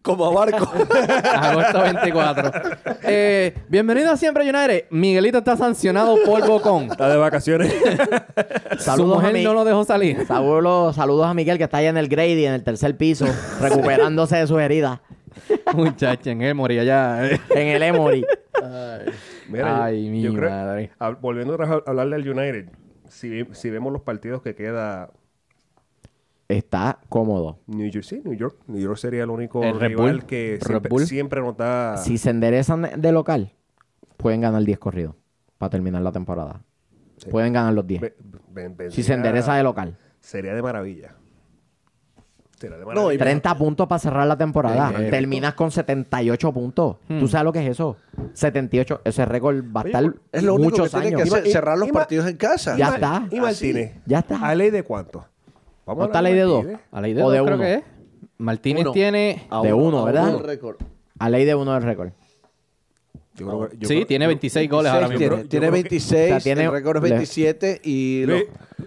Como 0.01 0.25
a 0.25 0.33
barco. 0.33 0.71
Agosto 1.35 1.81
24. 1.81 2.51
Eh, 3.03 3.53
bienvenido 3.67 4.11
a 4.11 4.17
Siempre 4.17 4.43
United. 4.49 4.85
Miguelito 4.91 5.39
está 5.39 5.57
sancionado 5.57 6.15
por 6.25 6.47
Bocón. 6.47 6.83
Está 6.85 7.09
de 7.09 7.17
vacaciones. 7.17 7.73
Su 8.77 8.83
Saludos 8.83 9.17
a 9.17 9.19
mujer 9.19 9.33
mi- 9.33 9.43
no 9.43 9.53
lo 9.53 9.65
dejó 9.65 9.83
salir. 9.83 10.25
Saludos, 10.25 10.95
saludos 10.95 11.27
a 11.27 11.33
Miguel 11.33 11.57
que 11.57 11.65
está 11.65 11.77
ahí 11.77 11.87
en 11.87 11.97
el 11.97 12.07
Grady, 12.07 12.45
en 12.45 12.53
el 12.53 12.63
tercer 12.63 12.95
piso, 12.95 13.25
recuperándose 13.59 14.37
de 14.37 14.47
sus 14.47 14.59
heridas 14.61 14.99
Muchacho, 15.73 16.29
en 16.29 16.41
Emory 16.43 16.79
allá. 16.79 17.25
en 17.49 17.67
el 17.67 17.83
Emory. 17.83 18.25
Mira, 19.49 19.83
Ay, 19.85 20.05
yo- 20.05 20.11
mi 20.11 20.21
yo 20.21 20.33
creo- 20.33 20.49
madre. 20.49 20.91
a- 20.99 21.11
volviendo 21.11 21.55
a 21.61 21.83
hablar 21.87 22.09
del 22.09 22.29
United, 22.29 22.69
si, 23.07 23.45
si 23.51 23.69
vemos 23.69 23.91
los 23.93 24.01
partidos 24.01 24.41
que 24.41 24.55
queda 24.55 25.11
Está 26.47 26.99
cómodo. 27.09 27.59
New 27.67 27.87
York, 27.91 28.03
sí, 28.03 28.21
New 28.25 28.33
York, 28.33 28.57
New 28.65 28.81
York 28.81 28.97
sería 28.97 29.23
el 29.23 29.29
único 29.29 29.63
El 29.63 29.79
rival 29.79 30.13
Bull. 30.13 30.25
que 30.25 30.57
siempre, 30.65 31.05
siempre 31.05 31.41
nos 31.41 31.55
da... 31.55 31.97
Si 31.97 32.17
se 32.17 32.31
enderezan 32.31 32.89
de 32.99 33.11
local, 33.11 33.51
pueden 34.17 34.41
ganar 34.41 34.63
10 34.63 34.79
corridos 34.79 35.13
para 35.59 35.69
terminar 35.69 36.01
la 36.01 36.11
temporada. 36.11 36.63
Sí. 37.17 37.29
Pueden 37.29 37.53
ganar 37.53 37.73
los 37.73 37.85
10. 37.85 38.01
Ve- 38.01 38.15
ven- 38.51 38.75
ven- 38.75 38.91
Si 38.91 39.03
se 39.03 39.13
endereza 39.13 39.53
de 39.53 39.61
local. 39.61 39.95
Sería 40.21 40.55
de 40.55 40.61
maravilla. 40.63 41.15
De 42.59 42.69
No, 42.77 42.85
maravilla. 42.85 43.13
y- 43.13 43.17
30 43.17 43.55
puntos 43.57 43.87
para 43.87 43.99
cerrar 43.99 44.27
la 44.27 44.37
temporada. 44.37 44.91
Sí, 44.97 45.09
Terminas 45.09 45.53
con 45.53 45.71
78 45.71 46.51
puntos. 46.51 46.97
¿Tú 47.07 47.27
sabes 47.27 47.45
lo 47.45 47.53
que 47.53 47.59
es 47.63 47.69
eso? 47.71 47.95
78. 48.33 49.01
Ese 49.05 49.25
récord 49.25 49.63
va 49.65 49.81
a 49.81 49.83
Oye, 49.83 49.89
estar 49.91 50.13
Es 50.31 50.43
lo 50.43 50.55
único 50.55 50.71
que 50.73 50.81
muchos 50.81 50.91
tienen 50.91 51.15
que 51.15 51.21
años. 51.21 51.33
hacer, 51.33 51.47
cerrar 51.51 51.77
los 51.77 51.87
y- 51.87 51.91
y- 51.91 51.93
partidos 51.93 52.27
en 52.27 52.37
casa. 52.37 52.75
Ya 52.77 52.89
está. 52.95 53.27
¿Y 53.31 53.39
Martínez? 53.39 53.93
Ya 54.05 54.19
está. 54.19 54.45
¿A 54.45 54.55
ley 54.55 54.69
de 54.71 54.83
cuánto? 54.83 55.25
Vamos 55.85 55.99
¿No 55.99 56.03
a 56.03 56.05
está 56.07 56.17
hablar 56.19 56.31
ley 56.33 56.39
de 56.39 56.45
dos? 56.45 56.65
A 56.91 57.01
ley 57.01 57.13
de, 57.13 57.23
O 57.23 57.31
de 57.31 57.37
dos, 57.37 57.45
creo 57.47 57.57
uno. 57.57 57.65
que 57.65 57.73
es. 57.75 57.83
Martínez 58.37 58.81
Uno. 58.83 58.91
tiene. 58.91 59.47
A 59.49 59.61
De 59.61 59.73
uno, 59.73 59.99
a 59.99 60.05
¿verdad? 60.05 60.35
A 61.19 61.29
ley 61.29 61.45
de 61.45 61.55
uno 61.55 61.73
del 61.73 61.83
récord. 61.83 62.11
Yo 63.39 63.47
creo 63.47 63.69
que- 63.69 63.77
yo 63.77 63.87
sí, 63.87 63.95
creo- 63.95 64.07
tiene 64.07 64.25
yo- 64.25 64.29
26 64.29 64.69
goles 64.69 64.91
ahora 64.91 65.07
mismo. 65.07 65.17
tiene, 65.19 65.35
Yo 65.43 65.47
tiene 65.49 65.67
creo 65.67 65.71
que- 65.71 65.81
26, 65.89 66.23
o 66.25 66.27
sea, 66.27 66.39
tiene- 66.39 66.63
el 66.65 66.71
récord 66.71 66.97
es 66.97 67.03
le- 67.03 67.09
27 67.09 67.81
y 67.83 68.25
lo, 68.25 68.37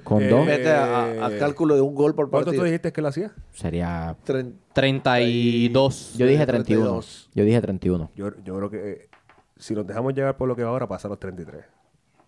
Con 0.05 0.23
eh, 0.23 0.29
dos. 0.29 0.47
mete 0.47 0.71
a, 0.71 1.27
a 1.27 1.39
cálculo 1.39 1.75
de 1.75 1.81
un 1.81 1.95
gol 1.95 2.15
por 2.15 2.31
¿Cuánto 2.31 2.47
tú 2.47 2.51
partido. 2.51 2.65
dijiste 2.65 2.93
que 2.93 3.03
lo 3.03 3.09
hacía? 3.09 3.33
Sería. 3.53 4.17
Tren- 4.27 4.55
32. 4.73 6.15
Yo 6.17 6.27
dije 6.27 6.39
de 6.41 6.47
31. 6.47 6.85
32. 6.85 7.31
Yo 7.35 7.45
dije 7.45 7.61
31. 7.61 8.11
Yo, 8.15 8.31
yo 8.45 8.57
creo 8.57 8.71
que 8.71 8.91
eh, 8.93 9.09
si 9.57 9.75
nos 9.75 9.87
dejamos 9.87 10.15
llevar 10.15 10.37
por 10.37 10.49
lo 10.49 10.57
que 10.57 10.63
va 10.65 10.71
ahora, 10.71 10.87
pasa 10.89 11.09
a 11.09 11.11
los 11.11 11.19
33. 11.21 11.65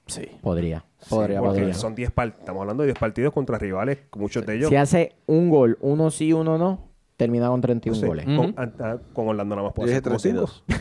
Sí. 0.06 0.26
Podría. 0.42 0.84
Podría, 1.08 1.40
porque 1.40 1.60
podría. 1.60 1.74
son 1.74 1.94
10 1.94 2.10
par- 2.10 2.34
estamos 2.38 2.60
hablando 2.60 2.82
de 2.82 2.88
10 2.88 2.98
partidos 2.98 3.32
contra 3.32 3.58
rivales, 3.58 3.98
muchos 4.16 4.44
de 4.44 4.56
ellos. 4.56 4.68
Si 4.68 4.76
hace 4.76 5.14
un 5.26 5.48
gol, 5.48 5.78
uno 5.80 6.10
sí, 6.10 6.32
uno 6.32 6.58
no, 6.58 6.88
termina 7.16 7.48
con 7.48 7.60
31 7.60 7.94
no 7.94 8.00
sé, 8.00 8.06
goles. 8.06 8.24
Con, 8.24 8.54
an- 8.56 9.00
con 9.12 9.28
Orlando 9.28 9.56
nada 9.56 9.68
más 9.68 9.74
dije 9.86 9.98
hacer 9.98 10.02
como 10.02 10.18
cinco. 10.18 10.50
32. 10.64 10.64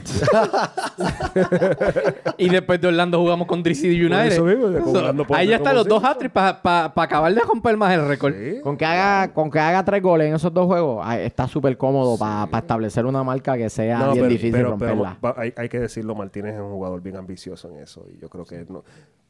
Y 2.38 2.50
después 2.50 2.80
de 2.82 2.88
Orlando 2.88 3.20
jugamos 3.20 3.48
con 3.48 3.64
DC 3.64 3.88
United. 3.88 4.26
eso 4.32 4.44
mismo, 4.44 4.70
de 4.70 4.82
con 4.82 4.94
So, 4.94 5.00
Orlando 5.00 5.26
puede 5.26 5.42
ahí 5.42 5.48
ya 5.48 5.58
están 5.58 5.76
los 5.76 5.88
dos 5.88 6.04
hat-tricks 6.04 6.34
para 6.34 6.92
acabar 6.96 7.34
de 7.34 7.42
romper 7.42 7.78
más 7.78 7.94
el 7.94 8.08
récord. 8.08 8.34
Sí. 8.34 8.60
Con 8.62 8.78
que 8.78 8.86
haga, 8.86 9.34
con 9.34 9.50
que 9.52 9.60
haga 9.60 9.84
tres 9.86 10.02
goles 10.02 10.28
en 10.28 10.36
esos 10.36 10.54
dos 10.54 10.66
juegos, 10.66 11.02
ah, 11.04 11.20
está 11.20 11.48
súper 11.48 11.78
cómodo 11.78 12.18
para 12.18 12.48
establecer 12.58 13.06
una 13.06 13.24
marca 13.24 13.58
que 13.58 13.70
sea 13.70 14.00
No, 14.00 14.06
bien 14.14 14.24
pero- 14.24 14.28
difícil 14.30 14.52
pero- 14.52 14.78
pero 14.78 14.96
romperla. 14.96 15.34
hay, 15.38 15.54
hay 15.56 15.70
que 15.70 15.80
decirlo, 15.80 16.16
Martínez 16.16 16.56
es 16.56 16.62
un 16.62 16.72
jugador 16.72 17.02
bien 17.02 17.16
ambicioso 17.16 17.70
en 17.70 17.78
eso. 17.78 18.06
Y 18.14 18.18
yo 18.20 18.30
creo 18.30 18.46
que 18.46 18.66
no, 18.70 18.84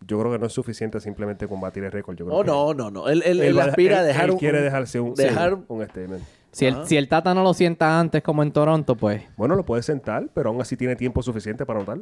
yo 0.06 0.20
creo 0.20 0.32
que 0.32 0.40
no 0.40 0.46
es 0.48 0.54
suficiente 0.54 1.00
simplemente 1.00 1.48
combatir 1.48 1.84
el 1.84 1.92
récord. 1.92 2.16
Yo 2.18 2.26
creo 2.26 2.38
Oh, 2.38 2.42
que 2.44 2.48
no, 2.48 2.74
no, 2.74 2.92
no. 2.92 3.08
Él, 3.10 3.22
él, 3.26 3.40
él 3.40 3.48
él 3.48 3.58
va 3.58 3.64
a- 3.64 3.68
aspira 3.68 3.98
a 3.98 4.02
él- 4.02 4.08
dejar 4.08 4.26
él 4.26 4.32
un... 4.32 4.38
quiere 4.38 4.62
dejarse 4.62 5.00
un, 5.00 5.14
dejar- 5.16 5.56
sí, 5.58 5.64
un 5.68 5.84
statement. 5.86 6.24
Si, 6.54 6.66
el, 6.66 6.86
si 6.86 6.96
el 6.98 7.08
Tata 7.10 7.34
no 7.34 7.44
lo 7.44 7.54
sienta 7.54 8.00
antes 8.00 8.24
como 8.24 8.42
en 8.44 8.52
Toronto, 8.52 8.96
pues. 8.96 9.24
Bueno, 9.36 9.56
lo 9.56 9.66
puede 9.66 9.84
sentar, 9.84 10.30
pero 10.34 10.50
aún 10.52 10.62
así 10.62 10.78
tiene 10.78 10.96
tiempo 10.96 11.22
suficiente 11.22 11.66
para 11.66 11.80
anotar. 11.80 12.00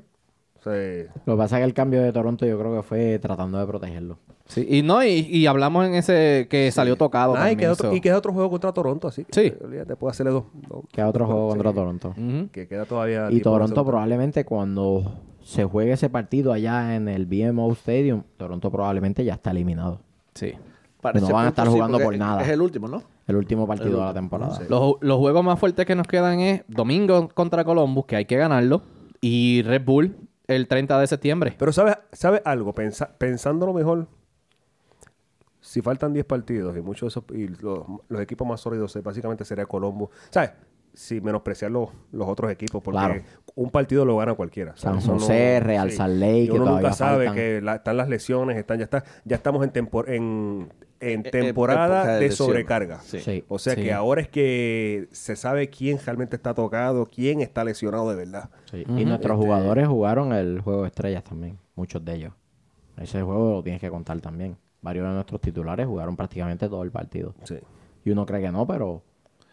Sea, 0.64 1.06
Lo 1.26 1.34
que 1.34 1.38
pasa 1.40 1.56
es 1.58 1.62
que 1.62 1.66
el 1.66 1.74
cambio 1.74 2.04
de 2.04 2.12
Toronto 2.14 2.46
yo 2.46 2.60
creo 2.60 2.76
que 2.76 2.84
fue 2.84 3.18
tratando 3.18 3.58
de 3.58 3.66
protegerlo. 3.66 4.20
Sí, 4.46 4.68
y 4.70 4.84
no, 4.84 5.04
y, 5.04 5.10
y 5.22 5.48
hablamos 5.48 5.88
en 5.88 5.96
ese 5.96 6.46
que 6.52 6.70
salió 6.72 6.96
tocado. 6.98 7.34
ah, 7.36 7.52
y, 7.52 7.56
queda 7.56 7.72
otro, 7.72 7.90
so. 7.90 7.96
y 7.96 8.02
queda 8.02 8.18
otro 8.18 8.32
juego 8.32 8.50
contra 8.52 8.72
Toronto, 8.72 9.08
así 9.08 9.26
que 9.26 9.34
Sí. 9.34 9.54
olvídate, 9.64 9.96
puede 9.96 10.12
hacerle 10.12 10.32
dos. 10.34 10.44
dos- 10.70 10.84
Queda 10.92 11.08
otro 11.08 11.26
juego 11.26 11.48
Sí. 11.48 11.58
contra 11.58 11.74
Toronto. 11.74 12.14
Que 12.52 12.68
queda 12.68 12.86
todavía. 12.86 13.32
Y 13.32 13.40
Toronto 13.42 13.84
probablemente 13.84 14.46
cuando 14.46 15.16
se 15.42 15.64
juegue 15.64 15.94
ese 15.94 16.10
partido 16.10 16.54
allá 16.54 16.96
en 16.96 17.08
el 17.08 17.26
BMO 17.26 17.72
Stadium, 17.72 18.22
Toronto 18.38 18.70
probablemente 18.70 19.24
ya 19.26 19.34
está 19.36 19.50
eliminado. 19.52 20.02
Sí. 20.36 20.54
Parece 21.02 21.26
no 21.28 21.34
van 21.34 21.46
a 21.48 21.50
estar 21.50 21.66
sí, 21.66 21.74
jugando 21.74 21.98
por 22.00 22.16
nada. 22.16 22.44
Es 22.44 22.50
el 22.50 22.62
último, 22.62 22.88
¿no? 22.88 23.02
El 23.28 23.36
último 23.36 23.68
partido 23.68 23.90
El 23.92 23.96
de 23.98 24.00
la 24.06 24.14
temporada. 24.14 24.56
sí. 24.56 24.64
Los, 24.70 24.96
los 25.02 25.18
juegos 25.18 25.44
más 25.44 25.60
fuertes 25.60 25.86
que 25.86 25.96
nos 25.96 26.08
quedan 26.08 26.40
es 26.40 26.64
domingo 26.68 27.30
contra 27.30 27.64
Columbus, 27.64 28.06
que 28.06 28.16
hay 28.16 28.26
que 28.26 28.36
ganarlo, 28.38 28.82
y 29.22 29.62
Red 29.64 29.84
Bull 29.86 30.16
el 30.48 30.68
30 30.68 31.00
de 31.00 31.08
septiembre. 31.08 31.56
Pero 31.58 31.72
¿sabes 31.72 31.98
sabe 32.12 32.42
algo? 32.46 32.74
Pensa- 32.74 33.16
pensándolo 33.18 33.74
mejor, 33.74 34.08
si 35.62 35.82
faltan 35.82 36.12
10 36.14 36.26
partidos 36.26 36.76
y 36.76 36.82
muchos 36.82 37.02
de 37.14 37.20
esos, 37.20 37.24
y 37.38 37.48
los, 37.64 37.86
los 38.10 38.22
equipos 38.22 38.48
más 38.48 38.60
sólidos 38.60 38.98
básicamente 39.04 39.46
sería 39.46 39.66
Columbus, 39.66 40.10
¿sabes? 40.30 40.52
Si 40.94 41.22
menospreciar 41.22 41.72
los, 41.72 41.90
los 42.12 42.28
otros 42.28 42.52
equipos, 42.52 42.82
porque 42.84 42.98
Claro. 43.00 43.22
un 43.56 43.70
partido 43.70 44.04
lo 44.06 44.18
gana 44.18 44.34
cualquiera. 44.34 44.76
San 44.76 44.98
Eso 44.98 45.14
José, 45.14 45.60
Real 45.62 45.92
Salt 45.92 46.16
Lake, 46.20 46.40
Y 46.44 46.46
que 46.48 46.52
uno 46.54 46.66
todavía 46.66 46.82
nunca 46.90 46.94
sabe 46.96 47.26
faltan. 47.28 47.36
que 47.36 47.62
la- 47.62 47.76
están 47.76 47.98
las 47.98 48.10
lesiones, 48.10 48.58
están, 48.58 48.78
ya 48.80 48.84
está, 48.86 49.04
ya 49.24 49.36
estamos 49.38 49.64
en, 49.64 49.72
tempor- 49.72 50.10
en, 50.10 50.72
en 51.00 51.26
Eh, 51.26 51.32
temporada 51.32 52.18
de 52.18 52.30
sobrecarga. 52.32 53.00
Sí. 53.02 53.20
Sí. 53.22 53.44
O 53.48 53.58
sea 53.58 53.74
Sí. 53.76 53.84
que 53.84 53.94
ahora 53.94 54.22
es 54.22 54.28
que 54.30 55.08
se 55.12 55.36
sabe 55.36 55.70
quién 55.70 55.98
realmente 56.06 56.36
está 56.36 56.54
tocado, 56.54 57.06
quién 57.06 57.42
está 57.42 57.64
lesionado 57.64 58.10
de 58.10 58.16
verdad. 58.18 58.50
Sí. 58.70 58.84
Y 58.88 59.06
nuestros 59.06 59.36
Este- 59.38 59.46
jugadores 59.46 59.88
jugaron 59.88 60.34
el 60.34 60.60
juego 60.62 60.82
de 60.84 60.88
estrellas 60.90 61.24
también, 61.24 61.58
muchos 61.76 62.04
de 62.04 62.16
ellos. 62.16 62.34
Ese 62.98 63.22
juego 63.22 63.54
lo 63.54 63.64
tienes 63.64 63.82
que 63.82 63.90
contar 63.90 64.20
también. 64.20 64.58
Varios 64.82 65.08
de 65.08 65.14
nuestros 65.14 65.40
titulares 65.42 65.88
jugaron 65.88 66.16
prácticamente 66.16 66.68
todo 66.68 66.84
el 66.84 66.92
partido. 66.92 67.34
Sí. 67.44 67.58
Y 68.04 68.12
uno 68.12 68.26
cree 68.26 68.42
que 68.42 68.52
no, 68.52 68.68
pero 68.68 69.02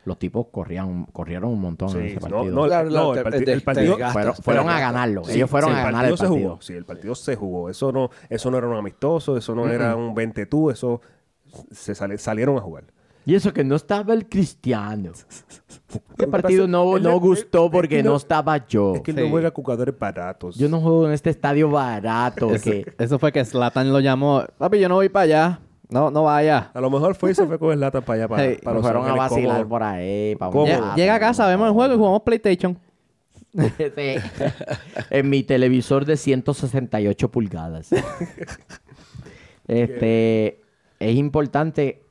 los 0.04 0.18
tipos 0.18 0.46
corrían, 0.50 1.04
corrieron 1.12 1.50
un 1.50 1.60
montón 1.60 1.88
en 1.90 1.94
Sí, 1.94 2.00
ese 2.06 2.14
no, 2.14 2.20
partido. 2.20 2.44
no, 2.54 2.66
no, 2.90 3.14
el, 3.14 3.22
parti- 3.22 3.44
te- 3.44 3.52
el 3.52 3.58
te 3.60 3.64
partido 3.64 3.98
fueron, 4.12 4.34
fueron 4.36 4.68
a 4.70 4.80
ganarlo. 4.80 5.24
Sí, 5.24 5.32
ellos 5.36 5.50
fueron 5.50 5.70
sí, 5.70 5.76
a 5.76 5.82
ganar 5.84 5.92
partido 5.92 6.12
el 6.14 6.18
se 6.18 6.24
partido. 6.26 6.48
jugó. 6.48 6.62
Sí, 6.62 6.72
el 6.72 6.84
partido 6.84 7.14
se 7.14 7.36
jugó. 7.36 7.68
Eso 7.70 7.92
no, 7.92 8.10
eso 8.30 8.50
no 8.50 8.58
era 8.58 8.66
un 8.68 8.76
amistoso, 8.76 9.36
eso 9.36 9.54
no 9.54 9.68
era 9.68 9.94
un 9.96 10.14
20 10.14 10.46
tú, 10.46 10.70
eso 10.70 11.00
se 11.70 11.94
sale- 11.94 12.16
salieron 12.18 12.56
a 12.56 12.60
jugar. 12.60 12.84
Y 13.26 13.34
eso 13.34 13.52
que 13.52 13.62
no 13.62 13.76
estaba 13.76 14.14
el 14.14 14.26
cristiano. 14.26 15.12
El 16.18 16.28
partido 16.28 16.66
no, 16.66 16.98
no 16.98 17.20
gustó 17.20 17.70
porque 17.70 17.96
que 17.98 18.02
no, 18.02 18.10
no- 18.10 18.16
estaba 18.16 18.66
yo. 18.66 18.94
Es 18.96 19.00
que 19.02 19.12
no 19.12 19.28
juega 19.28 19.50
jugadores 19.54 19.98
baratos. 19.98 20.56
Yo 20.56 20.68
no 20.68 20.80
juego 20.80 21.06
en 21.06 21.12
este 21.12 21.30
estadio 21.30 21.70
barato. 21.70 22.50
Eso, 22.54 22.70
que 22.70 22.92
eso 22.98 23.18
fue 23.18 23.32
que 23.32 23.44
Slatan 23.44 23.92
lo 23.92 24.00
llamó. 24.00 24.44
Papi, 24.58 24.78
yo 24.80 24.88
no 24.88 24.96
voy 24.96 25.08
para 25.08 25.22
allá. 25.24 25.60
No, 25.90 26.10
no 26.10 26.24
vaya. 26.24 26.70
A 26.74 26.80
lo 26.80 26.90
mejor 26.90 27.14
fue 27.14 27.30
y 27.30 27.34
se 27.34 27.46
fue 27.46 27.58
con 27.58 27.72
el 27.72 27.80
lata 27.80 28.00
para 28.02 28.16
allá, 28.18 28.28
para, 28.28 28.44
Hey, 28.44 28.58
para 28.62 28.74
nos 28.74 28.82
fueron 28.84 29.06
a 29.08 29.14
vacilar 29.14 29.56
cómodo. 29.56 29.68
por 29.68 29.82
ahí. 29.82 30.36
pa' 30.36 30.46
un 30.48 30.52
¿Cómo? 30.52 30.66
Lle- 30.66 30.80
rato, 30.80 30.96
Llega 30.96 31.14
a 31.14 31.20
casa, 31.20 31.46
vemos 31.46 31.66
el 31.68 31.72
juego 31.74 31.94
y 31.94 31.96
jugamos 31.96 32.22
PlayStation. 32.22 32.78
Sí. 33.58 34.14
en 35.10 35.30
mi 35.30 35.42
televisor 35.42 36.04
de 36.04 36.16
168 36.18 37.30
pulgadas. 37.30 37.90
este 39.66 40.60
es 41.00 41.16
importante 41.16 42.02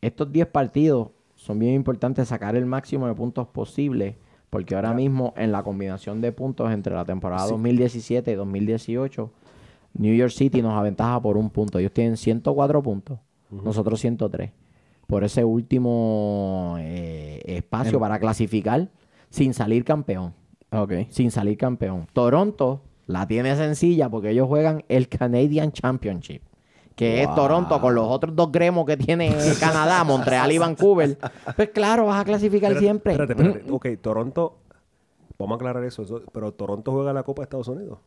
estos 0.00 0.30
10 0.30 0.46
partidos 0.48 1.08
son 1.34 1.58
bien 1.58 1.74
importantes 1.74 2.28
sacar 2.28 2.56
el 2.56 2.66
máximo 2.66 3.06
de 3.06 3.14
puntos 3.14 3.48
posible 3.48 4.16
porque 4.50 4.74
ahora 4.74 4.92
mismo 4.94 5.34
en 5.36 5.52
la 5.52 5.62
combinación 5.62 6.20
de 6.20 6.32
puntos 6.32 6.70
entre 6.72 6.94
la 6.94 7.04
temporada 7.04 7.46
2017 7.48 8.30
y 8.30 8.34
2018 8.34 9.30
New 9.98 10.14
York 10.14 10.30
City 10.32 10.62
nos 10.62 10.72
aventaja 10.72 11.20
por 11.20 11.36
un 11.36 11.50
punto. 11.50 11.78
Ellos 11.78 11.92
tienen 11.92 12.16
104 12.16 12.82
puntos, 12.82 13.18
nosotros 13.50 14.00
103. 14.00 14.50
Por 15.06 15.24
ese 15.24 15.44
último 15.44 16.76
eh, 16.78 17.42
espacio 17.46 17.98
para 17.98 18.18
clasificar 18.18 18.88
sin 19.30 19.54
salir 19.54 19.84
campeón 19.84 20.34
Ok. 20.70 20.92
sin 21.10 21.30
salir 21.30 21.56
campeón. 21.56 22.06
Toronto 22.12 22.82
la 23.06 23.26
tiene 23.26 23.56
sencilla 23.56 24.08
porque 24.10 24.30
ellos 24.30 24.46
juegan 24.48 24.84
el 24.88 25.08
Canadian 25.08 25.72
Championship, 25.72 26.42
que 26.94 27.22
es 27.22 27.34
Toronto 27.34 27.80
con 27.80 27.94
los 27.94 28.06
otros 28.06 28.36
dos 28.36 28.52
gremos 28.52 28.84
que 28.84 28.98
tiene 28.98 29.34
Canadá, 29.60 30.04
Montreal 30.04 30.52
y 30.52 30.58
Vancouver. 30.58 31.16
Pues 31.56 31.70
claro, 31.70 32.04
vas 32.06 32.20
a 32.20 32.24
clasificar 32.24 32.72
Espérate, 32.72 32.84
siempre. 32.84 33.12
Espérate, 33.12 33.32
espérate. 33.42 33.72
Ok, 33.72 33.86
Toronto, 34.02 34.58
vamos 35.38 35.54
a 35.54 35.56
aclarar 35.56 35.84
eso, 35.84 36.02
eso, 36.02 36.22
pero 36.32 36.52
Toronto 36.52 36.92
juega 36.92 37.14
la 37.14 37.22
Copa 37.22 37.40
de 37.40 37.44
Estados 37.44 37.68
Unidos. 37.68 37.98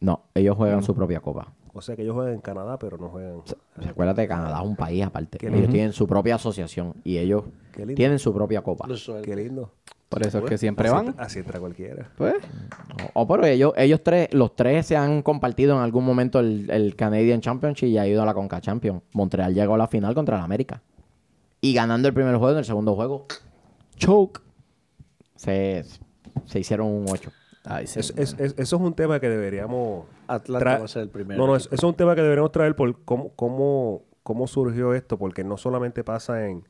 No, 0.00 0.24
ellos 0.34 0.56
juegan 0.56 0.82
su 0.82 0.94
propia 0.94 1.20
copa. 1.20 1.52
O 1.72 1.80
sea 1.80 1.96
que 1.96 2.02
ellos 2.02 2.14
juegan 2.14 2.34
en 2.34 2.40
Canadá, 2.40 2.78
pero 2.78 2.98
no 2.98 3.08
juegan. 3.08 3.42
Recuérdate 3.76 4.22
que 4.22 4.28
Canadá 4.28 4.60
es 4.60 4.64
un 4.66 4.76
país 4.76 5.04
aparte. 5.04 5.38
Qué 5.38 5.46
ellos 5.48 5.60
lindo. 5.60 5.72
tienen 5.72 5.92
su 5.92 6.06
propia 6.06 6.36
asociación 6.36 6.94
y 7.02 7.18
ellos 7.18 7.44
Qué 7.72 7.80
lindo. 7.80 7.94
tienen 7.96 8.18
su 8.18 8.32
propia 8.32 8.62
copa. 8.62 8.86
Qué 9.24 9.34
lindo. 9.34 9.72
Por 10.08 10.24
eso 10.24 10.38
es 10.38 10.44
que 10.44 10.58
siempre 10.58 10.86
así, 10.86 10.94
van. 10.94 11.06
entra- 11.08 11.24
así 11.24 11.38
entra 11.40 11.58
cualquiera. 11.58 12.08
Pues. 12.16 12.34
O 13.14 13.22
o 13.22 13.26
pero 13.26 13.46
ellos, 13.46 13.72
ellos 13.76 14.00
tres, 14.04 14.32
los 14.32 14.54
tres 14.54 14.86
se 14.86 14.96
han 14.96 15.22
compartido 15.22 15.74
en 15.74 15.82
algún 15.82 16.04
momento 16.04 16.38
el, 16.38 16.70
el 16.70 16.94
Canadian 16.94 17.40
Championship 17.40 17.88
y 17.88 17.98
ha 17.98 18.06
ido 18.06 18.22
a 18.22 18.26
la 18.26 18.34
Conca 18.34 18.60
Champions. 18.60 19.02
Montreal 19.12 19.52
llegó 19.54 19.74
a 19.74 19.78
la 19.78 19.88
final 19.88 20.14
contra 20.14 20.36
el 20.36 20.44
América. 20.44 20.82
Y 21.60 21.74
ganando 21.74 22.06
el 22.06 22.14
primer 22.14 22.36
juego, 22.36 22.52
en 22.52 22.58
el 22.58 22.64
segundo 22.64 22.94
juego, 22.94 23.26
choke. 23.96 24.40
Se, 25.34 25.84
se 26.46 26.60
hicieron 26.60 26.86
un 26.86 27.06
8. 27.08 27.32
Ay, 27.64 27.86
sí. 27.86 28.00
Es- 28.00 28.12
es- 28.16 28.34
es- 28.38 28.54
eso 28.58 28.76
es 28.76 28.82
un 28.82 28.94
tema 28.94 29.20
que 29.20 29.28
deberíamos. 29.28 30.04
Atlanta 30.26 30.78
va 30.78 30.84
a 30.84 30.88
ser 30.88 31.02
el 31.02 31.08
primero. 31.08 31.40
No, 31.40 31.46
no, 31.46 31.56
es- 31.56 31.66
eso 31.66 31.74
es 31.74 31.82
un 31.84 31.94
tema 31.94 32.14
que 32.14 32.22
deberíamos 32.22 32.52
traer 32.52 32.76
por 32.76 32.94
cómo, 33.04 33.30
cómo, 33.36 34.02
cómo 34.22 34.46
surgió 34.46 34.92
esto, 34.94 35.18
porque 35.18 35.44
no 35.44 35.56
solamente 35.56 36.04
pasa 36.04 36.48
en, 36.48 36.64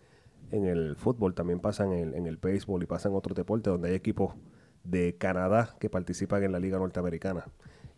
en 0.51 0.67
el 0.67 0.95
fútbol, 0.97 1.35
también 1.35 1.59
pasa 1.61 1.85
en 1.85 1.93
el, 1.93 2.15
en 2.15 2.27
el 2.27 2.37
béisbol 2.37 2.83
y 2.83 2.87
pasa 2.87 3.09
en 3.09 3.15
otros 3.17 3.37
deportes 3.37 3.73
donde 3.73 3.89
hay 3.91 3.95
equipos 3.95 4.35
de 4.85 5.17
Canadá 5.17 5.75
que 5.81 5.89
participan 5.91 6.43
en 6.45 6.53
la 6.53 6.61
Liga 6.61 6.79
Norteamericana. 6.79 7.45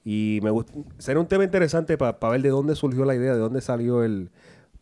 Y 0.04 0.38
me 0.42 0.50
gusta, 0.50 0.72
sería 0.98 1.20
un 1.20 1.26
tema 1.26 1.42
interesante 1.44 1.98
para 1.98 2.16
ver 2.30 2.40
de 2.40 2.48
dónde 2.50 2.76
surgió 2.76 3.04
la 3.04 3.14
idea, 3.14 3.32
de 3.34 3.40
dónde 3.40 3.60
salió 3.60 4.04
el. 4.04 4.30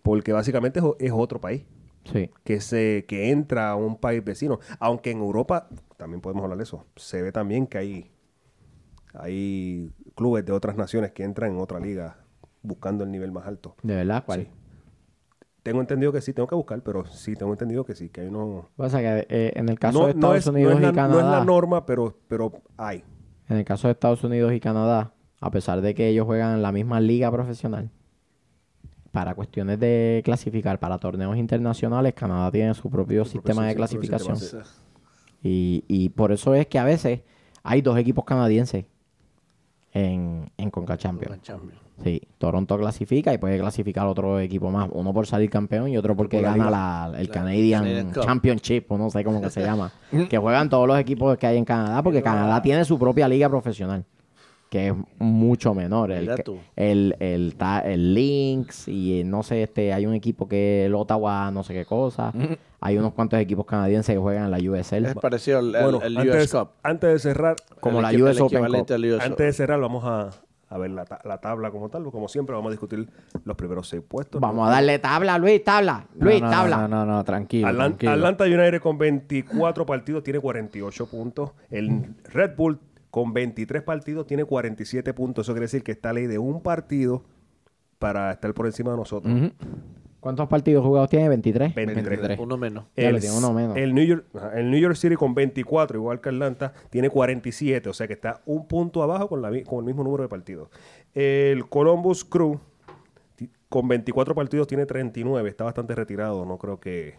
Porque 0.03 0.33
básicamente 0.35 0.81
es 0.98 1.12
otro 1.12 1.40
país 1.40 1.64
Sí. 2.04 2.30
que 2.44 2.60
se 2.60 3.04
que 3.08 3.30
entra 3.30 3.70
a 3.70 3.76
un 3.76 3.96
país 3.96 4.22
vecino. 4.24 4.60
Aunque 4.78 5.10
en 5.10 5.18
Europa, 5.18 5.68
también 5.96 6.20
podemos 6.20 6.42
hablar 6.42 6.58
de 6.58 6.64
eso, 6.64 6.84
se 6.96 7.22
ve 7.22 7.32
también 7.32 7.66
que 7.66 7.78
hay, 7.78 8.10
hay 9.14 9.90
clubes 10.14 10.44
de 10.44 10.52
otras 10.52 10.76
naciones 10.76 11.12
que 11.12 11.22
entran 11.24 11.52
en 11.52 11.58
otra 11.58 11.80
liga 11.80 12.18
buscando 12.62 13.04
el 13.04 13.10
nivel 13.10 13.32
más 13.32 13.46
alto. 13.46 13.76
¿De 13.82 13.94
verdad? 13.94 14.24
¿Cuál? 14.26 14.42
Sí. 14.42 14.48
Tengo 15.62 15.80
entendido 15.80 16.12
que 16.12 16.20
sí, 16.20 16.34
tengo 16.34 16.46
que 16.46 16.54
buscar, 16.54 16.82
pero 16.82 17.06
sí, 17.06 17.36
tengo 17.36 17.52
entendido 17.52 17.84
que 17.84 17.94
sí, 17.94 18.10
que 18.10 18.20
hay. 18.20 18.30
Pasa 18.76 18.98
que 19.00 19.26
eh, 19.30 19.52
en 19.56 19.68
el 19.70 19.78
caso 19.78 20.00
No, 20.00 20.06
de 20.08 20.12
no 20.14 20.34
Estados 20.34 20.36
es, 20.36 20.46
no 20.46 20.52
Unidos 20.52 20.74
es 20.74 20.80
la, 20.82 20.88
y 20.88 20.90
no 20.90 20.94
Canadá, 20.96 21.20
es 21.20 21.38
la 21.38 21.44
norma, 21.44 21.86
pero, 21.86 22.18
pero 22.28 22.52
hay. 22.76 23.02
en 23.48 23.56
el 23.56 23.64
caso 23.64 23.88
de 23.88 23.92
Estados 23.92 24.22
Unidos 24.24 24.52
y 24.52 24.60
Canadá, 24.60 25.14
a 25.40 25.50
pesar 25.50 25.80
de 25.80 25.94
que 25.94 26.08
ellos 26.08 26.26
juegan 26.26 26.54
en 26.56 26.62
la 26.62 26.70
misma 26.70 27.00
liga 27.00 27.30
profesional, 27.32 27.90
para 29.14 29.35
cuestiones 29.37 29.79
de 29.79 30.22
clasificar 30.24 30.81
para 30.81 30.98
torneos 30.98 31.37
internacionales, 31.37 32.14
Canadá 32.14 32.50
tiene 32.50 32.74
su 32.74 32.90
propio 32.90 33.24
sistema 33.24 33.64
de 33.68 33.77
clasificación. 33.77 34.37
sistema, 34.37 34.64
Y, 35.40 35.85
y 35.87 36.09
por 36.09 36.33
eso 36.33 36.53
es 36.55 36.66
que 36.66 36.81
a 36.81 36.85
veces 36.85 37.20
hay 37.62 37.81
dos 37.81 37.96
equipos 37.96 38.24
canadienses 38.24 38.87
en, 39.92 40.50
en 40.57 40.70
Conca 40.70 40.96
Champions. 40.98 41.40
Champions. 41.42 41.79
Sí, 42.03 42.20
Toronto 42.38 42.77
clasifica 42.77 43.33
y 43.33 43.38
puede 43.38 43.57
clasificar 43.61 44.05
otro 44.09 44.40
equipo 44.40 44.68
más. 44.68 44.88
Uno 44.92 45.14
por 45.14 45.29
salir 45.29 45.48
campeón 45.48 45.88
y 45.90 45.96
otro 45.96 46.16
porque 46.16 46.38
Por 46.38 46.46
gana 46.46 46.68
la- 46.68 47.12
el 47.16 47.29
Canadian, 47.29 47.85
Canadian. 47.85 48.12
Championship, 48.12 48.90
o 48.90 48.98
no 48.98 49.11
sé 49.11 49.22
cómo 49.22 49.40
que 49.40 49.50
se 49.50 49.61
llama. 49.64 49.92
que 50.29 50.37
juegan 50.38 50.68
todos 50.68 50.88
los 50.88 50.98
equipos 50.98 51.38
que 51.38 51.46
hay 51.46 51.57
en 51.57 51.64
Canadá 51.64 52.03
porque 52.03 52.20
Canadá 52.20 52.61
tiene 52.61 52.85
su 52.85 52.98
propia 52.98 53.29
liga 53.29 53.48
profesional. 53.48 54.05
Que 54.74 54.88
es 54.88 54.94
mucho 55.20 55.72
menor. 55.72 56.10
El, 56.10 56.28
el, 56.74 57.14
el, 57.20 57.54
ta- 57.54 57.78
el 57.78 58.12
Lynx 58.12 58.88
y 58.88 59.20
eh, 59.20 59.24
no 59.24 59.44
sé, 59.44 59.62
este, 59.62 59.92
hay 59.92 60.04
un 60.04 60.14
equipo 60.14 60.48
que 60.48 60.80
es 60.82 60.87
el 60.87 60.96
Ottawa, 60.96 61.48
no 61.52 61.62
sé 61.62 61.74
qué 61.74 61.84
cosa. 61.84 62.32
Hay 62.80 62.98
unos 62.98 63.12
cuantos 63.12 63.38
equipos 63.38 63.66
canadienses 63.66 64.12
que 64.16 64.18
juegan 64.20 64.46
en 64.46 64.50
la 64.50 64.58
USL. 64.58 65.04
Es 65.06 65.14
parecido 65.14 65.60
al, 65.60 65.70
Bueno, 65.70 66.00
al 66.02 66.16
antes, 66.16 66.52
US 66.52 66.60
Cup. 66.60 66.70
antes 66.82 67.12
de 67.12 67.18
cerrar, 67.20 67.54
Como 67.78 67.98
El 68.00 68.02
la 68.02 68.24
US 68.24 68.37
el 68.37 68.42
Open 68.42 68.56
equivalente 68.64 68.94
Cup. 68.94 69.04
al 69.04 69.12
US 69.14 69.20
antes 69.24 69.46
de 69.46 69.52
cerrar, 69.52 69.78
vamos 69.80 70.02
a, 70.04 70.30
a 70.70 70.78
ver 70.78 70.90
la, 70.90 71.04
ta- 71.04 71.20
la 71.24 71.38
tabla 71.40 71.70
como 71.70 71.88
tal. 71.88 72.02
Como 72.10 72.26
siempre, 72.26 72.56
vamos 72.56 72.70
a 72.70 72.72
discutir 72.72 73.08
los 73.44 73.56
primeros 73.56 73.87
seis 73.88 74.02
puestos. 74.02 74.40
Vamos 74.40 74.66
a 74.66 74.72
darle 74.72 74.98
tabla, 74.98 75.38
Luis, 75.38 75.62
tabla. 75.62 76.08
Luis, 76.18 76.40
no, 76.40 76.46
no, 76.48 76.52
tabla. 76.52 76.76
No, 76.78 76.88
no, 76.88 77.06
no, 77.06 77.22
tranquilo. 77.22 77.72
Tranquilo. 77.72 78.10
Atlanta 78.10 78.42
United 78.42 78.80
con 78.80 78.98
24 78.98 79.87
partidos 79.87 80.24
tiene 80.24 80.40
48 80.40 81.06
puntos. 81.06 81.52
El 81.70 82.16
Red 82.32 82.56
Bull 82.56 82.80
con 83.14 83.33
23 83.33 83.85
partidos 83.85 84.27
tiene 84.27 84.44
47 84.44 85.14
puntos. 85.14 85.46
Eso 85.46 85.53
quiere 85.53 85.66
decir 85.66 85.85
que 85.85 85.92
está 85.92 86.12
ley 86.12 86.27
de 86.27 86.40
un 86.40 86.61
partido 86.61 87.22
para 88.00 88.33
estar 88.33 88.53
por 88.55 88.66
encima 88.66 88.90
de 88.90 88.96
nosotros. 88.96 89.33
¿Cuántos 90.18 90.48
partidos 90.48 90.85
jugados 90.85 91.11
tiene? 91.11 91.29
23. 91.29 91.77
23. 91.77 92.09
23. 92.09 92.38
Uno 92.40 92.57
menos. 92.57 92.87
El, 92.96 93.20
tiene 93.20 93.38
uno 93.38 93.53
menos. 93.53 93.77
el 93.77 93.94
New 93.94 94.05
York, 94.05 94.27
el 94.57 94.68
New 94.68 94.81
York 94.81 94.96
City 94.96 95.14
con 95.14 95.33
24, 95.33 95.96
igual 95.96 96.20
que 96.20 96.31
Atlanta, 96.31 96.72
tiene 96.90 97.09
47. 97.09 97.88
O 97.88 97.92
sea 97.92 98.09
que 98.09 98.14
está 98.14 98.42
un 98.46 98.66
punto 98.66 99.00
abajo 99.05 99.29
con, 99.29 99.40
la, 99.40 99.50
con 99.62 99.79
el 99.79 99.85
mismo 99.85 100.03
número 100.03 100.24
de 100.24 100.29
partidos. 100.29 100.68
El 101.14 101.69
Columbus 101.69 102.25
Crew 102.25 102.58
con 103.69 103.87
24 103.87 104.35
partidos 104.35 104.67
tiene 104.67 104.87
39. 104.87 105.48
Está 105.48 105.62
bastante 105.62 105.94
retirado. 105.94 106.44
No 106.44 106.58
creo 106.58 106.81
que... 106.81 107.15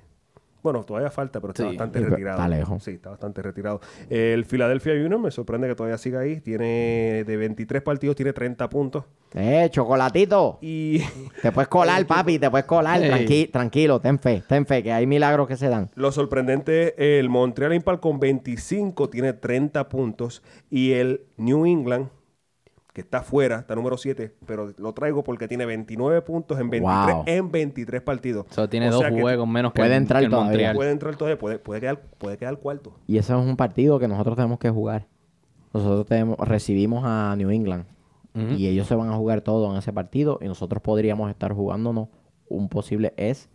Bueno, 0.65 0.83
todavía 0.83 1.11
falta, 1.11 1.39
pero 1.39 1.51
está 1.53 1.61
Sí. 1.61 1.69
bastante 1.69 1.99
retirado. 1.99 2.37
está 2.39 2.47
lejos. 2.49 2.83
Sí, 2.83 2.91
está 2.91 3.11
bastante 3.11 3.41
retirado. 3.43 3.81
El 4.09 4.45
Philadelphia 4.45 4.93
Union 4.93 5.21
me 5.21 5.29
sorprende 5.29 5.67
que 5.67 5.75
todavía 5.75 5.99
siga 5.99 6.21
ahí. 6.21 6.41
Tiene 6.41 7.23
de 7.23 7.37
23 7.37 7.83
partidos, 7.83 8.15
tiene 8.15 8.33
30 8.33 8.67
puntos. 8.67 9.03
Eh, 9.35 9.67
chocolatito. 9.69 10.57
Y 10.61 10.99
Te 11.43 11.51
puedes 11.51 11.67
colar, 11.67 12.03
papi, 12.07 12.39
te 12.39 12.49
puedes 12.49 12.65
colar. 12.65 12.99
Tranqui- 12.99 13.51
tranquilo, 13.51 13.99
ten 13.99 14.17
fe, 14.17 14.41
ten 14.47 14.65
fe, 14.65 14.81
que 14.81 14.91
hay 14.91 15.05
milagros 15.05 15.47
que 15.47 15.55
se 15.55 15.69
dan. 15.69 15.91
Lo 15.93 16.11
sorprendente, 16.11 17.19
el 17.19 17.29
Montreal 17.29 17.73
Impact 17.75 17.99
con 18.01 18.19
25 18.19 19.07
tiene 19.09 19.33
30 19.33 19.87
puntos 19.87 20.41
y 20.71 20.93
el 20.93 21.21
New 21.37 21.65
England 21.67 22.07
que 22.95 23.01
está 23.01 23.21
fuera, 23.21 23.57
está 23.59 23.75
número 23.75 23.97
7, 23.97 24.33
pero 24.45 24.73
lo 24.77 24.93
traigo 24.93 25.21
porque 25.21 25.49
tiene 25.49 25.65
29 25.65 26.21
puntos 26.21 26.57
en 26.61 26.69
23, 26.69 27.13
Wow. 27.13 27.23
en 27.27 27.51
23 27.51 28.01
partidos. 28.01 28.45
O 28.49 28.53
sea, 28.53 28.69
tiene 28.69 28.87
O 28.87 28.91
dos 28.93 29.01
sea 29.01 29.11
que 29.11 29.19
juegos 29.21 29.45
menos 29.49 29.73
que, 29.73 29.81
puede 29.81 29.91
el- 29.97 30.01
entrar 30.01 30.21
que 30.21 30.25
el 30.27 30.31
todavía. 30.31 30.47
Montreal. 30.49 30.75
Puede 30.77 30.91
entrar 30.91 31.15
todavía, 31.17 31.37
puede, 31.37 31.59
puede, 31.59 31.81
quedar, 31.81 32.01
puede 32.17 32.37
quedar 32.37 32.57
cuarto. 32.57 32.95
Y 33.05 33.17
ese 33.17 33.33
es 33.33 33.37
un 33.39 33.57
partido 33.57 33.99
que 33.99 34.07
nosotros 34.07 34.37
tenemos 34.37 34.59
que 34.59 34.69
jugar. 34.69 35.07
Nosotros 35.73 36.05
tenemos, 36.05 36.37
recibimos 36.39 37.03
a 37.05 37.35
New 37.37 37.49
England 37.51 37.83
y 38.57 38.67
ellos 38.67 38.87
se 38.87 38.95
van 38.95 39.09
a 39.09 39.15
jugar 39.17 39.41
todo 39.41 39.69
en 39.71 39.77
ese 39.77 39.91
partido 39.93 40.39
y 40.41 40.45
nosotros 40.47 40.81
podríamos 40.81 41.29
estar 41.29 41.51
jugándonos 41.53 42.07
un 42.49 42.69
posible 42.69 43.13
es 43.17 43.49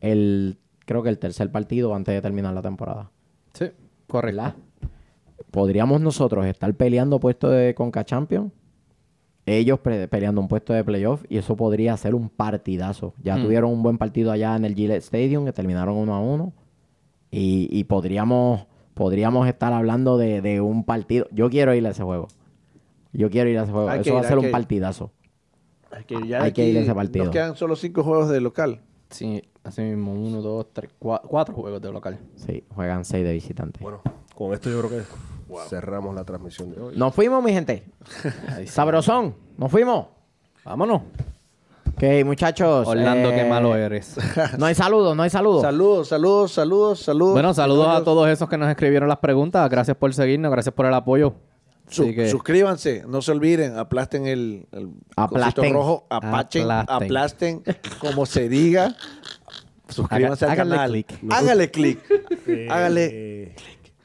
el 0.00 0.58
creo 0.84 1.02
que 1.02 1.08
el 1.08 1.18
tercer 1.18 1.50
partido 1.50 1.94
antes 1.94 2.14
de 2.14 2.20
terminar 2.22 2.52
la 2.54 2.62
temporada. 2.62 3.10
Sí, 3.54 3.70
correcto. 4.06 4.42
¿Verdad? 4.42 4.54
Podríamos 5.50 6.00
nosotros 6.00 6.44
estar 6.46 6.72
peleando 6.74 7.20
puesto 7.20 7.48
de 7.50 7.74
Conca 7.74 8.04
Champion, 8.04 8.52
ellos 9.46 9.78
pre- 9.78 10.08
peleando 10.08 10.40
un 10.40 10.48
puesto 10.48 10.72
de 10.72 10.82
playoff 10.84 11.24
y 11.28 11.38
eso 11.38 11.56
podría 11.56 11.96
ser 11.96 12.14
un 12.14 12.28
partidazo. 12.28 13.14
Ya 13.22 13.36
Mm. 13.36 13.42
tuvieron 13.44 13.70
un 13.70 13.82
buen 13.82 13.96
partido 13.98 14.32
allá 14.32 14.56
en 14.56 14.64
el 14.64 14.74
Gillette 14.74 15.02
Stadium 15.02 15.44
que 15.44 15.52
terminaron 15.52 15.96
uno 15.96 16.14
a 16.14 16.20
uno 16.20 16.52
y, 17.30 17.68
y 17.70 17.84
podríamos 17.84 18.66
podríamos 18.94 19.46
estar 19.46 19.72
hablando 19.74 20.16
de, 20.18 20.40
de 20.40 20.60
un 20.62 20.82
partido. 20.84 21.26
Yo 21.30 21.50
quiero 21.50 21.74
ir 21.74 21.86
a 21.86 21.90
ese 21.90 22.02
juego. 22.02 22.28
Yo 23.12 23.28
quiero 23.30 23.48
ir 23.50 23.58
a 23.58 23.64
ese 23.64 23.72
juego. 23.72 23.88
Hay 23.90 24.00
eso 24.00 24.14
va 24.14 24.20
a 24.20 24.24
ser 24.24 24.38
un 24.38 24.46
que 24.46 24.50
partidazo. 24.50 25.10
Hay 25.90 26.04
que, 26.04 26.14
ya 26.26 26.42
Hay 26.42 26.52
que 26.52 26.62
aquí 26.62 26.70
ir 26.70 26.78
a 26.78 26.80
ese 26.80 26.94
partido. 26.94 27.24
Nos 27.26 27.32
quedan 27.32 27.56
solo 27.56 27.76
cinco 27.76 28.02
juegos 28.02 28.28
de 28.30 28.40
local. 28.40 28.80
Sí, 29.10 29.42
así 29.64 29.82
mismo. 29.82 30.12
Uno, 30.14 30.40
dos, 30.42 30.66
tres, 30.72 30.90
cua- 30.98 31.20
cuatro 31.22 31.54
juegos 31.54 31.80
de 31.82 31.92
local. 31.92 32.18
Sí, 32.36 32.64
juegan 32.74 33.04
seis 33.04 33.24
de 33.24 33.32
visitantes. 33.34 33.82
Bueno, 33.82 34.00
con 34.34 34.52
esto 34.54 34.70
yo 34.70 34.78
creo 34.80 34.90
que 34.90 35.04
cerramos 35.68 36.14
la 36.14 36.24
transmisión 36.24 36.74
de 36.74 36.80
hoy. 36.80 36.96
Nos 36.96 37.14
fuimos, 37.14 37.42
mi 37.42 37.52
gente. 37.52 37.84
Sabrosón. 38.66 39.34
Nos 39.56 39.70
fuimos. 39.70 40.06
Vámonos. 40.64 41.02
Ok, 41.94 42.02
muchachos. 42.24 42.86
Orlando, 42.86 43.30
qué 43.30 43.42
eh, 43.42 43.48
malo 43.48 43.74
eres. 43.74 44.16
No 44.58 44.66
hay 44.66 44.74
saludos, 44.74 45.16
no 45.16 45.22
hay 45.22 45.30
saludos. 45.30 45.62
Saludos, 45.62 46.08
saludos, 46.08 46.52
saludos, 46.52 46.98
saludos. 47.00 47.32
bueno, 47.32 47.54
saludos 47.54 47.88
a 47.88 48.04
todos 48.04 48.28
esos 48.28 48.48
que 48.48 48.58
nos 48.58 48.68
escribieron 48.68 49.08
las 49.08 49.18
preguntas. 49.18 49.68
Gracias 49.70 49.96
por 49.96 50.12
seguirnos, 50.12 50.50
gracias 50.50 50.74
por 50.74 50.84
el 50.86 50.92
apoyo. 50.94 51.34
Su- 51.88 52.02
Así 52.02 52.14
que- 52.14 52.28
Suscríbanse, 52.28 53.04
no 53.06 53.22
se 53.22 53.30
olviden, 53.30 53.78
aplasten 53.78 54.26
el, 54.26 54.66
el 54.72 54.90
Aplasten. 55.16 55.72
rojo, 55.72 56.06
apachen, 56.10 56.68
Aplasten. 56.70 56.96
aplasten, 57.06 57.62
como 58.00 58.26
se 58.26 58.48
diga. 58.48 58.94
Suscríbanse 59.88 60.44
Haga- 60.46 60.62
al 60.64 60.72
háganle 60.72 60.74
canal. 60.76 60.90
clic. 60.90 61.32
Hágale 61.32 61.70
clic. 61.70 62.68
Hágale. 62.68 63.54
you 63.54 63.62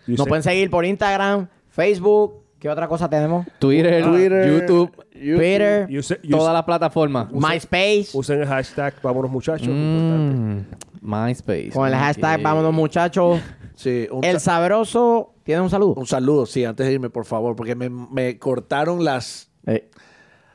Nos 0.08 0.18
say- 0.20 0.26
pueden 0.28 0.44
seguir 0.44 0.70
por 0.70 0.86
Instagram, 0.86 1.48
Facebook. 1.70 2.42
¿Qué 2.60 2.70
otra 2.70 2.88
cosa 2.88 3.10
tenemos? 3.10 3.48
Twitter, 3.58 4.04
Twitter, 4.04 4.60
YouTube, 4.62 4.92
Twitter, 5.12 5.90
todas 6.30 6.54
las 6.54 6.64
plataformas. 6.64 7.32
MySpace. 7.32 8.10
Usen 8.14 8.42
el 8.42 8.48
hashtag 8.48 8.94
vámonos 9.02 9.32
muchachos. 9.32 9.68
importante. 9.68 10.36
Mm, 10.36 10.66
MySpace. 11.02 11.72
Con 11.74 11.88
el 11.88 11.96
hashtag. 11.96 12.40
Vámonos 12.42 12.72
muchachos. 12.72 13.40
Sí, 13.76 14.08
un, 14.12 14.24
El 14.24 14.34
sa- 14.40 14.52
sabroso. 14.60 15.34
¿Tiene 15.44 15.62
un 15.62 15.72
saludo? 15.72 15.96
un 15.96 16.06
saludo, 16.06 16.46
sí, 16.46 16.64
antes 16.64 16.86
de 16.86 16.94
irme, 16.94 17.10
por 17.10 17.26
favor, 17.26 17.56
porque 17.56 17.74
me, 17.74 17.90
me 17.90 18.38
cortaron 18.38 19.04
las... 19.04 19.50
Eh, 19.66 19.90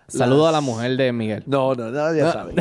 Saludo 0.06 0.44
las- 0.44 0.50
a 0.50 0.52
la 0.52 0.60
mujer 0.60 0.96
de 0.96 1.12
Miguel. 1.12 1.42
No, 1.46 1.74
no, 1.74 1.90
no, 1.90 2.14
ya 2.14 2.32
saben. 2.32 2.54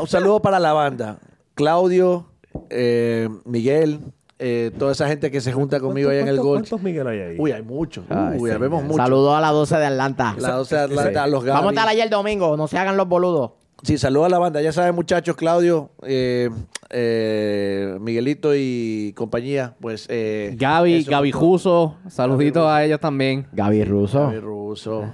Un 0.00 0.06
saludo 0.06 0.40
para 0.40 0.60
la 0.60 0.72
banda. 0.72 1.18
Claudio, 1.54 2.30
eh, 2.70 3.28
Miguel, 3.44 4.12
eh, 4.38 4.70
toda 4.78 4.92
esa 4.92 5.06
gente 5.08 5.30
que 5.30 5.40
se 5.40 5.52
junta 5.52 5.78
conmigo 5.80 6.10
allá 6.10 6.20
en 6.20 6.28
el 6.28 6.36
¿Cuántos- 6.36 6.44
Gold. 6.46 6.60
¿Cuántos 6.68 6.82
Miguel 6.82 7.06
hay 7.06 7.18
ahí? 7.20 7.36
Uy, 7.38 7.52
hay 7.52 7.62
muchos. 7.62 8.04
Ay, 8.08 8.38
Uy, 8.38 8.50
sí. 8.50 8.56
vemos 8.58 8.82
muchos. 8.82 8.96
Saludos 8.96 9.36
a 9.36 9.40
las 9.40 9.52
12 9.52 9.76
de 9.76 9.86
Atlanta. 9.86 10.34
La 10.38 10.52
12 10.52 10.74
de 10.76 10.80
Atlanta, 10.82 11.22
a 11.22 11.26
los 11.26 11.44
Gaby. 11.44 11.56
Vamos 11.56 11.70
a 11.70 11.74
estar 11.74 11.88
ayer 11.88 12.10
domingo. 12.10 12.56
No 12.56 12.66
se 12.68 12.76
hagan 12.78 12.96
los 12.96 13.08
boludos. 13.08 13.52
Sí, 13.82 13.98
saludos 13.98 14.26
a 14.26 14.30
la 14.30 14.38
banda. 14.38 14.62
Ya 14.62 14.72
saben, 14.72 14.94
muchachos, 14.94 15.36
Claudio, 15.36 15.90
eh, 16.02 16.48
eh, 16.90 17.96
Miguelito 18.00 18.52
y 18.54 19.12
compañía. 19.16 19.74
Pues. 19.80 20.06
Eh, 20.08 20.54
Gaby, 20.56 21.04
Gaby. 21.04 21.32
Juso, 21.32 21.96
saluditos 22.08 22.66
a 22.66 22.82
ellos 22.84 22.98
también. 23.00 23.46
Gaby 23.52 23.84
Russo. 23.84 24.20
Gaby 24.26 24.38
Russo. 24.38 25.04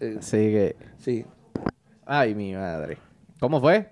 Eh, 0.00 0.16
Así 0.18 0.36
que, 0.36 0.76
sí. 0.98 1.24
ay, 2.06 2.34
mi 2.34 2.54
madre. 2.54 2.98
¿Cómo 3.40 3.60
fue? 3.60 3.90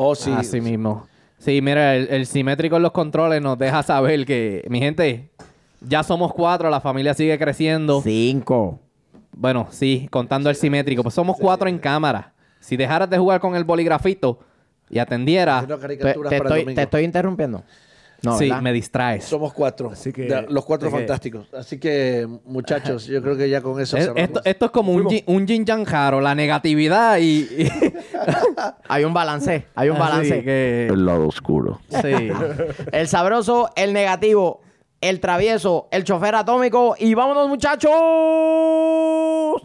Oh, 0.00 0.14
sí. 0.14 0.32
Así 0.34 0.60
mismo. 0.60 1.08
Sí, 1.38 1.60
mira, 1.60 1.96
el, 1.96 2.06
el 2.08 2.26
simétrico 2.26 2.76
en 2.76 2.82
los 2.82 2.92
controles 2.92 3.42
nos 3.42 3.58
deja 3.58 3.82
saber 3.82 4.24
que, 4.24 4.64
mi 4.68 4.78
gente, 4.78 5.30
ya 5.80 6.04
somos 6.04 6.32
cuatro, 6.32 6.70
la 6.70 6.80
familia 6.80 7.14
sigue 7.14 7.36
creciendo. 7.36 8.00
Cinco. 8.00 8.78
Bueno, 9.32 9.66
sí, 9.70 10.06
contando 10.12 10.50
el 10.50 10.56
simétrico, 10.56 11.02
pues 11.02 11.16
somos 11.16 11.36
cuatro 11.36 11.68
en 11.68 11.78
cámara. 11.78 12.32
Si 12.60 12.76
dejaras 12.76 13.10
de 13.10 13.18
jugar 13.18 13.40
con 13.40 13.56
el 13.56 13.64
boligrafito 13.64 14.38
y 14.88 15.00
atendiera, 15.00 15.58
Haciendo 15.58 15.78
Te, 15.78 16.36
estoy, 16.36 16.74
te 16.74 16.82
estoy 16.82 17.02
interrumpiendo. 17.02 17.64
No, 18.22 18.36
sí, 18.36 18.48
¿verdad? 18.48 18.62
me 18.62 18.72
distraes. 18.72 19.24
Somos 19.24 19.52
cuatro. 19.52 19.90
Así 19.92 20.12
que- 20.12 20.44
los 20.48 20.64
cuatro 20.64 20.90
que- 20.90 20.96
fantásticos. 20.96 21.46
Así 21.54 21.78
que, 21.78 22.26
muchachos, 22.44 23.06
yo 23.06 23.22
creo 23.22 23.36
que 23.36 23.48
ya 23.48 23.60
con 23.62 23.80
eso 23.80 23.96
Es- 23.96 24.10
esto, 24.16 24.40
esto 24.44 24.64
es 24.64 24.70
como 24.72 24.92
un, 24.92 25.04
yin- 25.06 25.22
un 25.26 25.46
yin 25.46 25.64
yang 25.64 25.84
jaro, 25.84 26.20
la 26.20 26.34
negatividad 26.34 27.18
y... 27.18 27.42
y- 27.42 27.68
Hay 28.88 29.04
un 29.04 29.14
balance. 29.14 29.66
Hay 29.76 29.88
un 29.90 29.98
balance. 29.98 30.42
que- 30.42 30.90
lado 30.96 31.28
oscuro. 31.28 31.80
sí. 31.88 32.30
El 32.92 33.06
sabroso, 33.08 33.70
el 33.76 33.92
negativo, 33.92 34.62
el 35.00 35.20
travieso, 35.20 35.86
el 35.92 36.02
chofer 36.02 36.34
atómico. 36.34 36.96
Y 36.98 37.14
vámonos, 37.14 37.48
muchachos. 37.48 37.92